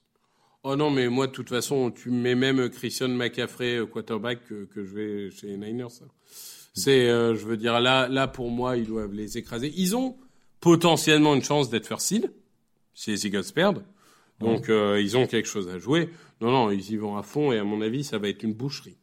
Oh 0.64 0.76
non, 0.76 0.90
mais 0.90 1.10
moi, 1.10 1.28
de 1.28 1.32
toute 1.32 1.50
façon, 1.50 1.92
tu 1.92 2.10
mets 2.10 2.34
même 2.34 2.70
Christian 2.70 3.10
McCaffrey, 3.10 3.76
euh, 3.76 3.86
quarterback, 3.86 4.46
que, 4.48 4.66
que 4.66 4.84
je 4.84 4.96
vais 4.96 5.30
chez 5.30 5.46
les 5.46 5.58
Niners. 5.58 5.92
C'est, 6.74 7.08
euh, 7.08 7.36
je 7.36 7.46
veux 7.46 7.56
dire, 7.56 7.80
là, 7.80 8.08
là, 8.08 8.28
pour 8.28 8.50
moi, 8.50 8.76
ils 8.76 8.88
doivent 8.88 9.14
les 9.14 9.38
écraser. 9.38 9.72
Ils 9.78 9.96
ont 9.96 10.18
potentiellement 10.60 11.36
une 11.36 11.44
chance 11.44 11.70
d'être 11.70 11.88
first 11.88 12.08
seed, 12.08 12.32
si 12.94 13.12
les 13.12 13.28
Eagles 13.28 13.52
perdent. 13.54 13.84
Donc, 14.40 14.70
euh, 14.70 15.00
ils 15.02 15.16
ont 15.16 15.28
quelque 15.28 15.48
chose 15.48 15.70
à 15.70 15.80
jouer. 15.80 16.10
Non, 16.42 16.52
non, 16.52 16.72
ils 16.72 16.92
y 16.92 16.98
vont 16.98 17.18
à 17.18 17.24
fond, 17.24 17.52
et 17.52 17.58
à 17.58 17.64
mon 17.64 17.82
avis, 17.82 18.04
ça 18.04 18.18
va 18.18 18.28
être 18.28 18.44
une 18.44 18.54
boucherie. 18.54 18.98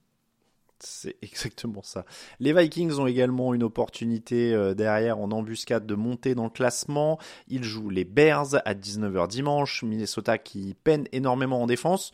C'est 0.84 1.16
exactement 1.22 1.82
ça. 1.82 2.04
Les 2.40 2.52
Vikings 2.52 2.98
ont 2.98 3.06
également 3.06 3.54
une 3.54 3.62
opportunité 3.62 4.52
euh, 4.52 4.74
derrière 4.74 5.18
en 5.20 5.30
embuscade 5.30 5.86
de 5.86 5.94
monter 5.94 6.34
dans 6.34 6.44
le 6.44 6.50
classement. 6.50 7.18
Ils 7.46 7.62
jouent 7.62 7.90
les 7.90 8.04
Bears 8.04 8.56
à 8.64 8.74
19h 8.74 9.28
dimanche. 9.28 9.84
Minnesota 9.84 10.38
qui 10.38 10.74
peine 10.82 11.06
énormément 11.12 11.62
en 11.62 11.66
défense. 11.66 12.10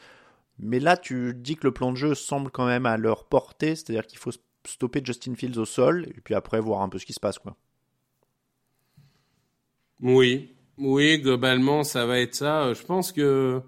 Mais 0.59 0.81
là, 0.81 0.99
tu 0.99 1.33
dis 1.35 1.57
que 1.57 1.67
le 1.67 1.73
plan 1.73 1.93
de 1.93 1.97
jeu 1.97 2.15
semble 2.15 2.51
quand 2.51 2.67
même 2.67 2.85
à 2.85 2.99
leur 2.99 3.25
portée. 3.25 3.75
C'est-à-dire 3.75 4.07
qu'il 4.07 4.19
faut 4.19 4.33
stopper 4.67 5.01
Justin 5.03 5.35
Fields 5.35 5.59
au 5.59 5.65
sol 5.65 6.07
et 6.15 6.21
puis 6.21 6.35
après 6.35 6.61
voir 6.61 6.83
un 6.83 6.91
peu 6.91 6.99
ce 6.99 7.07
qui 7.07 7.15
se 7.15 7.21
passe. 7.21 7.39
quoi. 7.39 7.57
Oui, 10.03 10.55
oui, 10.79 11.19
globalement, 11.21 11.85
ça 11.85 12.07
va 12.07 12.19
être 12.21 12.35
ça. 12.35 12.65
Euh, 12.67 12.75
Je 12.75 12.85
pense 12.85 13.13
que 13.13 13.61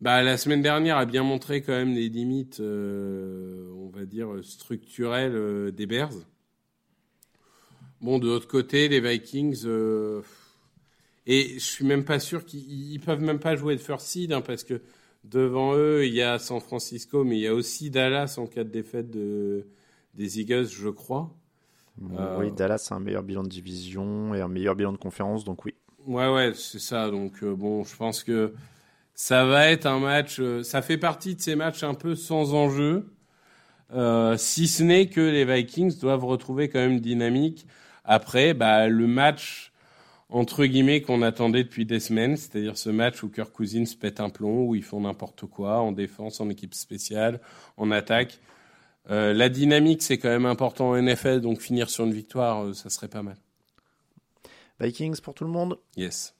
bah, 0.00 0.22
la 0.22 0.36
semaine 0.38 0.62
dernière 0.62 0.96
a 0.98 1.06
bien 1.06 1.22
montré 1.22 1.62
quand 1.62 1.72
même 1.72 1.94
les 1.94 2.08
limites, 2.08 2.60
euh, 2.60 3.70
on 3.76 3.88
va 3.90 4.04
dire, 4.06 4.28
structurelles 4.42 5.34
euh, 5.36 5.70
des 5.72 5.86
Bears. 5.86 6.12
Bon, 8.00 8.18
de 8.18 8.26
l'autre 8.26 8.48
côté, 8.48 8.88
les 8.88 9.00
Vikings, 9.00 9.66
et 11.26 11.54
je 11.54 11.64
suis 11.64 11.84
même 11.84 12.04
pas 12.04 12.18
sûr 12.18 12.44
qu'ils 12.44 12.92
ils 12.92 13.00
peuvent 13.00 13.20
même 13.20 13.38
pas 13.38 13.56
jouer 13.56 13.76
de 13.76 13.80
first 13.80 14.06
seed, 14.06 14.32
hein, 14.32 14.40
parce 14.40 14.64
que 14.64 14.80
devant 15.24 15.74
eux, 15.76 16.06
il 16.06 16.14
y 16.14 16.22
a 16.22 16.38
San 16.38 16.60
Francisco, 16.60 17.24
mais 17.24 17.36
il 17.38 17.42
y 17.42 17.46
a 17.46 17.54
aussi 17.54 17.90
Dallas 17.90 18.36
en 18.38 18.46
cas 18.46 18.64
de 18.64 18.70
défaite 18.70 19.10
de, 19.10 19.66
des 20.14 20.40
Eagles, 20.40 20.66
je 20.68 20.88
crois. 20.88 21.34
Euh, 22.18 22.38
Oui, 22.38 22.52
Dallas 22.52 22.88
a 22.90 22.94
un 22.94 23.00
meilleur 23.00 23.22
bilan 23.22 23.42
de 23.42 23.48
division 23.48 24.34
et 24.34 24.40
un 24.40 24.48
meilleur 24.48 24.74
bilan 24.74 24.92
de 24.92 24.98
conférence. 24.98 25.44
Donc 25.44 25.64
oui. 25.64 25.74
Ouais, 26.06 26.28
ouais, 26.32 26.52
c'est 26.54 26.78
ça. 26.78 27.10
Donc, 27.10 27.42
euh, 27.42 27.54
bon, 27.54 27.84
je 27.84 27.94
pense 27.96 28.24
que 28.24 28.54
ça 29.14 29.44
va 29.46 29.68
être 29.70 29.86
un 29.86 30.00
match. 30.00 30.40
euh, 30.40 30.62
ça 30.62 30.82
fait 30.82 30.98
partie 30.98 31.34
de 31.36 31.40
ces 31.40 31.56
matchs 31.56 31.82
un 31.84 31.94
peu 31.94 32.14
sans 32.16 32.54
enjeu. 32.54 33.12
Euh, 33.92 34.36
si 34.38 34.68
ce 34.68 34.82
n'est 34.84 35.08
que 35.08 35.20
les 35.20 35.44
Vikings 35.44 35.98
doivent 36.00 36.24
retrouver 36.26 36.68
quand 36.68 36.80
même 36.80 37.00
dynamique. 37.00 37.66
Après, 38.04 38.54
bah, 38.54 38.88
le 38.88 39.06
match, 39.06 39.72
entre 40.30 40.66
guillemets, 40.66 41.02
qu'on 41.02 41.22
attendait 41.22 41.64
depuis 41.64 41.86
des 41.86 42.00
semaines, 42.00 42.36
c'est-à-dire 42.36 42.78
ce 42.78 42.90
match 42.90 43.22
où 43.22 43.30
Kirk 43.30 43.52
Cousins 43.52 43.84
pète 44.00 44.20
un 44.20 44.30
plomb, 44.30 44.66
où 44.68 44.74
ils 44.76 44.84
font 44.84 45.00
n'importe 45.02 45.46
quoi, 45.46 45.80
en 45.80 45.92
défense, 45.92 46.40
en 46.40 46.50
équipe 46.50 46.74
spéciale, 46.74 47.40
en 47.76 47.90
attaque. 47.90 48.40
Euh, 49.08 49.32
la 49.32 49.48
dynamique, 49.48 50.02
c'est 50.02 50.18
quand 50.18 50.28
même 50.28 50.46
important 50.46 50.90
en 50.90 50.96
NFL, 51.02 51.40
donc 51.40 51.60
finir 51.60 51.88
sur 51.88 52.04
une 52.04 52.12
victoire, 52.12 52.64
euh, 52.64 52.74
ça 52.74 52.90
serait 52.90 53.08
pas 53.08 53.22
mal. 53.22 53.36
Vikings 54.78 55.20
pour 55.20 55.34
tout 55.34 55.44
le 55.44 55.50
monde 55.50 55.78
Yes. 55.96 56.34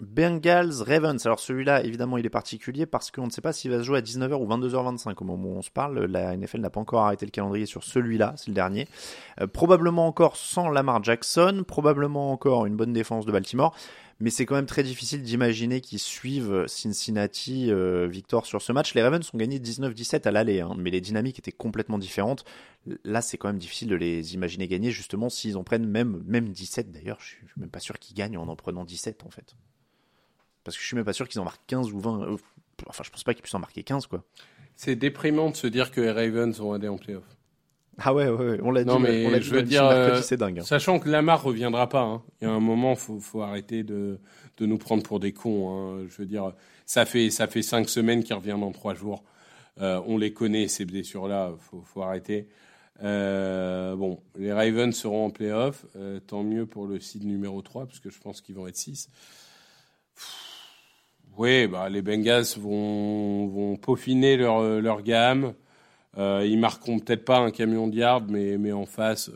Bengals 0.00 0.82
Ravens. 0.82 1.24
Alors 1.26 1.40
celui-là, 1.40 1.84
évidemment, 1.84 2.16
il 2.16 2.24
est 2.24 2.30
particulier 2.30 2.86
parce 2.86 3.10
qu'on 3.10 3.26
ne 3.26 3.30
sait 3.30 3.40
pas 3.40 3.52
s'il 3.52 3.70
va 3.70 3.78
se 3.78 3.84
jouer 3.84 3.98
à 3.98 4.02
19h 4.02 4.34
ou 4.34 4.46
22h25 4.46 5.14
au 5.20 5.24
moment 5.24 5.48
où 5.50 5.56
on 5.58 5.62
se 5.62 5.70
parle. 5.70 6.06
La 6.06 6.36
NFL 6.36 6.60
n'a 6.60 6.70
pas 6.70 6.80
encore 6.80 7.02
arrêté 7.02 7.26
le 7.26 7.30
calendrier 7.30 7.66
sur 7.66 7.84
celui-là, 7.84 8.34
c'est 8.36 8.48
le 8.48 8.54
dernier. 8.54 8.88
Euh, 9.40 9.46
probablement 9.46 10.06
encore 10.06 10.36
sans 10.36 10.70
Lamar 10.70 11.04
Jackson, 11.04 11.64
probablement 11.66 12.32
encore 12.32 12.66
une 12.66 12.76
bonne 12.76 12.92
défense 12.92 13.26
de 13.26 13.32
Baltimore, 13.32 13.74
mais 14.20 14.30
c'est 14.30 14.46
quand 14.46 14.54
même 14.54 14.66
très 14.66 14.82
difficile 14.82 15.22
d'imaginer 15.22 15.80
qu'ils 15.80 15.98
suivent 15.98 16.66
Cincinnati 16.66 17.70
euh, 17.70 18.06
victoire 18.06 18.46
sur 18.46 18.60
ce 18.60 18.72
match. 18.72 18.94
Les 18.94 19.02
Ravens 19.02 19.28
ont 19.32 19.38
gagné 19.38 19.58
19-17 19.58 20.26
à 20.26 20.30
l'aller, 20.30 20.60
hein, 20.60 20.74
mais 20.78 20.90
les 20.90 21.00
dynamiques 21.00 21.38
étaient 21.38 21.52
complètement 21.52 21.98
différentes. 21.98 22.44
Là, 23.04 23.22
c'est 23.22 23.38
quand 23.38 23.48
même 23.48 23.58
difficile 23.58 23.88
de 23.88 23.96
les 23.96 24.34
imaginer 24.34 24.68
gagner, 24.68 24.90
justement, 24.90 25.28
s'ils 25.28 25.56
en 25.56 25.64
prennent 25.64 25.86
même, 25.86 26.22
même 26.26 26.48
17 26.50 26.90
d'ailleurs. 26.90 27.18
Je 27.20 27.26
suis 27.28 27.46
même 27.56 27.70
pas 27.70 27.80
sûr 27.80 27.98
qu'ils 27.98 28.16
gagnent 28.16 28.38
en 28.38 28.48
en 28.48 28.56
prenant 28.56 28.84
17 28.84 29.24
en 29.24 29.30
fait. 29.30 29.54
Parce 30.64 30.76
que 30.76 30.82
je 30.82 30.86
suis 30.86 30.96
même 30.96 31.04
pas 31.04 31.12
sûr 31.12 31.28
qu'ils 31.28 31.40
en 31.40 31.44
marquent 31.44 31.64
15 31.66 31.92
ou 31.92 32.00
20. 32.00 32.22
Euh, 32.22 32.36
Enfin, 32.88 33.04
je 33.04 33.10
pense 33.10 33.24
pas 33.24 33.34
qu'ils 33.34 33.42
puissent 33.42 33.54
en 33.54 33.58
marquer 33.58 33.82
15, 33.82 34.06
quoi. 34.06 34.24
C'est 34.74 34.96
déprimant 34.96 35.50
de 35.50 35.56
se 35.56 35.66
dire 35.66 35.90
que 35.90 36.00
les 36.00 36.10
Ravens 36.10 36.58
vont 36.58 36.72
aller 36.72 36.88
en 36.88 36.96
playoff. 36.96 37.24
Ah 37.98 38.14
ouais, 38.14 38.26
ouais, 38.30 38.52
ouais. 38.52 38.58
on 38.62 38.70
l'a 38.70 38.84
dit. 38.84 38.88
Non, 38.88 38.98
mais 38.98 39.26
on 39.26 39.38
je 39.38 39.50
veux 39.54 39.62
dire, 39.62 39.86
mercredi, 39.86 40.22
c'est 40.26 40.38
dingue. 40.38 40.60
hein. 40.60 40.62
Sachant 40.62 40.98
que 40.98 41.10
Lamar 41.10 41.42
reviendra 41.42 41.90
pas. 41.90 42.00
hein. 42.00 42.22
Il 42.40 42.46
y 42.46 42.50
a 42.50 42.54
un 42.54 42.60
moment, 42.60 42.94
faut, 42.96 43.20
faut 43.20 43.42
arrêter 43.42 43.82
de, 43.82 44.18
de 44.56 44.64
nous 44.64 44.78
prendre 44.78 45.02
pour 45.02 45.20
des 45.20 45.34
cons. 45.34 45.68
hein. 45.98 46.06
Je 46.08 46.16
veux 46.16 46.24
dire, 46.26 46.54
ça 46.86 47.04
fait, 47.04 47.28
ça 47.28 47.46
fait 47.48 47.60
cinq 47.60 47.90
semaines 47.90 48.24
qu'il 48.24 48.34
revient 48.34 48.56
dans 48.58 48.72
trois 48.72 48.94
jours. 48.94 49.24
Euh, 49.82 50.00
on 50.06 50.16
les 50.16 50.32
connaît, 50.32 50.66
ces 50.66 50.86
blessures-là. 50.86 51.52
Faut, 51.58 51.82
faut 51.82 52.00
arrêter. 52.00 52.48
Euh, 53.02 53.94
bon, 53.94 54.22
les 54.38 54.54
Ravens 54.54 54.96
seront 54.96 55.26
en 55.26 55.30
playoff. 55.30 55.84
Euh, 55.96 56.18
tant 56.20 56.42
mieux 56.42 56.64
pour 56.64 56.86
le 56.86 56.98
seed 56.98 57.24
numéro 57.26 57.60
3, 57.60 57.84
parce 57.84 58.00
que 58.00 58.08
je 58.08 58.18
pense 58.20 58.40
qu'ils 58.40 58.54
vont 58.54 58.66
être 58.66 58.76
6. 58.78 59.10
Oui, 61.40 61.66
bah, 61.66 61.88
les 61.88 62.02
Bengals 62.02 62.44
vont, 62.58 63.46
vont 63.46 63.76
peaufiner 63.78 64.36
leur, 64.36 64.62
leur 64.82 65.00
gamme. 65.00 65.54
Euh, 66.18 66.44
ils 66.46 66.58
marqueront 66.58 66.98
peut-être 66.98 67.24
pas 67.24 67.38
un 67.38 67.50
camion 67.50 67.88
de 67.88 67.96
yard, 67.96 68.26
mais, 68.28 68.58
mais 68.58 68.72
en 68.72 68.84
face, 68.84 69.30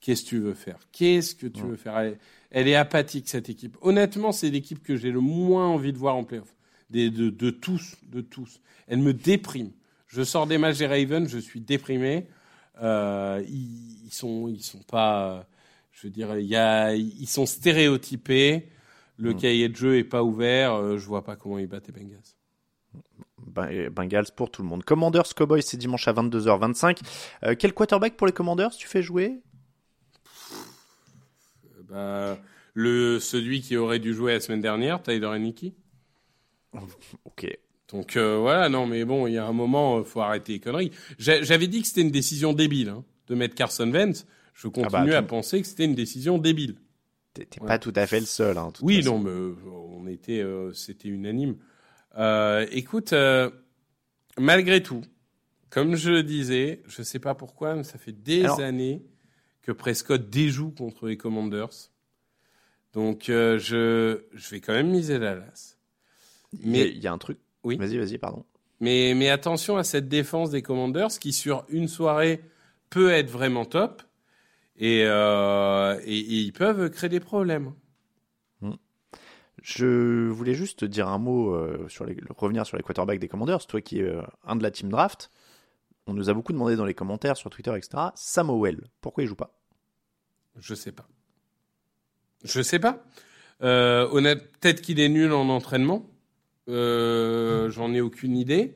qu'est-ce 0.00 0.22
que 0.22 0.28
tu 0.30 0.38
veux 0.38 0.54
faire? 0.54 0.78
Qu'est-ce 0.92 1.34
que 1.34 1.46
tu 1.46 1.60
veux 1.60 1.76
faire? 1.76 1.98
Elle, 1.98 2.18
elle 2.52 2.68
est 2.68 2.74
apathique, 2.74 3.28
cette 3.28 3.50
équipe. 3.50 3.76
Honnêtement, 3.82 4.32
c'est 4.32 4.48
l'équipe 4.48 4.82
que 4.82 4.96
j'ai 4.96 5.10
le 5.10 5.20
moins 5.20 5.66
envie 5.66 5.92
de 5.92 5.98
voir 5.98 6.16
en 6.16 6.24
playoff. 6.24 6.48
Des, 6.88 7.10
de, 7.10 7.28
de 7.28 7.50
tous, 7.50 7.96
de 8.10 8.22
tous. 8.22 8.62
Elle 8.88 9.00
me 9.00 9.12
déprime. 9.12 9.72
Je 10.06 10.22
sors 10.22 10.46
des 10.46 10.56
matchs 10.56 10.78
des 10.78 10.86
Ravens, 10.86 11.28
je 11.28 11.38
suis 11.38 11.60
déprimé. 11.60 12.28
Euh, 12.82 13.44
ils, 13.46 14.06
ils 14.06 14.12
sont, 14.14 14.48
ils 14.48 14.62
sont 14.62 14.82
pas, 14.84 15.46
je 15.90 16.06
veux 16.06 16.10
dire, 16.10 16.34
y 16.38 16.56
a, 16.56 16.94
ils 16.94 17.28
sont 17.28 17.44
stéréotypés. 17.44 18.68
Le 19.18 19.34
cahier 19.34 19.68
de 19.68 19.76
jeu 19.76 19.96
est 19.98 20.04
pas 20.04 20.22
ouvert. 20.22 20.74
euh, 20.74 20.98
je 20.98 21.06
vois 21.06 21.22
pas 21.24 21.36
comment 21.36 21.58
ils 21.58 21.66
battent 21.66 21.86
les 21.88 21.92
Bengals. 21.92 22.20
Ben- 23.46 23.68
euh, 23.70 23.90
Bengals 23.90 24.26
pour 24.36 24.50
tout 24.50 24.62
le 24.62 24.68
monde. 24.68 24.84
Commanders 24.84 25.34
Cowboys, 25.34 25.62
c'est 25.62 25.76
dimanche 25.76 26.08
à 26.08 26.12
22h25. 26.12 26.98
Euh, 27.44 27.54
quel 27.58 27.72
quarterback 27.72 28.16
pour 28.16 28.26
les 28.26 28.32
Commanders 28.32 28.70
tu 28.70 28.88
fais 28.88 29.02
jouer? 29.02 29.40
Bah, 31.88 32.38
le, 32.74 33.18
celui 33.20 33.60
qui 33.60 33.76
aurait 33.76 33.98
dû 33.98 34.14
jouer 34.14 34.32
la 34.32 34.40
semaine 34.40 34.60
dernière, 34.60 35.02
Tyler 35.02 35.26
Heineke. 35.26 35.72
Ok. 37.24 37.46
Donc 37.88 38.16
euh, 38.16 38.38
voilà, 38.38 38.70
non, 38.70 38.86
mais 38.86 39.04
bon, 39.04 39.26
il 39.26 39.34
y 39.34 39.38
a 39.38 39.46
un 39.46 39.52
moment, 39.52 39.98
euh, 39.98 40.04
faut 40.04 40.22
arrêter 40.22 40.54
les 40.54 40.60
conneries. 40.60 40.90
J'a- 41.18 41.42
J'avais 41.42 41.66
dit 41.66 41.82
que 41.82 41.88
c'était 41.88 42.00
une 42.00 42.10
décision 42.10 42.54
débile 42.54 42.88
hein, 42.88 43.04
de 43.26 43.34
mettre 43.34 43.54
Carson 43.54 43.90
Wentz. 43.92 44.26
Je 44.54 44.68
continue 44.68 45.10
bah, 45.10 45.18
à 45.18 45.20
tout- 45.20 45.28
penser 45.28 45.60
que 45.60 45.66
c'était 45.66 45.84
une 45.84 45.94
décision 45.94 46.38
débile. 46.38 46.76
T'es 47.34 47.46
Ouais. 47.60 47.66
pas 47.66 47.78
tout 47.78 47.92
à 47.96 48.06
fait 48.06 48.20
le 48.20 48.26
seul. 48.26 48.58
Hein, 48.58 48.72
Oui, 48.82 48.96
façon. 49.02 49.18
non, 49.18 49.24
mais 49.24 49.30
euh, 49.30 49.54
on 49.88 50.06
était, 50.06 50.40
euh, 50.40 50.72
c'était 50.74 51.08
unanime. 51.08 51.56
Euh, 52.18 52.66
écoute, 52.70 53.12
euh, 53.14 53.50
malgré 54.38 54.82
tout, 54.82 55.00
comme 55.70 55.96
je 55.96 56.10
le 56.10 56.22
disais, 56.22 56.82
je 56.86 57.02
sais 57.02 57.18
pas 57.18 57.34
pourquoi, 57.34 57.74
mais 57.74 57.84
ça 57.84 57.96
fait 57.98 58.12
des 58.12 58.44
Alors- 58.44 58.60
années 58.60 59.02
que 59.62 59.72
Prescott 59.72 60.28
déjoue 60.28 60.72
contre 60.72 61.06
les 61.06 61.16
Commanders. 61.16 61.70
Donc 62.92 63.24
je, 63.28 64.20
je 64.32 64.50
vais 64.50 64.60
quand 64.60 64.74
même 64.74 64.90
miser 64.90 65.18
la. 65.18 65.36
Il 66.52 66.60
y 66.60 66.62
a- 66.64 66.66
Mais- 66.84 66.88
il 66.90 66.98
y, 67.02 67.06
a 67.06 67.12
un 67.12 67.18
truc. 67.18 67.38
Oui. 67.64 67.76
Vas-y, 67.78 67.96
vas-y, 67.96 68.18
pardon. 68.18 68.44
Mais, 68.80 69.14
mais 69.16 69.30
attention 69.30 69.78
à 69.78 69.84
cette 69.84 70.08
défense 70.08 70.50
des 70.50 70.60
Commanders 70.60 71.18
qui, 71.18 71.32
sur 71.32 71.64
une 71.70 71.88
soirée, 71.88 72.42
peut 72.90 73.10
être 73.10 73.30
vraiment 73.30 73.64
top. 73.64 74.02
Et, 74.82 75.04
euh, 75.06 75.96
et, 76.04 76.18
et 76.18 76.40
ils 76.40 76.52
peuvent 76.52 76.90
créer 76.90 77.08
des 77.08 77.20
problèmes. 77.20 77.72
Je 79.62 80.28
voulais 80.28 80.54
juste 80.54 80.84
dire 80.84 81.08
un 81.08 81.18
mot 81.18 81.54
euh, 81.54 81.86
sur 81.88 82.04
les, 82.04 82.16
revenir 82.36 82.66
sur 82.66 82.76
les 82.76 82.82
quarterbacks 82.82 83.20
des 83.20 83.28
Commanders. 83.28 83.64
Toi 83.66 83.80
qui 83.80 84.00
es 84.00 84.02
euh, 84.02 84.20
un 84.44 84.56
de 84.56 84.62
la 84.64 84.72
team 84.72 84.88
draft, 84.88 85.30
on 86.08 86.14
nous 86.14 86.28
a 86.28 86.34
beaucoup 86.34 86.52
demandé 86.52 86.74
dans 86.74 86.84
les 86.84 86.94
commentaires 86.94 87.36
sur 87.36 87.48
Twitter, 87.48 87.72
etc. 87.76 88.08
Sam 88.16 88.50
Howell, 88.50 88.82
pourquoi 89.00 89.22
il 89.22 89.28
joue 89.28 89.36
pas? 89.36 89.56
Je 90.58 90.74
sais 90.74 90.90
pas. 90.90 91.06
Je 92.42 92.60
sais 92.60 92.80
pas. 92.80 93.04
Euh, 93.62 94.08
peut-être 94.60 94.82
qu'il 94.82 94.98
est 94.98 95.08
nul 95.08 95.32
en 95.32 95.48
entraînement. 95.48 96.10
J'en 96.66 97.94
ai 97.94 98.00
aucune 98.00 98.36
idée. 98.36 98.74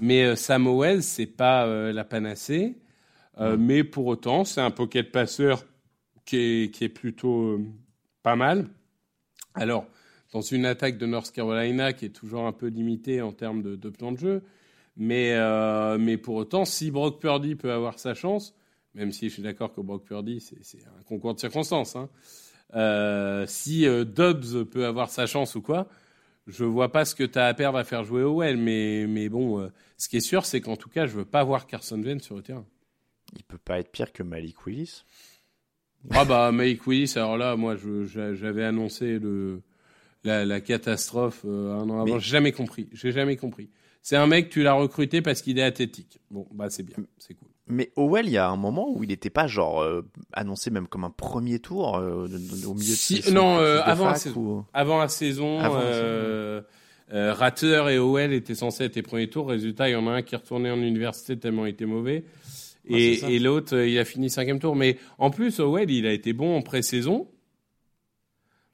Mais 0.00 0.36
Sam 0.36 0.68
Howell, 0.68 1.02
c'est 1.02 1.26
pas 1.26 1.66
la 1.66 2.04
panacée. 2.04 2.76
Euh, 3.40 3.56
Mais 3.58 3.84
pour 3.84 4.06
autant, 4.06 4.44
c'est 4.44 4.60
un 4.60 4.70
pocket 4.70 5.10
passeur 5.10 5.64
qui 6.24 6.36
est, 6.36 6.74
qui 6.74 6.84
est 6.84 6.90
plutôt 6.90 7.54
euh, 7.54 7.64
pas 8.22 8.36
mal. 8.36 8.68
Alors, 9.54 9.86
dans 10.32 10.42
une 10.42 10.66
attaque 10.66 10.98
de 10.98 11.06
North 11.06 11.32
Carolina 11.32 11.92
qui 11.92 12.04
est 12.04 12.10
toujours 12.10 12.46
un 12.46 12.52
peu 12.52 12.66
limitée 12.66 13.22
en 13.22 13.32
termes 13.32 13.62
de, 13.62 13.76
de 13.76 13.88
plan 13.88 14.12
de 14.12 14.18
jeu, 14.18 14.42
mais, 14.96 15.32
euh, 15.32 15.96
mais 15.98 16.18
pour 16.18 16.36
autant, 16.36 16.64
si 16.64 16.90
Brock 16.90 17.20
Purdy 17.20 17.54
peut 17.54 17.72
avoir 17.72 17.98
sa 17.98 18.14
chance, 18.14 18.54
même 18.94 19.12
si 19.12 19.28
je 19.28 19.34
suis 19.34 19.42
d'accord 19.42 19.72
que 19.72 19.80
Brock 19.80 20.04
Purdy, 20.04 20.40
c'est 20.40 20.84
un 20.84 21.02
concours 21.04 21.34
de 21.34 21.40
circonstances, 21.40 21.96
hein, 21.96 22.08
si 23.46 23.86
Dobbs 23.86 24.64
peut 24.70 24.84
avoir 24.84 25.10
sa 25.10 25.26
chance 25.26 25.54
ou 25.54 25.62
quoi, 25.62 25.88
je 26.46 26.64
vois 26.64 26.92
pas 26.92 27.04
ce 27.04 27.14
que 27.14 27.24
tu 27.24 27.38
as 27.38 27.46
à 27.46 27.54
perdre 27.54 27.78
à 27.78 27.84
faire 27.84 28.04
jouer 28.04 28.22
Howell, 28.22 28.56
mais, 28.56 29.06
mais 29.08 29.28
bon, 29.28 29.70
ce 29.96 30.08
qui 30.08 30.16
est 30.16 30.20
sûr, 30.20 30.44
c'est 30.44 30.60
qu'en 30.60 30.76
tout 30.76 30.88
cas, 30.88 31.06
je 31.06 31.16
veux 31.16 31.24
pas 31.24 31.44
voir 31.44 31.66
Carson 31.66 32.02
Wentz 32.02 32.22
sur 32.22 32.36
le 32.36 32.42
terrain. 32.42 32.66
Il 33.36 33.44
peut 33.44 33.58
pas 33.58 33.78
être 33.78 33.90
pire 33.92 34.12
que 34.12 34.22
Malik 34.22 34.66
Willis. 34.66 35.02
Ah 36.10 36.24
bah 36.24 36.50
Mike 36.50 36.86
Willis, 36.86 37.12
alors 37.16 37.36
là, 37.36 37.56
moi, 37.56 37.76
j'avais 38.06 38.64
annoncé 38.64 39.18
le, 39.18 39.60
la, 40.24 40.44
la 40.46 40.60
catastrophe 40.60 41.42
euh, 41.44 41.74
un 41.74 41.88
an 41.90 42.00
avant. 42.00 42.14
Mais- 42.14 42.20
J'ai 42.20 42.30
jamais 42.30 42.52
compris. 42.52 42.88
J'ai 42.92 43.12
jamais 43.12 43.36
compris. 43.36 43.68
C'est 44.02 44.16
un 44.16 44.26
mec, 44.26 44.48
tu 44.48 44.62
l'as 44.62 44.72
recruté 44.72 45.20
parce 45.20 45.42
qu'il 45.42 45.58
est 45.58 45.62
athlétique. 45.62 46.18
Bon, 46.30 46.46
bah 46.52 46.70
c'est 46.70 46.82
bien, 46.84 46.96
c'est 47.18 47.34
cool. 47.34 47.48
Mais 47.66 47.92
Howell, 47.96 48.26
il 48.26 48.32
y 48.32 48.38
a 48.38 48.48
un 48.48 48.56
moment 48.56 48.90
où 48.90 49.04
il 49.04 49.08
n'était 49.10 49.28
pas 49.30 49.46
genre 49.46 49.82
euh, 49.82 50.00
annoncé 50.32 50.70
même 50.70 50.88
comme 50.88 51.04
un 51.04 51.10
premier 51.10 51.58
tour 51.58 51.98
euh, 51.98 52.26
au 52.66 52.72
milieu 52.74 52.94
Si- 52.94 53.20
de 53.20 53.30
non, 53.30 53.58
ses 53.58 53.62
euh, 53.62 53.76
cursus 53.76 53.84
de 53.86 53.90
avant 53.90 54.04
la 54.06 54.12
fac 54.14 54.22
saison. 54.22 54.40
ou- 54.40 54.64
Avant 54.72 54.98
la 54.98 55.08
saison, 55.08 55.58
Avant 55.60 55.78
la 55.80 55.84
euh, 55.84 56.62
Ratter 57.12 57.84
et 57.90 57.98
Howell 57.98 58.32
étaient 58.32 58.54
censés 58.54 58.84
être 58.84 58.96
les 58.96 59.02
premiers 59.02 59.28
tours. 59.28 59.48
Résultat, 59.50 59.88
il 59.90 59.92
y 59.92 59.96
en 59.96 60.06
a 60.08 60.12
un 60.12 60.22
qui 60.22 60.34
est 60.34 60.38
retourné 60.38 60.70
en 60.70 60.78
université 60.80 61.38
tellement 61.38 61.66
il 61.66 61.70
était 61.70 61.84
mauvais. 61.86 62.24
Ouais, 62.88 63.18
Et, 63.32 63.38
l'autre, 63.38 63.76
euh, 63.76 63.86
il 63.88 63.98
a 63.98 64.04
fini 64.04 64.30
cinquième 64.30 64.58
tour. 64.58 64.74
Mais 64.76 64.96
en 65.18 65.30
plus, 65.30 65.60
Howell, 65.60 65.90
il 65.90 66.06
a 66.06 66.12
été 66.12 66.32
bon 66.32 66.56
en 66.56 66.62
pré-saison. 66.62 67.28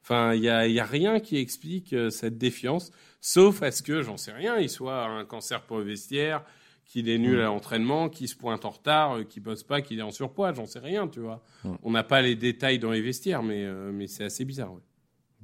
Enfin, 0.01 0.33
il 0.33 0.41
n'y 0.41 0.49
a, 0.49 0.67
y 0.67 0.79
a 0.79 0.85
rien 0.85 1.19
qui 1.19 1.37
explique 1.37 1.91
euh, 1.93 2.09
cette 2.09 2.37
défiance, 2.37 2.91
sauf 3.19 3.61
à 3.61 3.71
ce 3.71 3.83
que, 3.83 4.01
j'en 4.01 4.15
sais 4.15 4.31
rien, 4.31 4.57
il 4.57 4.69
soit 4.69 5.03
un 5.05 5.25
cancer 5.25 5.63
pour 5.63 5.79
le 5.79 5.83
vestiaire, 5.83 6.45
qu'il 6.85 7.09
est 7.09 7.17
Mm. 7.17 7.21
nul 7.21 7.39
à 7.41 7.45
l'entraînement, 7.45 8.07
qu'il 8.07 8.29
se 8.29 8.35
pointe 8.37 8.63
en 8.63 8.69
retard, 8.69 9.17
euh, 9.17 9.23
qu'il 9.25 9.43
bosse 9.43 9.63
pas, 9.63 9.81
qu'il 9.81 9.99
est 9.99 10.03
en 10.03 10.11
surpoids, 10.11 10.53
j'en 10.53 10.65
sais 10.65 10.79
rien, 10.79 11.09
tu 11.09 11.19
vois. 11.19 11.43
Mm. 11.65 11.73
On 11.83 11.91
n'a 11.91 12.03
pas 12.03 12.21
les 12.21 12.35
détails 12.37 12.79
dans 12.79 12.91
les 12.91 13.01
vestiaires, 13.01 13.43
mais, 13.43 13.65
euh, 13.65 13.91
mais 13.91 14.07
c'est 14.07 14.23
assez 14.23 14.45
bizarre. 14.45 14.73
ouais. 14.73 14.81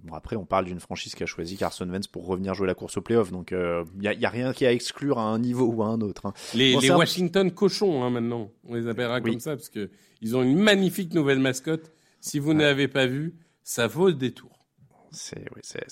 Bon, 0.04 0.16
après, 0.16 0.36
on 0.36 0.46
parle 0.46 0.66
d'une 0.66 0.80
franchise 0.82 1.16
qui 1.16 1.24
a 1.24 1.26
choisi 1.26 1.56
Carson 1.56 1.88
Wentz 1.90 2.08
pour 2.08 2.26
revenir 2.28 2.54
jouer 2.54 2.68
la 2.68 2.76
course 2.76 2.98
au 2.98 3.02
playoff, 3.02 3.32
donc 3.32 3.52
il 3.52 3.86
n'y 4.00 4.08
a, 4.08 4.14
y 4.14 4.26
a 4.26 4.30
rien 4.30 4.52
qui 4.52 4.66
a 4.66 4.70
à 4.70 4.72
exclure 4.74 5.18
à 5.18 5.24
un 5.24 5.40
niveau 5.40 5.66
ou 5.66 5.82
à 5.82 5.88
un 5.88 6.02
autre. 6.02 6.26
hein. 6.26 6.34
Les, 6.54 6.74
Bon, 6.74 6.80
les 6.82 6.92
un- 6.92 6.98
Washington 6.98 7.50
cochons, 7.52 8.04
hein, 8.04 8.10
maintenant, 8.10 8.52
on 8.68 8.76
les 8.76 8.88
appellera 8.88 9.20
Oui. 9.22 9.32
comme 9.32 9.40
ça, 9.40 9.56
parce 9.56 9.70
que 9.70 9.90
ils 10.22 10.36
ont 10.36 10.44
une 10.44 10.58
magnifique 10.60 11.14
nouvelle 11.14 11.40
mascotte. 11.40 11.92
Si 12.20 12.40
vous 12.40 12.54
ne 12.54 12.62
l'avez 12.62 12.88
pas 12.90 13.06
vue, 13.06 13.36
ça 13.64 13.88
vaut 13.88 14.08
le 14.08 14.14
détour. 14.14 14.50
C'est 15.12 15.46
oui, 15.56 15.62
c'est 15.64 15.84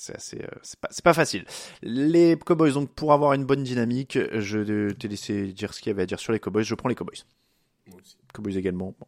euh, 0.42 0.48
c'est 0.64 0.80
pas 0.80 0.90
pas 1.04 1.14
facile. 1.14 1.46
Les 1.84 2.36
Cowboys 2.38 2.74
donc 2.74 2.90
pour 2.90 3.14
avoir 3.14 3.34
une 3.34 3.46
bonne 3.46 3.64
dynamique, 3.64 4.18
je 4.40 4.90
t'ai 4.94 5.08
laissé 5.08 5.54
dire 5.54 5.74
ce 5.74 5.80
qu'il 5.80 5.90
y 5.92 5.94
avait 5.94 6.02
à 6.04 6.06
dire 6.08 6.20
sur 6.20 6.34
les 6.34 6.40
Cowboys, 6.40 6.64
je 6.64 6.74
prends 6.76 6.90
les 6.90 6.96
Cowboys. 6.96 7.20
Moi 7.88 8.00
aussi. 8.02 8.18
Cowboys 8.34 8.58
également. 8.58 8.96
Bon. 9.00 9.06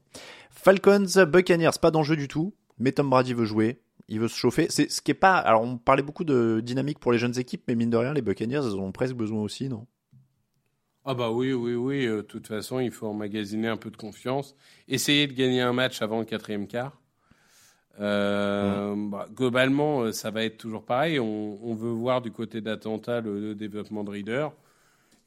Falcons, 0.52 1.08
Buccaneers, 1.28 1.72
pas 1.82 1.90
d'enjeu 1.92 2.16
du 2.16 2.28
tout, 2.28 2.54
mais 2.78 2.92
Tom 2.92 3.10
Brady 3.10 3.34
veut 3.34 3.46
jouer, 3.46 3.80
il 4.08 4.20
veut 4.20 4.28
se 4.28 4.36
chauffer. 4.38 4.68
C'est 4.70 4.92
ce 4.92 5.02
qui 5.02 5.12
est 5.12 5.16
pas. 5.16 5.38
Alors 5.38 5.62
on 5.64 5.78
parlait 5.78 6.04
beaucoup 6.04 6.24
de 6.24 6.62
dynamique 6.64 7.00
pour 7.00 7.12
les 7.12 7.18
jeunes 7.18 7.38
équipes, 7.40 7.64
mais 7.68 7.76
mine 7.76 7.90
de 7.90 7.98
rien, 7.98 8.14
les 8.14 8.22
Buccaneers, 8.22 8.62
ils 8.64 8.76
en 8.76 8.80
ont 8.80 8.92
presque 8.92 9.16
besoin 9.16 9.42
aussi, 9.42 9.70
non? 9.70 9.88
Ah 11.06 11.14
bah 11.14 11.32
oui, 11.32 11.52
oui, 11.54 11.76
oui. 11.76 12.06
euh, 12.06 12.18
De 12.18 12.22
toute 12.22 12.48
façon, 12.48 12.80
il 12.80 12.92
faut 12.92 13.08
emmagasiner 13.08 13.68
un 13.68 13.78
peu 13.78 13.92
de 13.92 13.98
confiance. 13.98 14.56
Essayer 14.88 15.28
de 15.28 15.34
gagner 15.34 15.62
un 15.62 15.74
match 15.74 16.02
avant 16.02 16.20
le 16.20 16.26
quatrième 16.26 16.68
quart. 16.68 17.00
Euh, 18.00 18.96
bah, 18.98 19.28
globalement, 19.34 20.02
euh, 20.04 20.12
ça 20.14 20.32
va 20.32 20.44
être 20.46 20.58
toujours 20.58 20.84
pareil. 20.86 21.20
On, 21.20 21.60
on 21.62 21.76
veut 21.76 21.92
voir 21.92 22.22
du 22.22 22.32
côté 22.32 22.62
d'Atlanta 22.62 23.22
le, 23.22 23.40
le 23.40 23.56
développement 23.56 24.04
de 24.04 24.12
Reader. 24.12 24.48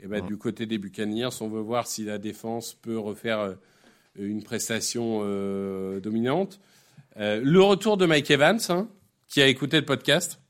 Et 0.00 0.06
bah, 0.06 0.20
du 0.20 0.36
côté 0.36 0.66
des 0.66 0.78
Buccaneers, 0.78 1.28
on 1.40 1.48
veut 1.48 1.60
voir 1.60 1.86
si 1.86 2.04
la 2.04 2.18
défense 2.18 2.74
peut 2.74 2.98
refaire 2.98 3.56
une 4.18 4.42
prestation 4.42 5.20
euh, 5.24 6.00
dominante. 6.00 6.60
Euh, 7.18 7.40
le 7.42 7.62
retour 7.62 7.96
de 7.96 8.04
Mike 8.04 8.30
Evans, 8.30 8.58
hein, 8.68 8.88
qui 9.26 9.40
a 9.40 9.46
écouté 9.46 9.78
le 9.78 9.86
podcast. 9.86 10.40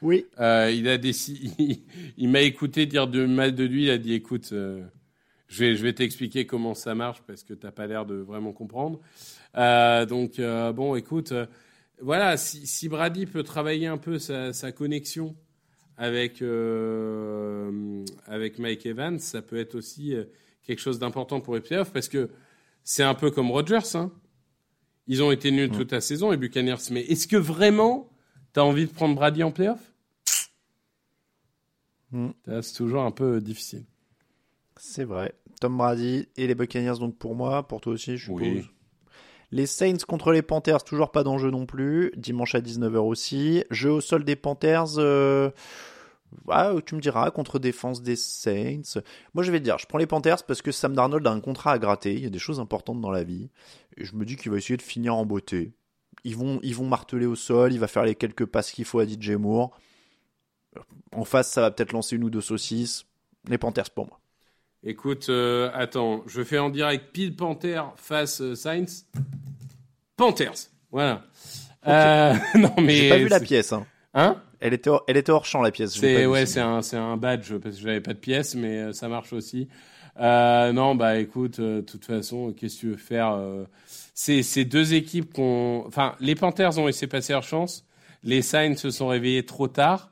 Oui. 0.00 0.26
Euh, 0.40 0.72
il 0.74 0.88
a 0.88 0.98
décidé, 0.98 1.50
il, 1.58 1.82
il 2.16 2.28
m'a 2.28 2.40
écouté 2.40 2.86
dire 2.86 3.06
de 3.06 3.26
mal 3.26 3.54
de 3.54 3.64
lui. 3.64 3.84
Il 3.84 3.90
a 3.90 3.98
dit, 3.98 4.14
écoute, 4.14 4.50
euh, 4.52 4.82
je 5.48 5.64
vais, 5.64 5.76
je 5.76 5.82
vais 5.82 5.92
t'expliquer 5.92 6.46
comment 6.46 6.74
ça 6.74 6.94
marche 6.94 7.22
parce 7.26 7.42
que 7.42 7.54
t'as 7.54 7.70
pas 7.70 7.86
l'air 7.86 8.06
de 8.06 8.14
vraiment 8.14 8.52
comprendre. 8.52 9.00
Donc 9.54 10.40
bon, 10.74 10.96
écoute, 10.96 11.32
voilà, 12.00 12.36
si, 12.36 12.66
si 12.66 12.88
Brady 12.88 13.26
peut 13.26 13.42
travailler 13.42 13.86
un 13.86 13.96
peu 13.96 14.18
sa, 14.18 14.52
sa 14.52 14.72
connexion 14.72 15.34
avec 15.96 16.42
avec 18.26 18.58
Mike 18.58 18.84
Evans, 18.84 19.18
ça 19.18 19.40
peut 19.40 19.56
être 19.56 19.76
aussi 19.76 20.14
quelque 20.66 20.80
chose 20.80 20.98
d'important 20.98 21.40
pour 21.40 21.54
les 21.54 21.60
playoffs 21.60 21.92
parce 21.92 22.08
que 22.08 22.28
c'est 22.82 23.04
un 23.04 23.14
peu 23.14 23.30
comme 23.30 23.50
Rodgers. 23.50 23.94
Hein. 23.94 24.10
Ils 25.06 25.22
ont 25.22 25.30
été 25.30 25.50
nuls 25.50 25.70
toute 25.70 25.92
la 25.92 26.00
saison, 26.00 26.30
les 26.30 26.36
Buccaneers. 26.36 26.76
Mais 26.90 27.02
est-ce 27.02 27.28
que 27.28 27.36
vraiment 27.36 28.08
t'as 28.52 28.62
envie 28.62 28.86
de 28.86 28.90
prendre 28.90 29.14
Brady 29.14 29.42
en 29.42 29.52
playoff? 29.52 29.80
Mm. 32.12 32.28
C'est 32.62 32.74
toujours 32.74 33.02
un 33.02 33.10
peu 33.10 33.40
difficile. 33.40 33.84
C'est 34.76 35.04
vrai. 35.04 35.34
Tom 35.60 35.76
Brady 35.76 36.28
et 36.36 36.46
les 36.46 36.54
Buccaneers, 36.54 36.98
donc 36.98 37.16
pour 37.16 37.34
moi, 37.34 37.66
pour 37.66 37.80
toi 37.80 37.92
aussi, 37.94 38.16
je 38.16 38.24
suppose. 38.24 38.40
Oui. 38.42 38.66
Les 39.52 39.66
Saints 39.66 39.98
contre 40.06 40.32
les 40.32 40.42
Panthers, 40.42 40.82
toujours 40.82 41.12
pas 41.12 41.22
d'enjeu 41.22 41.50
non 41.50 41.66
plus. 41.66 42.12
Dimanche 42.16 42.54
à 42.54 42.60
19h 42.60 42.96
aussi. 42.96 43.64
Jeu 43.70 43.90
au 43.92 44.00
sol 44.00 44.24
des 44.24 44.36
Panthers. 44.36 44.98
euh, 44.98 45.50
ah, 46.48 46.74
tu 46.84 46.94
me 46.94 47.00
diras, 47.00 47.30
contre 47.30 47.58
défense 47.58 48.02
des 48.02 48.16
Saints. 48.16 49.00
Moi, 49.34 49.44
je 49.44 49.50
vais 49.50 49.58
te 49.58 49.64
dire, 49.64 49.78
je 49.78 49.86
prends 49.86 49.98
les 49.98 50.06
Panthers 50.06 50.44
parce 50.44 50.62
que 50.62 50.72
Sam 50.72 50.94
Darnold 50.94 51.26
a 51.26 51.30
un 51.30 51.40
contrat 51.40 51.72
à 51.72 51.78
gratter. 51.78 52.14
Il 52.14 52.20
y 52.20 52.26
a 52.26 52.30
des 52.30 52.38
choses 52.38 52.60
importantes 52.60 53.00
dans 53.00 53.10
la 53.10 53.24
vie. 53.24 53.50
Et 53.96 54.04
je 54.04 54.14
me 54.16 54.24
dis 54.24 54.36
qu'il 54.36 54.50
va 54.50 54.58
essayer 54.58 54.76
de 54.76 54.82
finir 54.82 55.14
en 55.14 55.26
beauté. 55.26 55.72
Ils 56.24 56.36
vont, 56.36 56.60
ils 56.62 56.74
vont 56.74 56.86
marteler 56.86 57.26
au 57.26 57.36
sol. 57.36 57.72
Il 57.72 57.80
va 57.80 57.88
faire 57.88 58.04
les 58.04 58.14
quelques 58.14 58.46
passes 58.46 58.70
qu'il 58.72 58.84
faut 58.84 58.98
à 58.98 59.06
DJ 59.06 59.30
Moore. 59.30 59.76
En 61.14 61.24
face, 61.24 61.50
ça 61.50 61.62
va 61.62 61.70
peut-être 61.70 61.92
lancer 61.92 62.16
une 62.16 62.24
ou 62.24 62.30
deux 62.30 62.40
saucisses. 62.40 63.06
Les 63.48 63.58
Panthers 63.58 63.90
pour 63.90 64.06
moi. 64.06 64.20
Écoute, 64.82 65.28
euh, 65.30 65.70
attends, 65.74 66.22
je 66.26 66.42
fais 66.44 66.58
en 66.58 66.70
direct 66.70 67.12
pile 67.12 67.34
Panther 67.34 67.82
face 67.96 68.40
euh, 68.40 68.54
Saints. 68.54 69.04
Panthers, 70.16 70.70
voilà. 70.92 71.24
Euh, 71.86 72.34
non 72.54 72.72
mais 72.78 72.94
J'ai 72.94 73.08
pas 73.08 73.18
vu 73.18 73.28
la 73.28 73.40
pièce. 73.40 73.72
Hein. 73.72 73.86
Hein? 74.14 74.40
Elle 74.60 74.74
était, 74.74 74.90
hors, 74.90 75.04
elle 75.06 75.16
était 75.16 75.32
hors 75.32 75.44
champ 75.44 75.60
la 75.62 75.70
pièce. 75.70 75.92
C'est 75.94 76.26
ouais, 76.26 76.46
c'est 76.46 76.60
un 76.60 76.82
c'est 76.82 76.96
un 76.96 77.16
badge 77.16 77.52
parce 77.58 77.76
que 77.76 77.82
j'avais 77.82 78.00
pas 78.00 78.14
de 78.14 78.18
pièce, 78.18 78.54
mais 78.54 78.78
euh, 78.78 78.92
ça 78.92 79.08
marche 79.08 79.32
aussi. 79.32 79.68
Euh, 80.18 80.72
non, 80.72 80.94
bah 80.94 81.18
écoute, 81.18 81.58
euh, 81.58 81.76
de 81.76 81.80
toute 81.82 82.04
façon, 82.04 82.52
qu'est-ce 82.52 82.76
que 82.76 82.80
tu 82.80 82.88
veux 82.88 82.96
faire 82.96 83.32
euh, 83.32 83.64
C'est 84.14 84.42
ces 84.42 84.64
deux 84.64 84.94
équipes 84.94 85.32
qu'on, 85.32 85.84
enfin, 85.86 86.14
les 86.20 86.34
Panthers 86.34 86.78
ont 86.78 86.86
laissé 86.86 87.06
passer 87.06 87.32
leur 87.32 87.42
chance. 87.42 87.84
Les 88.22 88.42
Saints 88.42 88.76
se 88.76 88.90
sont 88.90 89.08
réveillés 89.08 89.44
trop 89.44 89.68
tard. 89.68 90.10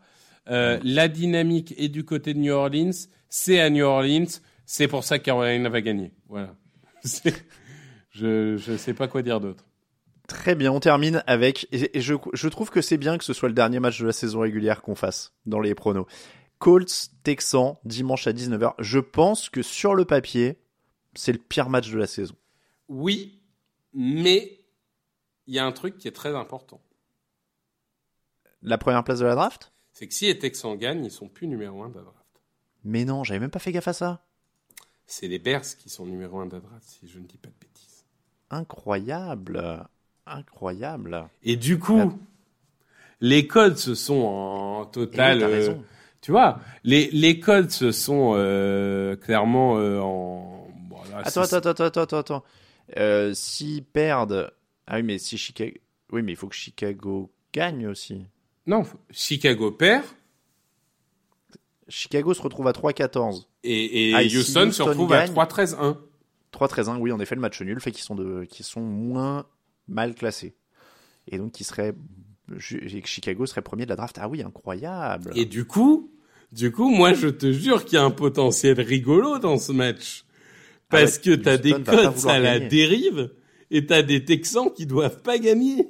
Euh, 0.50 0.78
La 0.84 1.08
dynamique 1.08 1.74
est 1.78 1.88
du 1.88 2.04
côté 2.04 2.34
de 2.34 2.38
New 2.38 2.52
Orleans. 2.52 2.90
C'est 3.30 3.60
à 3.60 3.70
New 3.70 3.84
Orleans. 3.84 4.26
C'est 4.66 4.88
pour 4.88 5.04
ça 5.04 5.18
que 5.18 5.24
Carolina 5.24 5.68
va 5.68 5.80
gagner. 5.80 6.12
Voilà. 6.28 6.54
Je 8.10 8.56
je 8.56 8.76
sais 8.76 8.94
pas 8.94 9.08
quoi 9.08 9.22
dire 9.22 9.40
d'autre. 9.40 9.64
Très 10.26 10.54
bien, 10.54 10.72
on 10.72 10.80
termine 10.80 11.22
avec. 11.26 11.68
Et 11.70 12.00
je, 12.00 12.14
je 12.32 12.48
trouve 12.48 12.70
que 12.70 12.80
c'est 12.80 12.96
bien 12.96 13.18
que 13.18 13.24
ce 13.24 13.32
soit 13.32 13.48
le 13.48 13.54
dernier 13.54 13.80
match 13.80 14.00
de 14.00 14.06
la 14.06 14.12
saison 14.12 14.40
régulière 14.40 14.80
qu'on 14.82 14.94
fasse 14.94 15.32
dans 15.44 15.60
les 15.60 15.74
pronos. 15.74 16.06
Colts 16.58 17.10
Texans 17.22 17.76
dimanche 17.84 18.26
à 18.26 18.32
19h. 18.32 18.74
Je 18.78 18.98
pense 18.98 19.50
que 19.50 19.60
sur 19.62 19.94
le 19.94 20.06
papier, 20.06 20.58
c'est 21.14 21.32
le 21.32 21.38
pire 21.38 21.68
match 21.68 21.90
de 21.90 21.98
la 21.98 22.06
saison. 22.06 22.34
Oui, 22.88 23.42
mais 23.92 24.60
il 25.46 25.54
y 25.54 25.58
a 25.58 25.66
un 25.66 25.72
truc 25.72 25.98
qui 25.98 26.08
est 26.08 26.12
très 26.12 26.34
important. 26.34 26.80
La 28.62 28.78
première 28.78 29.04
place 29.04 29.18
de 29.18 29.26
la 29.26 29.34
draft? 29.34 29.72
C'est 29.92 30.08
que 30.08 30.14
si 30.14 30.26
les 30.26 30.38
Texans 30.38 30.76
gagnent, 30.76 31.04
ils 31.04 31.10
sont 31.10 31.28
plus 31.28 31.46
numéro 31.46 31.82
un 31.82 31.90
de 31.90 31.96
la 31.96 32.02
draft. 32.02 32.18
Mais 32.82 33.04
non, 33.04 33.24
j'avais 33.24 33.40
même 33.40 33.50
pas 33.50 33.58
fait 33.58 33.72
gaffe 33.72 33.88
à 33.88 33.92
ça. 33.92 34.24
C'est 35.06 35.28
les 35.28 35.38
Bears 35.38 35.76
qui 35.78 35.90
sont 35.90 36.06
numéro 36.06 36.40
un 36.40 36.46
de 36.46 36.54
la 36.54 36.60
draft, 36.60 36.88
si 36.88 37.06
je 37.06 37.18
ne 37.18 37.26
dis 37.26 37.36
pas 37.36 37.50
de 37.50 37.54
bêtises. 37.60 38.06
Incroyable. 38.50 39.86
Incroyable. 40.26 41.28
Et 41.42 41.56
du 41.56 41.78
coup, 41.78 42.18
les 43.20 43.46
Colts 43.46 43.94
sont 43.94 44.14
en 44.22 44.84
total. 44.86 45.36
oui, 45.36 45.40
t'as 45.42 45.48
euh, 45.48 45.74
tu 46.20 46.30
vois, 46.30 46.58
les, 46.84 47.10
les 47.10 47.38
Colts 47.40 47.90
sont 47.92 48.32
euh, 48.36 49.16
clairement 49.16 49.76
euh, 49.78 50.00
en. 50.00 50.66
bon, 50.88 50.96
là, 51.10 51.18
Attends, 51.24 51.42
attends, 51.42 51.56
attends, 51.58 51.84
attends, 51.84 52.00
attends, 52.02 52.18
attends. 52.18 52.44
Euh, 52.96 53.32
S'ils 53.34 53.84
perdent. 53.84 54.50
Ah 54.86 54.96
oui, 54.96 55.02
mais 55.02 55.18
si 55.18 55.36
Chicago. 55.38 55.76
Oui, 56.12 56.22
mais 56.22 56.32
il 56.32 56.36
faut 56.36 56.48
que 56.48 56.54
Chicago 56.54 57.30
gagne 57.52 57.86
aussi. 57.86 58.24
Non, 58.66 58.84
Chicago 59.10 59.70
perd 59.70 60.04
Chicago 61.88 62.32
se 62.32 62.40
retrouve 62.40 62.66
à 62.68 62.72
3-14. 62.72 63.44
et, 63.62 64.10
et 64.10 64.14
Ah, 64.14 64.22
et 64.22 64.26
Houston, 64.26 64.70
se 64.70 64.82
retrouve 64.82 65.10
gagne- 65.10 65.30
à 65.38 65.44
3-13-1. 65.44 65.96
3-13-1, 66.52 66.96
oui, 66.98 67.12
en 67.12 67.20
effet, 67.20 67.34
le 67.34 67.40
match 67.40 67.60
nul 67.60 67.78
fait 67.80 67.90
qu'ils 67.90 68.04
sont, 68.04 68.14
de, 68.14 68.44
qu'ils 68.44 68.64
sont 68.64 68.80
moins 68.80 69.44
mal 69.88 70.14
classés. 70.14 70.54
Et 71.28 71.38
donc, 71.38 71.52
seraient. 71.64 71.94
ju- 72.56 72.86
Chicago 73.06 73.46
serait 73.46 73.62
premier 73.62 73.84
de 73.84 73.90
la 73.90 73.96
draft. 73.96 74.18
Ah 74.20 74.28
oui, 74.28 74.42
incroyable. 74.42 75.30
Et 75.34 75.46
du 75.46 75.64
coup, 75.64 76.10
du 76.52 76.70
coup, 76.72 76.88
moi, 76.90 77.14
je 77.14 77.28
te 77.28 77.50
jure 77.52 77.84
qu'il 77.84 77.94
y 77.96 77.98
a 77.98 78.04
un 78.04 78.10
potentiel 78.10 78.80
rigolo 78.80 79.38
dans 79.38 79.58
ce 79.58 79.72
match. 79.72 80.24
Ah 80.90 81.00
Parce 81.00 81.16
ouais, 81.16 81.22
que 81.22 81.34
t'as 81.36 81.56
des 81.56 81.72
vouloir 81.72 82.28
à 82.28 82.38
la 82.38 82.60
dérive 82.60 83.32
et 83.70 83.86
t'as 83.86 84.02
des 84.02 84.24
Texans 84.24 84.70
qui 84.72 84.86
doivent 84.86 85.22
pas 85.22 85.38
gagner. 85.38 85.88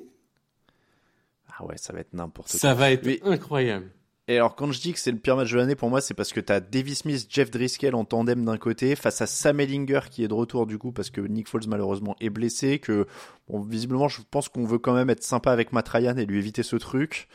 Ah 1.57 1.65
ouais, 1.67 1.77
ça 1.77 1.93
va 1.93 2.01
être 2.01 2.13
n'importe 2.15 2.51
quoi. 2.53 2.59
Ça 2.61 2.75
va 2.75 2.91
être 2.91 3.05
Mais- 3.07 3.21
incroyable. 3.23 3.91
Et 4.27 4.37
alors, 4.37 4.57
quand 4.57 4.73
je 4.73 4.81
dis 4.81 4.95
que 4.95 4.99
c'est 4.99 5.11
le 5.13 5.19
pire 5.19 5.37
match 5.37 5.53
de 5.53 5.59
l'année, 5.59 5.75
pour 5.75 5.91
moi, 5.91 6.01
c'est 6.01 6.15
parce 6.15 6.33
que 6.33 6.41
t'as 6.41 6.61
Davy 6.61 6.95
Smith, 6.95 7.27
Jeff 7.29 7.51
Driscoll 7.51 7.95
en 7.95 8.07
tandem 8.07 8.43
d'un 8.45 8.57
côté, 8.57 8.97
face 8.97 9.21
à 9.21 9.27
Sam 9.27 9.61
Ellinger 9.61 10.01
qui 10.11 10.25
est 10.25 10.29
de 10.29 10.35
retour 10.35 10.67
du 10.67 10.79
coup, 10.79 10.93
parce 10.93 11.11
que 11.11 11.21
Nick 11.21 11.47
Foles 11.47 11.69
malheureusement 11.69 12.17
est 12.21 12.31
blessé, 12.31 12.79
que, 12.79 13.07
bon, 13.49 13.61
visiblement, 13.61 14.09
je 14.09 14.23
pense 14.31 14.49
qu'on 14.49 14.65
veut 14.65 14.79
quand 14.79 14.95
même 14.95 15.11
être 15.11 15.23
sympa 15.23 15.53
avec 15.53 15.73
Matt 15.73 15.89
Ryan 15.91 16.17
et 16.17 16.25
lui 16.25 16.39
éviter 16.39 16.63
ce 16.63 16.77
truc. 16.77 17.29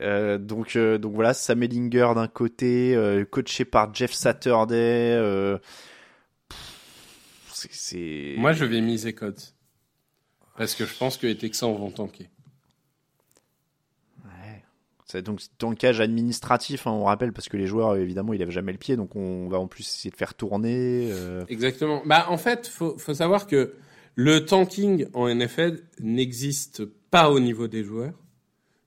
Euh, 0.00 0.38
donc, 0.38 0.76
euh, 0.76 0.96
donc 0.96 1.14
voilà, 1.14 1.34
Sam 1.34 1.62
Ellinger 1.62 2.12
d'un 2.14 2.28
côté, 2.28 2.94
euh, 2.94 3.26
coaché 3.26 3.66
par 3.66 3.92
Jeff 3.94 4.12
Saturday. 4.12 5.12
Euh, 5.18 5.58
c'est-. 7.52 8.34
Moi, 8.38 8.52
je 8.52 8.64
vais 8.64 8.80
miser 8.80 9.12
Colts. 9.12 9.54
Parce 10.56 10.74
que 10.74 10.86
je 10.86 10.96
pense 10.96 11.16
que 11.16 11.26
les 11.26 11.36
Texans 11.36 11.74
vont 11.74 11.90
tanker. 11.90 12.30
Donc 15.16 15.40
dans 15.58 15.70
le 15.70 15.76
cage 15.76 16.00
administratif, 16.00 16.86
hein, 16.86 16.92
on 16.92 17.04
rappelle, 17.04 17.32
parce 17.32 17.48
que 17.48 17.56
les 17.56 17.66
joueurs, 17.66 17.96
évidemment, 17.96 18.32
ils 18.32 18.38
n'avaient 18.40 18.50
jamais 18.50 18.72
le 18.72 18.78
pied, 18.78 18.96
donc 18.96 19.16
on 19.16 19.48
va 19.48 19.58
en 19.58 19.66
plus 19.66 19.82
essayer 19.82 20.10
de 20.10 20.16
faire 20.16 20.34
tourner. 20.34 21.08
euh, 21.12 21.44
Exactement. 21.48 22.02
Bah, 22.04 22.26
en 22.28 22.36
fait, 22.38 22.66
faut, 22.66 22.96
faut 22.98 23.14
savoir 23.14 23.46
que 23.46 23.74
le 24.14 24.44
tanking 24.44 25.06
en 25.14 25.28
NFL 25.34 25.80
n'existe 26.00 26.84
pas 26.84 27.30
au 27.30 27.40
niveau 27.40 27.68
des 27.68 27.82
joueurs, 27.84 28.14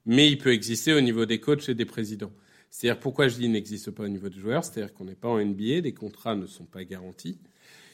mais 0.06 0.30
il 0.30 0.38
peut 0.38 0.52
exister 0.52 0.94
au 0.94 1.02
niveau 1.02 1.26
des 1.26 1.40
coachs 1.40 1.70
et 1.70 1.76
des 1.76 1.86
présidents. 1.86 2.32
C'est-à-dire, 2.70 3.00
pourquoi 3.00 3.28
je 3.28 3.36
dis 3.36 3.50
n'existe 3.50 3.92
pas 3.92 4.04
au 4.04 4.08
niveau 4.08 4.30
des 4.30 4.40
joueurs? 4.40 4.64
C'est-à-dire 4.64 4.94
qu'on 4.94 5.06
n'est 5.06 5.16
pas 5.16 5.30
en 5.30 5.38
NBA, 5.44 5.82
les 5.82 5.94
contrats 5.94 6.36
ne 6.36 6.46
sont 6.48 6.66
pas 6.66 6.84
garantis, 6.84 7.38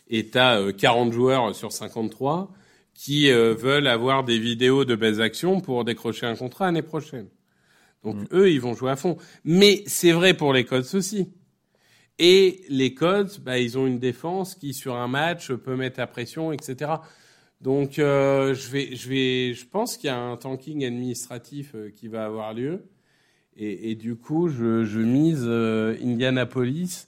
et 0.09 0.29
tu 0.29 0.37
as 0.37 0.71
40 0.73 1.11
joueurs 1.11 1.55
sur 1.55 1.71
53 1.71 2.51
qui 2.93 3.31
euh, 3.31 3.53
veulent 3.53 3.87
avoir 3.87 4.23
des 4.25 4.39
vidéos 4.39 4.83
de 4.83 4.95
belles 4.95 5.21
actions 5.21 5.61
pour 5.61 5.85
décrocher 5.85 6.25
un 6.25 6.35
contrat 6.35 6.65
l'année 6.65 6.81
prochaine. 6.81 7.27
Donc 8.03 8.17
eux, 8.33 8.51
ils 8.51 8.61
vont 8.61 8.73
jouer 8.73 8.91
à 8.91 8.95
fond. 8.95 9.17
Mais 9.43 9.83
c'est 9.85 10.11
vrai 10.11 10.33
pour 10.33 10.53
les 10.53 10.65
Colts 10.65 10.93
aussi. 10.93 11.29
Et 12.17 12.61
les 12.69 12.93
Colts, 12.93 13.39
bah, 13.39 13.59
ils 13.59 13.77
ont 13.77 13.87
une 13.87 13.99
défense 13.99 14.55
qui, 14.55 14.73
sur 14.73 14.95
un 14.95 15.07
match, 15.07 15.51
peut 15.53 15.75
mettre 15.75 15.99
la 15.99 16.07
pression, 16.07 16.51
etc. 16.51 16.91
Donc, 17.61 17.97
euh, 17.99 18.53
je 18.53 18.69
vais, 18.69 18.95
je 18.95 19.09
vais, 19.09 19.53
je 19.53 19.65
pense 19.65 19.97
qu'il 19.97 20.07
y 20.07 20.11
a 20.11 20.19
un 20.19 20.37
tanking 20.37 20.85
administratif 20.85 21.71
euh, 21.75 21.91
qui 21.91 22.07
va 22.07 22.25
avoir 22.25 22.53
lieu. 22.53 22.85
Et, 23.55 23.91
et 23.91 23.95
du 23.95 24.15
coup, 24.15 24.49
je, 24.49 24.83
je 24.85 24.99
mise 24.99 25.43
euh, 25.45 25.97
Indianapolis. 26.03 27.07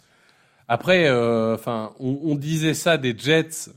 Après, 0.68 1.08
euh, 1.08 1.56
enfin, 1.56 1.94
on, 2.00 2.20
on 2.24 2.36
disait 2.36 2.74
ça 2.74 2.98
des 2.98 3.18
Jets 3.18 3.70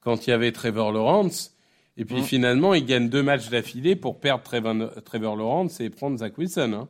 quand 0.00 0.26
il 0.26 0.30
y 0.30 0.32
avait 0.32 0.52
Trevor 0.52 0.92
Lawrence. 0.92 1.55
Et 1.98 2.04
puis 2.04 2.22
finalement, 2.22 2.74
ils 2.74 2.84
gagnent 2.84 3.08
deux 3.08 3.22
matchs 3.22 3.48
d'affilée 3.48 3.96
pour 3.96 4.20
perdre 4.20 4.42
Trevor, 4.44 4.74
Trevor 5.04 5.36
Lawrence 5.36 5.80
et 5.80 5.88
prendre 5.90 6.18
Zach 6.18 6.36
Wilson. 6.36 6.72
Hein. 6.74 6.88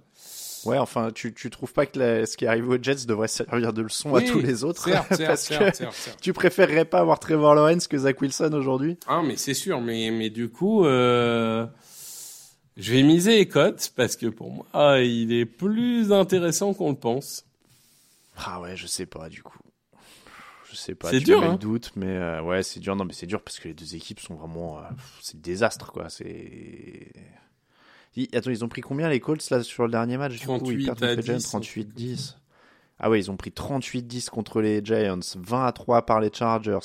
Ouais, 0.65 0.79
enfin, 0.79 1.11
tu, 1.15 1.33
tu 1.33 1.49
trouves 1.49 1.73
pas 1.73 1.87
que 1.87 1.97
la- 1.97 2.27
ce 2.27 2.37
qui 2.37 2.45
arrive 2.45 2.69
aux 2.69 2.83
Jets 2.83 3.07
devrait 3.07 3.29
servir 3.29 3.73
de 3.73 3.83
leçon 3.83 4.11
Oui, 4.11 4.25
à 4.29 4.33
tous 4.33 4.41
les 4.41 4.65
autres? 4.65 4.83
certes, 4.85 5.07
Parce 5.11 5.17
certes, 5.43 5.71
que 5.71 5.77
certes, 5.77 5.95
certes. 5.95 6.19
tu 6.21 6.33
préférerais 6.33 6.85
pas 6.85 6.99
avoir 6.99 7.21
Trevor 7.21 7.55
Lawrence 7.55 7.87
que 7.87 7.97
Zach 7.97 8.21
Wilson 8.21 8.51
aujourd'hui? 8.53 8.97
Ah, 9.07 9.23
mais 9.25 9.37
c'est 9.37 9.55
sûr, 9.55 9.81
mais, 9.81 10.11
mais 10.11 10.29
du 10.29 10.49
coup, 10.49 10.85
euh, 10.85 11.67
je 12.77 12.93
vais 12.93 13.05
miser 13.05 13.37
les 13.37 13.47
cotes 13.47 13.93
parce 13.95 14.17
que 14.17 14.27
pour 14.27 14.51
moi, 14.51 14.67
ah, 14.73 14.99
il 15.01 15.33
est 15.33 15.47
plus 15.47 16.11
intéressant 16.11 16.75
qu'on 16.75 16.91
le 16.91 16.97
pense. 16.97 17.45
Ah 18.37 18.61
ouais, 18.61 18.77
je 18.77 18.89
sais 18.89 19.07
pas 19.07 19.29
du 19.29 19.45
coup. 19.45 19.59
Je 20.77 20.83
sais 20.83 20.95
pas. 20.95 21.11
C'est 21.11 21.21
dur, 21.21 21.41
le 21.41 21.47
hein. 21.47 21.57
doute, 21.57 21.93
mais 21.97 22.07
euh, 22.07 22.43
ouais, 22.43 22.63
c'est 22.63 22.81
dur. 22.81 22.95
Non, 22.97 23.05
mais 23.07 23.13
c'est 23.15 23.27
dur 23.27 23.41
parce 23.43 23.59
que 23.59 23.69
les 23.69 23.75
deux 23.75 23.95
équipes 23.97 24.21
sont 24.21 24.35
vraiment, 24.35 24.79
euh, 24.79 24.83
c'est 25.23 25.41
désastre 25.41 25.91
quoi. 25.93 26.09
C'est. 26.11 27.11
Ils- 28.15 28.29
Attends, 28.35 28.51
ils 28.51 28.65
ont 28.65 28.69
pris 28.69 28.81
combien 28.83 29.09
les 29.09 29.21
Colts 29.21 29.49
là 29.51 29.63
sur 29.63 29.85
le 29.85 29.91
dernier 29.91 30.17
match 30.17 30.33
du 30.33 30.39
coup, 30.41 30.47
38 30.59 30.75
ils 30.75 30.85
perdent 30.87 31.03
à 31.05 31.07
contre 31.09 31.17
les 31.21 31.23
Giants, 31.27 31.37
10, 31.37 31.55
un 31.55 31.61
truc 31.61 31.73
38-10. 31.97 32.35
Ah 32.99 33.11
ouais, 33.11 33.19
ils 33.21 33.31
ont 33.31 33.37
pris 33.37 33.51
38-10 33.51 34.31
contre 34.31 34.61
les 34.63 34.83
Giants, 34.83 35.21
20 35.37 35.67
à 35.67 35.73
3 35.73 36.07
par 36.07 36.21
les 36.21 36.31
Chargers, 36.33 36.79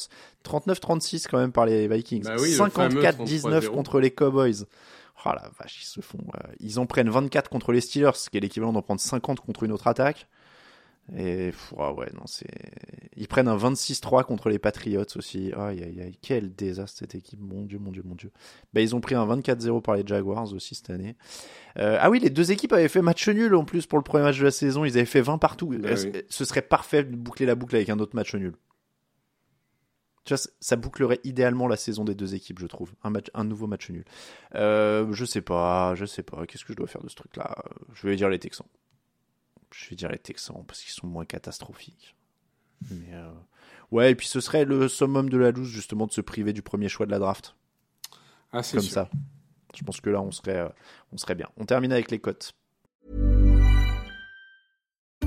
39-36 0.43 1.27
quand 1.29 1.37
même 1.37 1.53
par 1.53 1.65
les 1.65 1.87
Vikings, 1.87 2.23
Bah 2.23 2.35
oui, 2.39 2.51
le 2.57 2.69
fameux 2.69 3.01
54-19 3.01 3.61
33-0. 3.61 3.67
contre 3.69 3.99
les 4.01 4.11
Cowboys. 4.11 4.65
Oh 5.25 5.29
la 5.29 5.49
vache, 5.59 5.81
ils 5.83 5.85
se 5.85 6.01
font. 6.01 6.17
euh, 6.35 6.47
ils 6.59 6.79
en 6.79 6.85
prennent 6.85 7.09
24 7.09 7.49
contre 7.49 7.71
les 7.71 7.79
Steelers, 7.79 8.11
ce 8.15 8.29
qui 8.29 8.37
est 8.37 8.39
l'équivalent 8.41 8.73
d'en 8.73 8.81
prendre 8.81 8.99
50 8.99 9.39
contre 9.39 9.63
une 9.63 9.71
autre 9.71 9.87
attaque. 9.87 10.27
Et 11.17 11.51
ah 11.77 11.93
ouais, 11.93 12.09
non, 12.13 12.25
c'est. 12.25 12.47
Ils 13.17 13.27
prennent 13.27 13.49
un 13.49 13.57
26-3 13.57 14.23
contre 14.23 14.49
les 14.49 14.59
Patriots 14.59 15.03
aussi. 15.15 15.51
Aïe 15.57 15.83
aïe 15.83 16.01
aïe, 16.01 16.17
quel 16.21 16.55
désastre 16.55 16.99
cette 16.99 17.15
équipe. 17.15 17.39
Mon 17.41 17.63
dieu, 17.63 17.79
mon 17.79 17.91
dieu, 17.91 18.03
mon 18.05 18.15
dieu. 18.15 18.31
Bah, 18.73 18.81
ils 18.81 18.95
ont 18.95 19.01
pris 19.01 19.15
un 19.15 19.25
24-0 19.25 19.81
par 19.81 19.95
les 19.95 20.03
Jaguars 20.05 20.53
aussi 20.53 20.75
cette 20.75 20.89
année. 20.89 21.15
Euh, 21.77 21.97
ah 21.99 22.09
oui, 22.09 22.19
les 22.19 22.29
deux 22.29 22.51
équipes 22.51 22.73
avaient 22.73 22.87
fait 22.87 23.01
match 23.01 23.27
nul 23.27 23.55
en 23.55 23.65
plus 23.65 23.87
pour 23.87 23.97
le 23.97 24.03
premier 24.03 24.23
match 24.23 24.39
de 24.39 24.45
la 24.45 24.51
saison. 24.51 24.85
Ils 24.85 24.97
avaient 24.97 25.05
fait 25.05 25.21
20 25.21 25.37
partout. 25.37 25.67
Oui. 25.67 25.81
Ce 26.29 26.45
serait 26.45 26.61
parfait 26.61 27.03
de 27.03 27.15
boucler 27.15 27.45
la 27.45 27.55
boucle 27.55 27.75
avec 27.75 27.89
un 27.89 27.99
autre 27.99 28.15
match 28.15 28.33
nul? 28.33 28.53
Tu 30.23 30.35
vois, 30.35 30.43
ça 30.59 30.75
bouclerait 30.75 31.19
idéalement 31.23 31.67
la 31.67 31.77
saison 31.77 32.05
des 32.05 32.13
deux 32.13 32.35
équipes, 32.35 32.59
je 32.59 32.67
trouve. 32.67 32.93
Un, 33.03 33.09
match, 33.09 33.27
un 33.33 33.43
nouveau 33.43 33.65
match 33.65 33.89
nul. 33.89 34.05
Euh, 34.53 35.11
je 35.11 35.25
sais 35.25 35.41
pas, 35.41 35.95
je 35.95 36.05
sais 36.05 36.21
pas. 36.21 36.45
Qu'est-ce 36.45 36.63
que 36.63 36.73
je 36.73 36.77
dois 36.77 36.87
faire 36.87 37.01
de 37.01 37.09
ce 37.09 37.15
truc-là? 37.15 37.55
Je 37.93 38.07
vais 38.07 38.15
dire 38.15 38.29
les 38.29 38.37
Texans. 38.37 38.67
Je 39.74 39.89
vais 39.89 39.95
dire 39.95 40.09
les 40.11 40.17
Texans 40.19 40.63
parce 40.67 40.82
qu'ils 40.82 40.91
sont 40.93 41.07
moins 41.07 41.26
catastrophiques. 41.26 42.15
Mais 42.89 43.13
euh, 43.13 43.32
ouais, 43.91 44.11
et 44.11 44.15
puis 44.15 44.28
ce 44.28 44.39
serait 44.41 44.65
le 44.65 44.88
summum 44.88 45.30
de 45.30 45.38
la 45.38 45.51
loose 45.51 45.69
justement 45.69 46.07
de 46.07 46.11
se 46.11 46.22
priver 46.22 46.51
du 46.53 46.61
premier 46.61 46.89
choix 46.89 47.05
de 47.05 47.11
la 47.11 47.19
draft 47.19 47.55
Ah, 48.51 48.63
c'est 48.63 48.78
comme 48.78 48.86
sûr. 48.86 48.93
ça. 48.93 49.09
Je 49.76 49.84
pense 49.84 50.01
que 50.01 50.09
là 50.09 50.22
on 50.22 50.32
serait, 50.32 50.57
euh, 50.57 50.69
on 51.13 51.17
serait 51.17 51.36
bien. 51.36 51.47
On 51.57 51.65
termine 51.65 51.91
avec 51.93 52.11
les 52.11 52.19
cotes. 52.19 52.53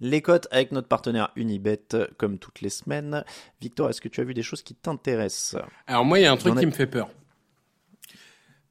Les 0.00 0.20
cotes 0.20 0.48
avec 0.50 0.70
notre 0.72 0.88
partenaire 0.88 1.30
Unibet, 1.34 1.80
comme 2.18 2.38
toutes 2.38 2.60
les 2.60 2.68
semaines. 2.68 3.24
Victor, 3.60 3.88
est-ce 3.88 4.02
que 4.02 4.08
tu 4.08 4.20
as 4.20 4.24
vu 4.24 4.34
des 4.34 4.42
choses 4.42 4.60
qui 4.60 4.74
t'intéressent? 4.74 5.62
Alors 5.86 6.04
moi, 6.04 6.18
il 6.18 6.22
y 6.22 6.26
a 6.26 6.32
un 6.32 6.36
truc 6.36 6.58
qui 6.58 6.66
me 6.66 6.72
fait 6.72 6.86
peur. 6.86 7.08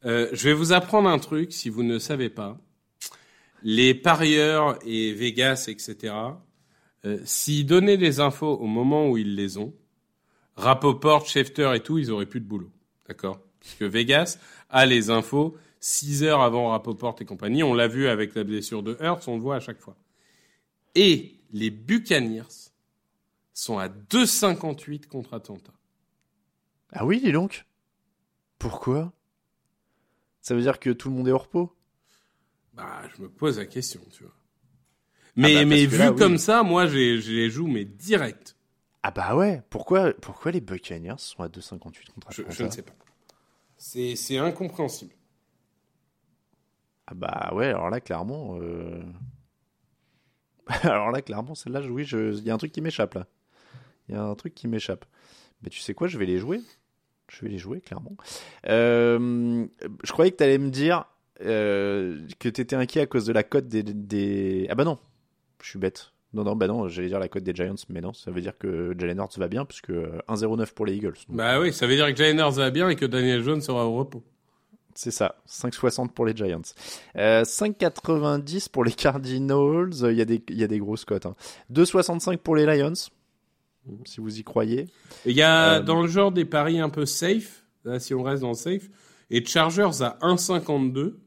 Euh, 0.06 0.30
je 0.32 0.50
vais 0.50 0.54
vous 0.54 0.74
apprendre 0.74 1.10
un 1.10 1.18
truc 1.18 1.54
si 1.54 1.70
vous 1.70 1.82
ne 1.82 1.98
savez 1.98 2.30
pas. 2.30 2.60
Les 3.64 3.96
parieurs 3.96 4.78
et 4.86 5.14
Vegas, 5.14 5.66
etc., 5.70 6.14
euh, 7.06 7.20
s'ils 7.26 7.66
donnaient 7.66 7.98
les 7.98 8.20
infos 8.20 8.54
au 8.58 8.68
moment 8.68 9.10
où 9.10 9.18
ils 9.18 9.36
les 9.36 9.58
ont, 9.58 9.74
Rapoport, 10.56 11.26
Schefter 11.26 11.72
et 11.74 11.80
tout, 11.80 11.98
ils 11.98 12.12
auraient 12.12 12.28
plus 12.28 12.42
de 12.42 12.46
boulot. 12.46 12.72
D'accord? 13.08 13.40
Parce 13.60 13.74
que 13.74 13.86
Vegas 13.86 14.38
a 14.70 14.86
les 14.86 15.10
infos 15.10 15.58
6 15.86 16.24
heures 16.24 16.42
avant 16.42 16.70
Rapoport 16.70 17.18
et 17.20 17.26
compagnie. 17.26 17.62
On 17.62 17.74
l'a 17.74 17.90
vu 17.90 18.08
avec 18.08 18.36
la 18.36 18.46
blessure 18.46 18.84
de 18.84 18.96
Hurts, 19.02 19.28
on 19.28 19.36
le 19.36 19.42
voit 19.42 19.58
à 19.58 19.60
chaque 19.60 19.80
fois. 19.82 19.98
Et 20.96 21.36
les 21.52 21.72
Buccaneers 21.72 22.72
sont 23.54 23.78
à 23.80 23.90
2,58 23.90 25.08
contre 25.08 25.34
Atlanta. 25.34 25.74
Ah 26.94 27.06
oui, 27.06 27.20
dis 27.20 27.34
donc. 27.34 27.66
Pourquoi? 28.60 29.12
Ça 30.40 30.56
veut 30.56 30.62
dire 30.62 30.80
que 30.80 30.90
tout 30.90 31.10
le 31.10 31.16
monde 31.16 31.28
est 31.28 31.34
au 31.34 31.38
repos 31.38 31.76
Bah, 32.74 33.02
je 33.14 33.22
me 33.22 33.28
pose 33.30 33.58
la 33.60 33.66
question, 33.66 34.00
tu 34.10 34.24
vois. 34.24 34.34
Mais, 35.36 35.54
bah, 35.54 35.60
parce 35.60 35.70
mais 35.70 35.86
que 35.86 35.90
vu 35.92 35.98
là, 35.98 36.12
oui. 36.14 36.18
comme 36.18 36.38
ça, 36.38 36.64
moi, 36.64 36.88
je 36.88 36.96
les 36.96 37.50
joue, 37.50 37.68
mais 37.68 37.84
direct. 37.84 38.56
Ah 39.02 39.12
bah 39.12 39.36
ouais, 39.36 39.62
pourquoi, 39.70 40.14
pourquoi 40.14 40.52
les 40.54 40.62
Buccaneers 40.62 41.18
sont 41.18 41.44
à 41.44 41.50
2,58 41.50 42.14
contre 42.14 42.32
Je, 42.32 42.42
Atlanta? 42.44 42.52
je 42.52 42.64
ne 42.64 42.70
sais 42.70 42.84
pas. 42.84 42.94
C'est 43.78 44.38
incompréhensible. 44.38 45.14
Ah 47.08 47.14
bah 47.16 47.52
ouais, 47.54 47.68
alors 47.68 47.90
là, 47.90 48.00
clairement... 48.00 48.58
euh, 48.62 49.02
alors 50.84 51.12
là, 51.12 51.22
clairement, 51.22 51.56
celle-là, 51.56 51.82
oui, 51.90 52.08
il 52.12 52.44
y 52.44 52.50
a 52.50 52.54
un 52.54 52.58
truc 52.58 52.72
qui 52.72 52.82
m'échappe, 52.82 53.16
là. 53.16 53.28
Il 54.08 54.16
y 54.16 54.18
a 54.18 54.24
un 54.24 54.36
truc 54.36 54.54
qui 54.54 54.68
m'échappe. 54.68 55.06
Mais 55.62 55.70
tu 55.70 55.80
sais 55.80 55.94
quoi, 55.94 56.08
je 56.08 56.18
vais 56.18 56.26
les 56.26 56.40
jouer. 56.40 56.62
Je 57.30 57.42
vais 57.42 57.50
les 57.50 57.58
jouer, 57.58 57.82
clairement. 57.82 58.16
Euh, 58.68 59.66
je 60.04 60.12
croyais 60.12 60.32
que 60.32 60.38
tu 60.38 60.44
allais 60.44 60.58
me 60.58 60.70
dire 60.70 61.06
euh, 61.42 62.20
que 62.40 62.50
tu 62.50 62.62
étais 62.62 62.76
inquiet 62.76 63.02
à 63.02 63.06
cause 63.06 63.26
de 63.26 63.34
la 63.34 63.44
cote 63.44 63.68
des. 63.68 64.68
Ah 64.70 64.76
bah 64.76 64.84
non, 64.84 65.00
je 65.62 65.70
suis 65.70 65.80
bête. 65.80 66.12
Non, 66.34 66.44
non, 66.44 66.56
bah 66.56 66.68
non, 66.68 66.88
j'allais 66.90 67.10
dire 67.10 67.20
la 67.20 67.28
cote 67.28 67.44
des 67.44 67.54
Giants, 67.54 67.76
mais 67.90 68.02
non, 68.02 68.12
ça 68.12 68.32
veut 68.32 68.42
dire 68.42 68.58
que 68.58 68.96
Jalen 68.98 69.20
Hurts 69.20 69.38
va 69.38 69.48
bien, 69.48 69.66
puisque 69.66 69.92
euh, 69.92 70.18
1,09 70.28 70.74
pour 70.74 70.86
les 70.86 70.96
Eagles. 70.96 71.14
Bah 71.30 71.60
oui, 71.60 71.72
ça 71.72 71.86
veut 71.86 71.96
dire 71.96 72.08
que 72.08 72.16
Jalen 72.16 72.40
Hurts 72.40 72.54
va 72.54 72.72
bien 72.72 72.90
et 72.90 72.96
que 72.96 73.06
Daniel 73.06 73.42
Jones 73.44 73.62
sera 73.62 73.86
au 73.86 73.96
repos. 73.96 74.24
C'est 74.96 75.12
ça, 75.12 75.36
5,60 75.48 76.12
pour 76.12 76.26
les 76.26 76.36
Giants. 76.36 76.62
Euh, 77.16 77.44
5,90 77.44 78.70
pour 78.70 78.84
les 78.84 78.92
Cardinals, 78.92 79.90
Euh, 80.04 80.12
il 80.12 80.18
y, 80.18 80.22
a 80.22 80.26
des- 80.26 80.44
y 80.50 80.64
a 80.64 80.68
des 80.68 80.80
grosses 80.80 81.06
cotes. 81.06 81.26
Hein. 81.26 81.36
2,65 81.72 82.38
pour 82.38 82.56
les 82.56 82.66
Lions, 82.66 82.94
si 84.06 84.20
vous 84.22 84.40
y 84.40 84.44
croyez. 84.44 84.88
Il 85.26 85.36
y 85.36 85.42
a 85.42 85.76
Euh, 85.76 85.82
dans 85.82 86.02
le 86.02 86.08
genre 86.08 86.32
des 86.32 86.46
paris 86.46 86.80
un 86.80 86.90
peu 86.90 87.06
safe, 87.06 87.66
là, 87.84 88.00
si 88.00 88.14
on 88.14 88.24
reste 88.24 88.42
dans 88.44 88.50
le 88.50 88.54
safe, 88.56 88.90
et 89.30 89.44
Chargers 89.44 90.02
à 90.02 90.18
1,52, 90.22 91.20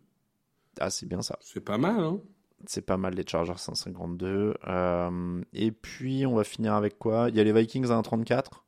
Ah, 0.79 0.91
c'est 0.91 1.07
bien 1.07 1.23
ça. 1.23 1.37
c'est 1.41 1.61
pas 1.65 1.79
mal, 1.79 1.99
hein. 2.01 2.21
C'est 2.69 2.83
pas 2.83 2.97
mal 2.97 3.15
les 3.15 3.25
Chargers 3.27 3.53
152. 3.59 4.55
Euh, 4.67 5.41
et 5.53 5.71
puis, 5.73 6.25
on 6.27 6.35
va 6.35 6.43
finir 6.45 6.75
avec 6.75 6.99
quoi? 6.99 7.27
Il 7.29 7.37
y 7.37 7.41
a 7.41 7.45
les 7.45 7.53
Vikings 7.53 7.91
à 7.91 7.95
1,34. 7.97 8.65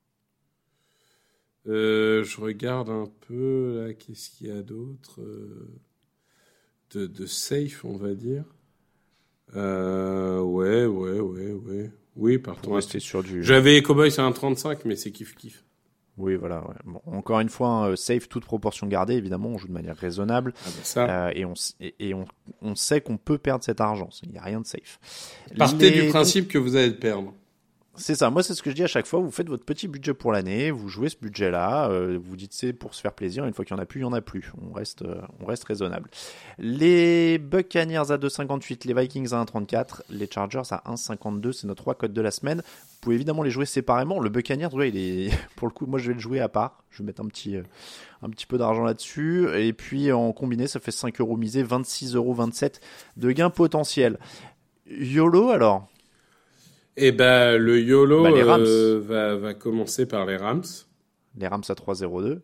Euh, 1.68 2.24
je 2.24 2.40
regarde 2.40 2.88
un 2.88 3.08
peu, 3.28 3.84
là, 3.86 3.92
qu'est-ce 3.94 4.30
qu'il 4.30 4.46
y 4.46 4.50
a 4.50 4.62
d'autre 4.62 5.20
euh, 5.20 5.68
de, 6.94 7.06
de 7.06 7.26
safe, 7.26 7.84
on 7.84 7.96
va 7.96 8.14
dire. 8.14 8.44
Euh, 9.56 10.40
ouais, 10.40 10.86
ouais, 10.86 11.20
ouais, 11.20 11.52
ouais. 11.52 11.90
Oui, 12.16 12.38
partons. 12.38 12.72
Rester 12.74 13.00
sur 13.00 13.22
du... 13.22 13.42
J'avais 13.44 13.72
les 13.74 13.82
Cowboys 13.82 14.08
à 14.18 14.22
1,35, 14.30 14.80
mais 14.84 14.96
c'est 14.96 15.10
kiff-kiff. 15.10 15.62
Oui, 16.16 16.34
voilà. 16.34 16.66
ouais. 16.66 16.74
Bon, 16.84 17.00
encore 17.06 17.38
une 17.40 17.48
fois, 17.48 17.68
un, 17.68 17.90
euh, 17.90 17.96
safe, 17.96 18.28
toute 18.28 18.44
proportion 18.44 18.88
gardée, 18.88 19.14
évidemment, 19.14 19.50
on 19.50 19.58
joue 19.58 19.68
de 19.68 19.72
manière 19.72 19.96
raisonnable. 19.96 20.52
Ah 20.56 20.68
bah 20.68 20.80
ça. 20.82 21.26
Euh, 21.28 21.32
et 21.34 21.44
on, 21.44 21.52
s- 21.52 21.76
et, 21.80 21.94
et 22.00 22.14
on, 22.14 22.24
on 22.60 22.74
sait 22.74 23.00
qu'on 23.00 23.18
peut 23.18 23.38
perdre 23.38 23.62
cet 23.62 23.80
argent. 23.80 24.08
Il 24.24 24.30
n'y 24.30 24.38
a 24.38 24.42
rien 24.42 24.60
de 24.60 24.66
safe. 24.66 24.98
Partez 25.56 25.90
Les- 25.90 26.02
du 26.02 26.08
principe 26.08 26.48
que 26.48 26.58
vous 26.58 26.74
allez 26.74 26.88
le 26.88 26.96
perdre. 26.96 27.32
C'est 27.98 28.14
ça, 28.14 28.30
moi 28.30 28.44
c'est 28.44 28.54
ce 28.54 28.62
que 28.62 28.70
je 28.70 28.76
dis 28.76 28.84
à 28.84 28.86
chaque 28.86 29.06
fois, 29.06 29.18
vous 29.18 29.32
faites 29.32 29.48
votre 29.48 29.64
petit 29.64 29.88
budget 29.88 30.14
pour 30.14 30.30
l'année, 30.30 30.70
vous 30.70 30.88
jouez 30.88 31.08
ce 31.08 31.16
budget-là, 31.20 31.90
euh, 31.90 32.16
vous 32.22 32.36
dites 32.36 32.52
c'est 32.52 32.72
pour 32.72 32.94
se 32.94 33.00
faire 33.00 33.12
plaisir, 33.12 33.44
une 33.44 33.52
fois 33.52 33.64
qu'il 33.64 33.74
n'y 33.74 33.80
en 33.80 33.82
a 33.82 33.86
plus, 33.86 34.00
il 34.00 34.04
n'y 34.04 34.08
en 34.08 34.12
a 34.12 34.20
plus, 34.20 34.52
on 34.62 34.72
reste, 34.72 35.02
euh, 35.02 35.20
on 35.40 35.46
reste 35.46 35.64
raisonnable. 35.64 36.08
Les 36.58 37.38
Buccaneers 37.38 38.12
à 38.12 38.16
2,58, 38.16 38.86
les 38.86 38.94
Vikings 38.94 39.34
à 39.34 39.42
1,34, 39.44 40.02
les 40.10 40.30
Chargers 40.30 40.62
à 40.70 40.82
1,52, 40.86 41.52
c'est 41.52 41.66
nos 41.66 41.74
trois 41.74 41.96
codes 41.96 42.12
de 42.12 42.20
la 42.20 42.30
semaine. 42.30 42.58
Vous 42.58 42.98
pouvez 43.00 43.16
évidemment 43.16 43.42
les 43.42 43.50
jouer 43.50 43.66
séparément, 43.66 44.20
le 44.20 44.30
Buccaneers, 44.30 44.72
ouais, 44.74 44.90
il 44.90 44.96
est, 44.96 45.30
pour 45.56 45.66
le 45.66 45.72
coup, 45.72 45.86
moi 45.86 45.98
je 45.98 46.08
vais 46.08 46.14
le 46.14 46.20
jouer 46.20 46.38
à 46.38 46.48
part, 46.48 46.84
je 46.90 47.02
vais 47.02 47.06
mettre 47.06 47.20
un 47.20 47.26
petit, 47.26 47.56
euh, 47.56 47.64
un 48.22 48.30
petit 48.30 48.46
peu 48.46 48.58
d'argent 48.58 48.84
là-dessus, 48.84 49.48
et 49.56 49.72
puis 49.72 50.12
en 50.12 50.32
combiné 50.32 50.68
ça 50.68 50.78
fait 50.78 50.92
5 50.92 51.20
euros 51.20 51.36
misés, 51.36 51.64
26,27 51.64 52.14
euros 52.14 52.36
de 53.16 53.32
gains 53.32 53.50
potentiels. 53.50 54.18
YOLO 54.88 55.50
alors? 55.50 55.88
Eh 57.00 57.12
ben, 57.12 57.56
le 57.56 57.80
YOLO 57.80 58.24
Bah, 58.24 58.30
les 58.30 58.42
Rams. 58.42 58.64
euh, 58.66 59.00
va, 59.00 59.36
va 59.36 59.54
commencer 59.54 60.06
par 60.06 60.26
les 60.26 60.36
Rams. 60.36 60.64
Les 61.36 61.46
Rams 61.46 61.62
à 61.68 61.72
3-0-2. 61.74 62.40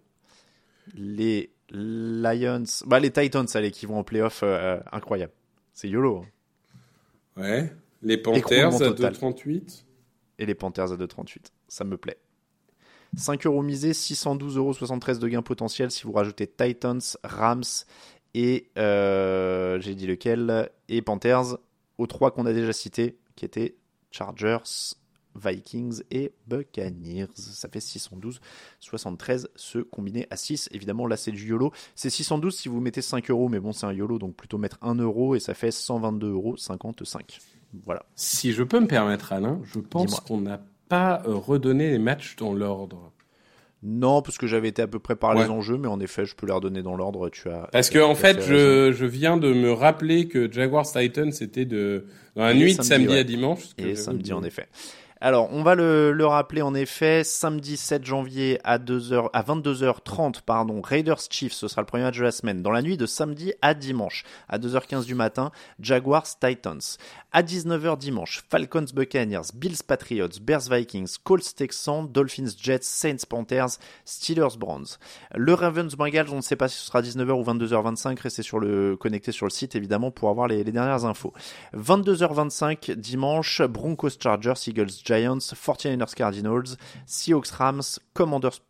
Les 0.94 1.50
Lions, 1.70 2.62
bah 2.86 3.00
les 3.00 3.10
Titans, 3.10 3.46
allez, 3.54 3.70
qui 3.70 3.86
vont 3.86 3.98
en 3.98 4.04
playoff, 4.04 4.40
euh, 4.44 4.78
incroyable. 4.92 5.32
C'est 5.72 5.88
YOLO. 5.88 6.24
hein. 7.36 7.42
Ouais. 7.42 7.72
Les 8.02 8.16
Panthers 8.18 8.74
à 8.74 8.78
total. 8.78 9.12
2,38. 9.14 9.84
Et 10.38 10.46
les 10.46 10.54
Panthers 10.54 10.92
à 10.92 10.96
2,38. 10.96 11.46
Ça 11.68 11.84
me 11.84 11.96
plaît. 11.96 12.18
5 13.16 13.46
euros 13.46 13.62
misés, 13.62 13.92
612,73 13.92 14.56
euros 14.58 14.72
de 15.20 15.28
gains 15.28 15.42
potentiels 15.42 15.90
si 15.90 16.02
vous 16.04 16.12
rajoutez 16.12 16.46
Titans, 16.46 17.00
Rams 17.24 17.62
et 18.34 18.68
euh, 18.76 19.78
j'ai 19.80 19.94
dit 19.94 20.06
lequel 20.06 20.68
et 20.88 21.00
Panthers 21.00 21.56
aux 21.98 22.06
trois 22.08 22.32
qu'on 22.32 22.44
a 22.46 22.52
déjà 22.52 22.72
cités 22.72 23.16
qui 23.36 23.44
étaient 23.44 23.76
Chargers, 24.14 24.94
Vikings 25.34 26.02
et 26.10 26.32
Buccaneers. 26.46 27.26
Ça 27.34 27.68
fait 27.68 27.80
612, 27.80 28.40
73 28.78 29.48
se 29.56 29.78
combiner 29.78 30.26
à 30.30 30.36
6. 30.36 30.68
Évidemment, 30.72 31.06
là 31.06 31.16
c'est 31.16 31.32
du 31.32 31.48
YOLO. 31.48 31.72
C'est 31.96 32.10
612 32.10 32.56
si 32.56 32.68
vous 32.68 32.80
mettez 32.80 33.02
5 33.02 33.28
euros, 33.30 33.48
mais 33.48 33.58
bon, 33.58 33.72
c'est 33.72 33.86
un 33.86 33.92
YOLO 33.92 34.18
donc 34.18 34.36
plutôt 34.36 34.58
mettre 34.58 34.78
1 34.82 34.94
euro 34.96 35.34
et 35.34 35.40
ça 35.40 35.54
fait 35.54 35.70
122,55 35.70 36.22
euros. 36.30 36.56
Voilà. 37.84 38.06
Si 38.14 38.52
je 38.52 38.62
peux 38.62 38.78
me 38.78 38.86
permettre, 38.86 39.32
Alain, 39.32 39.60
je 39.64 39.80
pense 39.80 40.20
qu'on 40.20 40.40
n'a 40.40 40.60
pas 40.88 41.22
euh, 41.26 41.34
redonné 41.34 41.90
les 41.90 41.98
matchs 41.98 42.36
dans 42.36 42.52
l'ordre. 42.52 43.10
Non, 43.86 44.22
parce 44.22 44.38
que 44.38 44.46
j'avais 44.46 44.68
été 44.68 44.80
à 44.80 44.86
peu 44.86 44.98
près 44.98 45.14
par 45.14 45.34
les 45.34 45.44
enjeux, 45.44 45.76
mais 45.76 45.88
en 45.88 46.00
effet, 46.00 46.24
je 46.24 46.34
peux 46.34 46.46
les 46.46 46.52
redonner 46.52 46.82
dans 46.82 46.96
l'ordre. 46.96 47.28
Tu 47.28 47.50
as. 47.50 47.68
Parce 47.70 47.90
que 47.90 47.98
en 47.98 48.14
fait, 48.14 48.40
je, 48.40 48.92
je 48.92 49.04
viens 49.04 49.36
de 49.36 49.52
me 49.52 49.72
rappeler 49.72 50.26
que 50.26 50.50
Jaguars 50.50 50.86
Titans 50.90 51.30
c'était 51.32 51.66
de 51.66 52.06
dans 52.34 52.44
la 52.44 52.52
Et 52.52 52.58
nuit 52.58 52.72
de 52.74 52.82
samedi, 52.82 52.88
samedi 52.88 53.12
ouais. 53.12 53.18
à 53.18 53.24
dimanche. 53.24 53.60
que 53.76 53.84
Et 53.84 53.94
samedi, 53.94 54.32
en 54.32 54.42
effet. 54.42 54.68
Alors, 55.26 55.48
on 55.52 55.62
va 55.62 55.74
le, 55.74 56.12
le 56.12 56.26
rappeler 56.26 56.60
en 56.60 56.74
effet, 56.74 57.24
samedi 57.24 57.78
7 57.78 58.04
janvier 58.04 58.58
à 58.62 58.76
2h, 58.76 59.30
à 59.32 59.42
22h30, 59.42 60.42
pardon, 60.42 60.82
Raiders 60.82 61.22
Chiefs, 61.30 61.54
ce 61.54 61.66
sera 61.66 61.80
le 61.80 61.86
premier 61.86 62.02
match 62.02 62.18
de 62.18 62.24
la 62.24 62.30
semaine. 62.30 62.60
Dans 62.60 62.70
la 62.70 62.82
nuit 62.82 62.98
de 62.98 63.06
samedi 63.06 63.54
à 63.62 63.72
dimanche, 63.72 64.24
à 64.50 64.58
2h15 64.58 65.06
du 65.06 65.14
matin, 65.14 65.50
Jaguars 65.80 66.26
Titans. 66.26 66.98
À 67.32 67.42
19h 67.42 67.96
dimanche, 67.96 68.42
Falcons 68.50 68.84
Buccaneers, 68.94 69.48
Bills 69.54 69.82
Patriots, 69.88 70.38
Bears 70.42 70.68
Vikings, 70.70 71.16
Colts 71.24 71.54
Texans, 71.56 72.06
Dolphins 72.06 72.52
Jets, 72.60 72.82
Saints 72.82 73.24
Panthers, 73.26 73.78
Steelers 74.04 74.58
Browns. 74.58 74.98
Le 75.34 75.54
Ravens 75.54 75.96
Bengals, 75.96 76.28
on 76.32 76.36
ne 76.36 76.42
sait 76.42 76.54
pas 76.54 76.68
si 76.68 76.76
ce 76.76 76.84
sera 76.84 77.00
19h 77.00 77.30
ou 77.30 77.42
22h25, 77.42 78.20
restez 78.20 78.42
sur 78.42 78.60
le, 78.60 78.94
connecté 78.98 79.32
sur 79.32 79.46
le 79.46 79.50
site 79.50 79.74
évidemment 79.74 80.10
pour 80.10 80.28
avoir 80.28 80.48
les, 80.48 80.62
les 80.62 80.70
dernières 80.70 81.06
infos. 81.06 81.32
22h25 81.74 82.92
dimanche, 82.92 83.62
Broncos 83.62 84.10
Chargers, 84.22 84.52
Eagles 84.66 84.92
Giants, 85.18 85.38
49ers 85.38 86.14
Cardinals, 86.14 86.76
Seahawks 87.06 87.48
Rams, 87.48 87.82
Commanders 88.14 88.60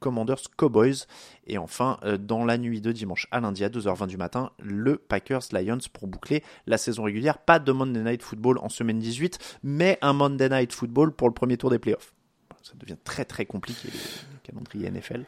Commanders 0.00 0.42
Cowboys. 0.56 1.06
Et 1.46 1.58
enfin 1.58 1.98
euh, 2.04 2.16
dans 2.18 2.44
la 2.44 2.58
nuit 2.58 2.80
de 2.80 2.90
dimanche 2.92 3.28
à 3.30 3.40
lundi 3.40 3.64
à 3.64 3.68
2h20 3.68 4.08
du 4.08 4.16
matin 4.16 4.50
le 4.60 4.96
Packers 4.96 5.42
Lions 5.52 5.78
pour 5.92 6.08
boucler 6.08 6.42
la 6.66 6.76
saison 6.78 7.04
régulière. 7.04 7.38
Pas 7.38 7.58
de 7.60 7.70
Monday 7.70 8.02
Night 8.02 8.22
Football 8.22 8.58
en 8.58 8.68
semaine 8.68 8.98
18 8.98 9.38
mais 9.62 9.98
un 10.02 10.12
Monday 10.12 10.48
Night 10.48 10.72
Football 10.72 11.12
pour 11.12 11.28
le 11.28 11.34
premier 11.34 11.56
tour 11.56 11.70
des 11.70 11.78
playoffs. 11.78 12.14
Ça 12.62 12.72
devient 12.78 12.96
très 13.04 13.24
très 13.24 13.44
compliqué 13.46 13.88
le 13.92 14.38
calendrier 14.42 14.90
NFL 14.90 15.24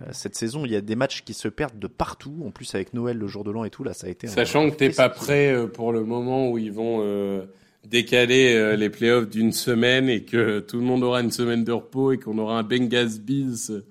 Euh, 0.00 0.06
cette 0.12 0.34
saison 0.36 0.64
il 0.64 0.72
y 0.72 0.76
a 0.76 0.80
des 0.80 0.96
matchs 0.96 1.22
qui 1.22 1.34
se 1.34 1.48
perdent 1.48 1.78
de 1.78 1.86
partout. 1.86 2.34
En 2.46 2.50
plus 2.50 2.74
avec 2.74 2.94
Noël 2.94 3.16
le 3.18 3.26
jour 3.28 3.44
de 3.44 3.50
l'an 3.50 3.64
et 3.64 3.70
tout 3.70 3.84
là 3.84 3.92
ça 3.94 4.06
a 4.06 4.10
été 4.10 4.26
un- 4.26 4.30
Sachant 4.30 4.70
que 4.70 4.76
t'es 4.76 4.88
un 4.90 4.96
pas 4.96 5.08
prêt 5.10 5.52
euh, 5.52 5.66
pour 5.66 5.92
le 5.92 6.02
moment 6.04 6.48
où 6.50 6.56
ils 6.58 6.72
vont 6.72 7.00
euh, 7.02 7.44
décaler 7.86 8.54
euh, 8.54 8.76
les 8.76 8.90
playoffs 8.90 9.28
d'une 9.28 9.52
semaine 9.52 10.08
et 10.08 10.24
que 10.24 10.60
tout 10.60 10.78
le 10.78 10.84
monde 10.84 11.02
aura 11.02 11.20
une 11.20 11.30
semaine 11.30 11.64
de 11.64 11.72
repos 11.72 12.12
et 12.12 12.18
qu'on 12.18 12.38
aura 12.38 12.58
un 12.58 12.62
Bengals 12.62 13.20
Bills 13.20 13.82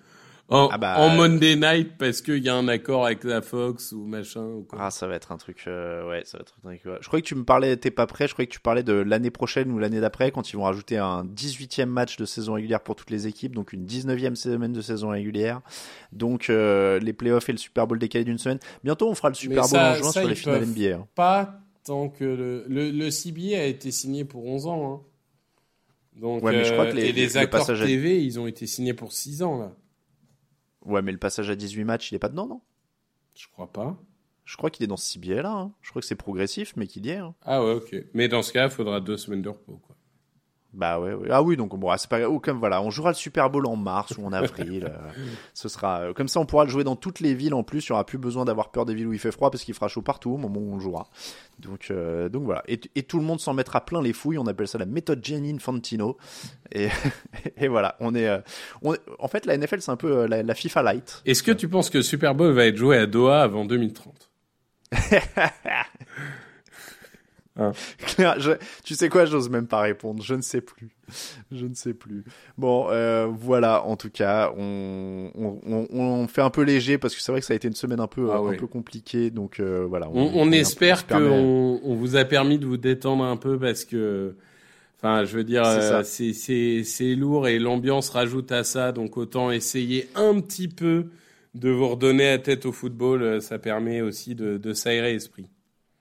en, 0.50 0.68
Ah 0.72 0.78
bah, 0.78 0.96
en 1.00 1.10
Monday 1.16 1.56
night 1.56 1.92
parce 1.98 2.22
qu'il 2.22 2.44
y 2.44 2.50
a 2.50 2.54
un 2.56 2.68
accord 2.68 3.06
avec 3.06 3.24
la 3.24 3.42
Fox 3.42 3.94
ou 3.94 4.06
machin. 4.06 4.44
Ou 4.44 4.64
quoi. 4.64 4.78
Ah, 4.82 4.92
ça 4.92 5.08
va 5.08 5.16
être 5.16 5.32
un 5.32 5.38
truc. 5.38 5.64
euh, 5.68 6.08
ouais, 6.10 6.22
ça 6.26 6.38
va 6.38 6.42
être 6.42 6.54
un 6.64 6.68
truc. 6.70 6.82
ouais. 6.86 6.98
Je 7.02 7.08
croyais 7.08 7.22
que 7.22 7.28
tu 7.28 7.34
me 7.36 7.46
parlais, 7.46 7.76
t'es 7.78 7.92
pas 7.92 8.06
prêt. 8.08 8.28
Je 8.28 8.34
croyais 8.34 8.48
que 8.48 8.54
tu 8.54 8.60
parlais 8.60 8.84
de 8.84 8.94
l'année 8.94 9.32
prochaine 9.32 9.72
ou 9.72 9.80
l'année 9.80 10.02
d'après 10.02 10.32
quand 10.32 10.52
ils 10.52 10.58
vont 10.58 10.64
rajouter 10.64 10.98
un 10.98 11.24
18e 11.24 11.86
match 11.86 12.18
de 12.18 12.26
saison 12.26 12.54
régulière 12.54 12.82
pour 12.82 12.96
toutes 12.98 13.10
les 13.10 13.26
équipes, 13.26 13.56
donc 13.56 13.72
une 13.74 13.86
19e 13.86 14.36
semaine 14.36 14.74
de 14.74 14.82
saison 14.82 15.10
régulière. 15.10 15.62
Donc 16.12 16.50
euh, 16.50 17.00
les 17.00 17.14
playoffs 17.14 17.48
et 17.48 17.54
le 17.54 17.58
Super 17.58 17.88
Bowl 17.88 17.98
décalés 17.98 18.26
d'une 18.26 18.38
semaine. 18.38 18.60
Bientôt, 18.84 19.10
on 19.10 19.16
fera 19.16 19.30
le 19.30 19.36
Super 19.36 19.64
Bowl 19.68 19.80
en 19.80 19.94
juin 19.96 20.12
sur 20.12 20.28
les 20.28 20.36
finales 20.36 20.66
NBA. 20.66 20.98
hein. 20.98 21.08
Pas 21.16 21.62
tant 21.84 22.10
que 22.10 22.24
le, 22.24 22.66
le, 22.68 22.92
le 22.92 23.10
CBA 23.12 23.58
a 23.60 23.64
été 23.66 23.92
signé 23.92 24.26
pour 24.26 24.46
11 24.46 24.68
ans. 24.68 24.94
Hein. 24.94 25.02
Donc, 26.20 26.44
Ouais, 26.44 26.52
mais 26.52 26.64
je 26.64 26.72
crois 26.74 26.86
euh, 26.86 26.92
que 26.92 26.96
les- 26.98 27.06
et 27.08 27.12
les 27.12 27.26
le 27.28 27.38
accords 27.38 27.60
passage 27.62 27.82
à- 27.82 27.86
TV, 27.86 28.24
ils 28.24 28.40
ont 28.40 28.48
été 28.48 28.68
signés 28.68 28.94
pour 28.94 29.12
6 29.14 29.42
ans 29.44 29.58
là. 29.58 29.76
Ouais, 30.86 31.02
mais 31.02 31.12
le 31.12 31.18
passage 31.18 31.50
à 31.50 31.56
18 31.56 31.84
matchs, 31.86 32.12
il 32.12 32.16
est 32.16 32.20
pas 32.20 32.30
dedans, 32.30 32.46
non? 32.48 32.62
Je 33.36 33.48
crois 33.52 33.72
pas. 33.72 33.98
Je 34.46 34.58
crois 34.58 34.70
qu'il 34.70 34.84
est 34.84 34.88
dans 34.88 34.98
ce 34.98 35.14
CBA 35.18 35.42
là. 35.42 35.52
hein. 35.52 35.72
Je 35.82 35.90
crois 35.90 36.02
que 36.02 36.08
c'est 36.08 36.16
progressif, 36.16 36.74
mais 36.76 36.86
qu'il 36.88 37.06
y 37.06 37.10
est. 37.10 37.18
hein. 37.18 37.34
Ah 37.44 37.64
ouais, 37.64 37.74
ok. 37.74 37.96
Mais 38.14 38.28
dans 38.28 38.42
ce 38.44 38.52
cas, 38.52 38.66
il 38.66 38.70
faudra 38.72 39.00
deux 39.00 39.18
semaines 39.18 39.42
de 39.42 39.50
repos. 39.50 39.80
Quoi. 39.88 39.96
Bah 40.74 41.00
ouais, 41.00 41.14
ouais. 41.14 41.28
Ah 41.30 41.44
oui, 41.44 41.56
donc 41.56 41.78
bon, 41.78 41.90
ah, 41.92 42.00
c'est 42.00 42.10
pas 42.10 42.28
oh, 42.28 42.40
comme 42.40 42.58
voilà, 42.58 42.82
on 42.82 42.90
jouera 42.90 43.12
le 43.12 43.16
Super 43.16 43.50
Bowl 43.52 43.68
en 43.68 43.76
mars 43.76 44.18
ou 44.18 44.26
en 44.26 44.34
avril. 44.34 44.86
euh, 44.92 45.12
ce 45.54 45.70
sera 45.70 46.00
euh, 46.00 46.14
comme 46.14 46.28
ça, 46.28 46.40
on 46.40 46.48
pourra 46.48 46.64
le 46.64 46.72
jouer 46.72 46.84
dans 46.84 46.96
toutes 46.96 47.20
les 47.20 47.36
villes 47.36 47.54
en 47.54 47.62
plus. 47.62 47.86
Il 47.86 47.90
y 47.90 47.92
aura 47.92 48.06
plus 48.06 48.18
besoin 48.18 48.44
d'avoir 48.44 48.70
peur 48.72 48.86
des 48.86 48.96
villes 48.96 49.06
où 49.08 49.14
il 49.14 49.20
fait 49.20 49.32
froid 49.32 49.52
parce 49.52 49.64
qu'il 49.64 49.76
fera 49.76 49.88
chaud 49.88 50.02
partout 50.02 50.32
au 50.32 50.38
moment 50.38 50.60
où 50.60 50.72
on 50.74 50.76
le 50.78 50.82
jouera. 50.82 51.08
Donc 51.60 51.92
euh, 51.92 52.28
donc 52.28 52.44
voilà, 52.44 52.64
et, 52.68 52.80
et 52.96 53.04
tout 53.04 53.20
le 53.20 53.24
monde 53.24 53.40
s'en 53.40 53.54
mettra 53.54 53.86
plein 53.86 54.02
les 54.02 54.14
fouilles. 54.14 54.40
On 54.40 54.48
appelle 54.48 54.68
ça 54.68 54.80
la 54.80 54.88
méthode 54.88 55.24
Gianni 55.24 55.54
Infantino. 55.54 56.18
Et, 56.72 56.90
et 57.58 57.68
voilà, 57.68 57.96
on 58.00 58.16
est, 58.16 58.28
euh, 58.28 58.40
on 58.82 58.96
est- 58.96 59.02
en 59.20 59.28
fait 59.28 59.46
la 59.46 59.56
NFL 59.56 59.80
c'est 59.82 59.92
un 59.92 59.96
peu 59.96 60.22
euh, 60.22 60.28
la, 60.28 60.42
la 60.42 60.56
FIFA 60.56 60.82
light. 60.82 61.22
Est-ce 61.28 61.44
que 61.44 61.52
tu 61.52 61.70
penses 61.70 61.92
que 61.92 62.00
le 62.00 62.04
Super 62.04 62.34
Bowl 62.34 62.52
va 62.52 62.66
être 62.66 62.78
joué 62.78 62.98
à 62.98 63.06
Doha 63.06 63.44
avant 63.44 63.64
2030 63.66 64.32
Claire, 67.98 68.40
je- 68.40 68.52
tu 68.84 68.96
sais 68.96 69.10
quoi, 69.10 69.26
j'ose 69.26 69.50
même 69.50 69.68
pas 69.68 69.82
répondre. 69.82 70.24
Je 70.24 70.34
ne 70.34 70.42
sais 70.42 70.62
plus. 70.62 70.90
Je 71.52 71.66
ne 71.68 71.76
sais 71.76 71.94
plus. 71.94 72.24
Bon, 72.58 72.88
euh, 72.90 73.28
voilà. 73.32 73.84
En 73.86 73.96
tout 73.96 74.10
cas, 74.10 74.52
on, 74.58 75.30
on, 75.36 75.60
on, 75.66 75.88
on 75.94 76.28
fait 76.28 76.42
un 76.42 76.50
peu 76.50 76.64
léger 76.64 76.98
parce 76.98 77.16
que 77.16 77.22
c'est 77.22 77.32
vrai 77.32 77.42
que 77.42 77.46
ça 77.46 77.54
a 77.54 77.56
été 77.56 77.68
une 77.68 77.76
semaine 77.76 78.00
un 78.00 78.08
peu, 78.08 78.30
Ah 78.32 78.38
un 78.40 78.56
peu 78.56 78.66
compliquée. 78.68 79.30
Donc 79.30 79.60
euh, 79.60 79.86
voilà. 79.88 80.10
On, 80.12 80.32
on 80.34 80.52
espère 80.52 81.04
permet- 81.06 81.30
qu'on 81.30 81.80
on 81.84 81.94
vous 81.96 82.16
a 82.16 82.26
permis 82.26 82.58
de 82.58 82.66
vous 82.66 82.78
détendre 82.78 83.24
un 83.24 83.38
peu 83.38 83.60
parce 83.60 83.86
que, 83.86 84.36
enfin, 84.98 85.24
je 85.26 85.38
veux 85.38 85.44
dire, 85.44 85.64
C'est 85.66 85.94
euh, 85.94 86.04
ça. 86.04 86.84
c'est 86.84 87.16
lourd 87.16 87.48
et 87.48 87.60
l'ambiance 87.60 88.10
rajoute 88.10 88.52
à 88.52 88.64
ça. 88.64 88.92
Donc 88.92 89.16
autant 89.18 89.52
essayer 89.52 90.08
un 90.16 90.40
petit 90.40 90.68
peu 90.70 91.06
de 91.54 91.70
vous 91.70 91.88
redonner 91.90 92.32
la 92.32 92.40
tête 92.40 92.66
au 92.66 92.72
football. 92.72 93.22
euh, 93.22 93.40
Ça 93.42 93.60
permet 93.60 94.02
aussi 94.02 94.34
de, 94.34 94.58
de 94.58 94.74
s'aérer 94.74 95.14
l'esprit. 95.14 95.46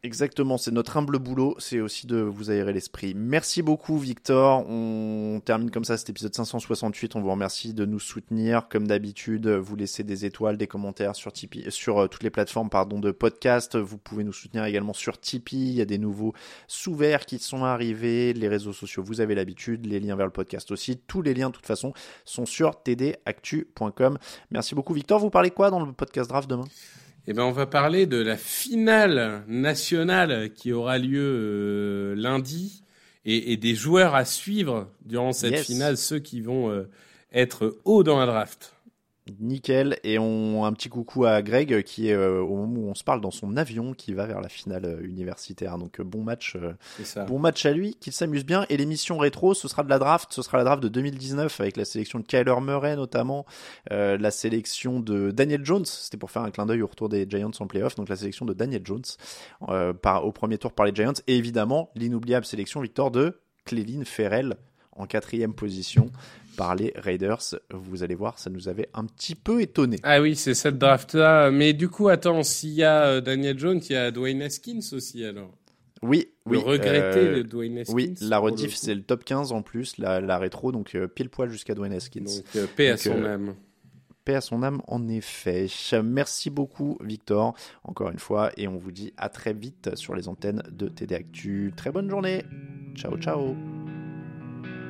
Exactement, 0.05 0.59
c'est 0.59 0.72
notre 0.72 0.96
humble 0.96 1.20
boulot, 1.20 1.55
c'est 1.61 1.78
aussi 1.78 2.09
de 2.09 2.16
vous 2.16 2.50
aérer 2.50 2.72
l'esprit. 2.72 3.14
Merci 3.14 3.62
beaucoup 3.62 3.96
Victor, 3.98 4.68
on 4.68 5.40
termine 5.44 5.70
comme 5.70 5.84
ça 5.84 5.96
cet 5.96 6.11
épisode 6.11 6.34
568, 6.34 7.14
on 7.14 7.20
vous 7.20 7.30
remercie 7.30 7.72
de 7.72 7.84
nous 7.84 8.00
soutenir. 8.00 8.66
Comme 8.68 8.88
d'habitude, 8.88 9.46
vous 9.46 9.76
laissez 9.76 10.03
des 10.03 10.24
étoiles, 10.24 10.57
des 10.57 10.66
commentaires 10.66 11.14
sur 11.14 11.32
Tipeee, 11.32 11.70
sur 11.70 12.00
euh, 12.00 12.09
toutes 12.09 12.24
les 12.24 12.30
plateformes 12.30 12.68
pardon 12.68 12.98
de 12.98 13.12
podcast, 13.12 13.76
vous 13.76 13.96
pouvez 13.96 14.24
nous 14.24 14.32
soutenir 14.32 14.64
également 14.64 14.92
sur 14.92 15.20
Tipeee, 15.20 15.68
il 15.68 15.74
y 15.74 15.80
a 15.80 15.84
des 15.84 15.98
nouveaux 15.98 16.34
sous-verts 16.66 17.24
qui 17.24 17.38
sont 17.38 17.62
arrivés, 17.62 18.32
les 18.32 18.48
réseaux 18.48 18.72
sociaux, 18.72 19.05
vous 19.05 19.20
avez 19.20 19.36
l'habitude, 19.36 19.86
les 19.86 20.00
liens 20.00 20.16
vers 20.16 20.26
le 20.26 20.32
podcast 20.32 20.72
aussi, 20.72 20.96
tous 20.96 21.22
les 21.22 21.32
liens 21.32 21.50
de 21.50 21.55
toute 21.55 21.66
façon 21.66 21.92
sont 22.24 22.44
sur 22.44 22.72
tdactu.com. 22.82 24.18
Merci 24.50 24.74
beaucoup 24.74 24.94
Victor, 24.94 25.20
vous 25.20 25.30
parlez 25.30 25.53
quoi 25.53 25.70
dans 25.70 25.78
le 25.78 25.92
podcast 25.92 26.28
draft 26.28 26.50
demain? 26.50 26.66
Eh 27.29 27.33
ben, 27.35 27.45
on 27.45 27.53
va 27.53 27.66
parler 27.66 28.07
de 28.07 28.16
la 28.16 28.37
finale 28.37 29.45
nationale 29.47 30.51
qui 30.55 30.73
aura 30.73 30.99
lieu 30.99 31.20
euh, 31.23 32.14
lundi 32.16 32.83
et, 33.25 33.53
et 33.53 33.57
des 33.57 33.75
joueurs 33.77 34.14
à 34.16 34.25
suivre 34.25 34.89
durant 35.05 35.33
cette 35.33 35.53
Yes. 35.53 35.66
finale, 35.66 35.97
ceux 35.97 36.18
qui 36.18 36.41
vont 36.41 36.70
euh, 36.70 36.89
être 37.33 37.77
hauts 37.85 38.03
dans 38.03 38.18
la 38.18 38.27
draft. 38.27 38.75
Nickel. 39.41 39.99
Et 40.05 40.18
on 40.18 40.64
un 40.64 40.73
petit 40.73 40.89
coucou 40.89 41.25
à 41.25 41.43
Greg 41.43 41.83
qui 41.83 42.09
est 42.09 42.14
euh, 42.14 42.41
au 42.41 42.57
moment 42.57 42.81
où 42.81 42.91
on 42.91 42.95
se 42.95 43.05
parle 43.05 43.20
dans 43.20 43.31
son 43.31 43.57
avion 43.57 43.95
qui 43.95 44.12
va 44.12 44.27
vers 44.27 44.41
la 44.41 44.49
finale 44.49 44.85
euh, 44.85 45.03
universitaire. 45.03 45.79
Donc 45.79 46.01
euh, 46.01 46.05
bon 46.05 46.23
match, 46.23 46.57
euh, 46.57 46.75
bon 47.27 47.39
match 47.39 47.66
à 47.66 47.73
lui, 47.73 47.95
qu'il 48.01 48.12
s'amuse 48.12 48.45
bien. 48.45 48.66
Et 48.68 48.77
l'émission 48.77 49.18
rétro, 49.18 49.55
ce 49.55 49.68
sera 49.68 49.83
de 49.83 49.91
la 49.91 49.99
draft, 49.99 50.33
ce 50.33 50.43
sera 50.43 50.59
la 50.59 50.64
draft 50.64 50.83
de 50.83 50.89
2019 50.89 51.61
avec 51.61 51.77
la 51.77 51.85
sélection 51.85 52.18
de 52.18 52.25
Kyler 52.25 52.61
Murray 52.61 52.97
notamment, 52.97 53.47
euh, 53.91 54.16
la 54.18 54.31
sélection 54.31 55.01
de 55.01 55.31
Daniel 55.31 55.64
Jones. 55.64 55.87
C'était 55.87 56.16
pour 56.18 56.31
faire 56.31 56.43
un 56.43 56.51
clin 56.51 56.66
d'œil 56.66 56.83
au 56.83 56.87
retour 56.87 57.09
des 57.09 57.27
Giants 57.29 57.51
en 57.59 57.66
playoff. 57.66 57.95
Donc 57.95 58.09
la 58.09 58.16
sélection 58.16 58.47
de 58.47 58.53
Daniel 58.53 58.83
Jones 58.85 59.03
euh, 59.68 59.93
par, 59.93 60.27
au 60.27 60.33
premier 60.33 60.59
tour 60.59 60.73
par 60.73 60.87
les 60.87 60.95
Giants. 60.95 61.12
Et 61.27 61.37
évidemment 61.37 61.91
l'inoubliable 61.95 62.47
sélection 62.47 62.81
Victor 62.81 63.11
de 63.11 63.41
Cléline 63.64 64.05
Ferrell 64.05 64.57
en 64.97 65.07
quatrième 65.07 65.55
position 65.55 66.11
par 66.57 66.74
les 66.74 66.93
Raiders. 66.97 67.43
Vous 67.70 68.03
allez 68.03 68.14
voir, 68.14 68.38
ça 68.38 68.51
nous 68.51 68.68
avait 68.68 68.88
un 68.95 69.05
petit 69.05 69.34
peu 69.34 69.61
étonné. 69.62 69.99
Ah 70.03 70.20
oui, 70.20 70.36
c'est 70.36 70.55
cette 70.55 70.78
draft-là. 70.78 71.51
Mais 71.51 71.72
du 71.72 71.88
coup, 71.88 72.09
attends, 72.09 72.43
s'il 72.43 72.70
y 72.70 72.84
a 72.84 73.05
euh, 73.05 73.20
Daniel 73.20 73.59
Jones, 73.59 73.80
il 73.88 73.93
y 73.93 73.97
a 73.97 74.11
Dwayne 74.11 74.43
Haskins 74.43 74.80
aussi 74.93 75.24
alors. 75.24 75.51
Oui, 76.03 76.28
Le 76.47 76.59
oui. 76.59 76.64
regretté 76.64 77.20
euh, 77.20 77.36
de 77.38 77.43
Dwayne 77.43 77.78
Haskins. 77.78 77.95
Oui, 77.95 78.14
la 78.20 78.38
le 78.38 78.43
rediff, 78.43 78.74
c'est 78.74 78.95
le 78.95 79.03
top 79.03 79.24
15 79.24 79.53
en 79.53 79.62
plus, 79.62 79.99
la, 79.99 80.20
la 80.20 80.36
rétro, 80.38 80.72
donc 80.72 80.95
euh, 80.97 81.07
pile 81.07 81.30
poil 81.30 81.49
jusqu'à 81.49 81.74
Dwayne 81.74 81.93
Haskins. 81.93 82.24
Donc, 82.24 82.45
euh, 82.57 82.66
paix 82.76 82.90
à 82.90 82.97
son 82.97 83.22
euh, 83.22 83.34
âme. 83.34 83.55
Paix 84.24 84.34
à 84.34 84.40
son 84.40 84.62
âme, 84.64 84.82
en 84.88 85.09
effet. 85.09 85.66
Merci 86.05 86.51
beaucoup, 86.51 86.99
Victor, 87.03 87.55
encore 87.84 88.11
une 88.11 88.18
fois, 88.18 88.51
et 88.57 88.66
on 88.68 88.76
vous 88.76 88.93
dit 88.93 89.12
à 89.16 89.28
très 89.28 89.53
vite 89.53 89.95
sur 89.95 90.14
les 90.14 90.28
antennes 90.28 90.62
de 90.70 90.88
TD 90.88 91.14
Actu. 91.14 91.72
Très 91.76 91.90
bonne 91.93 92.11
journée. 92.11 92.45
Ciao, 92.97 93.16
ciao. 93.18 93.55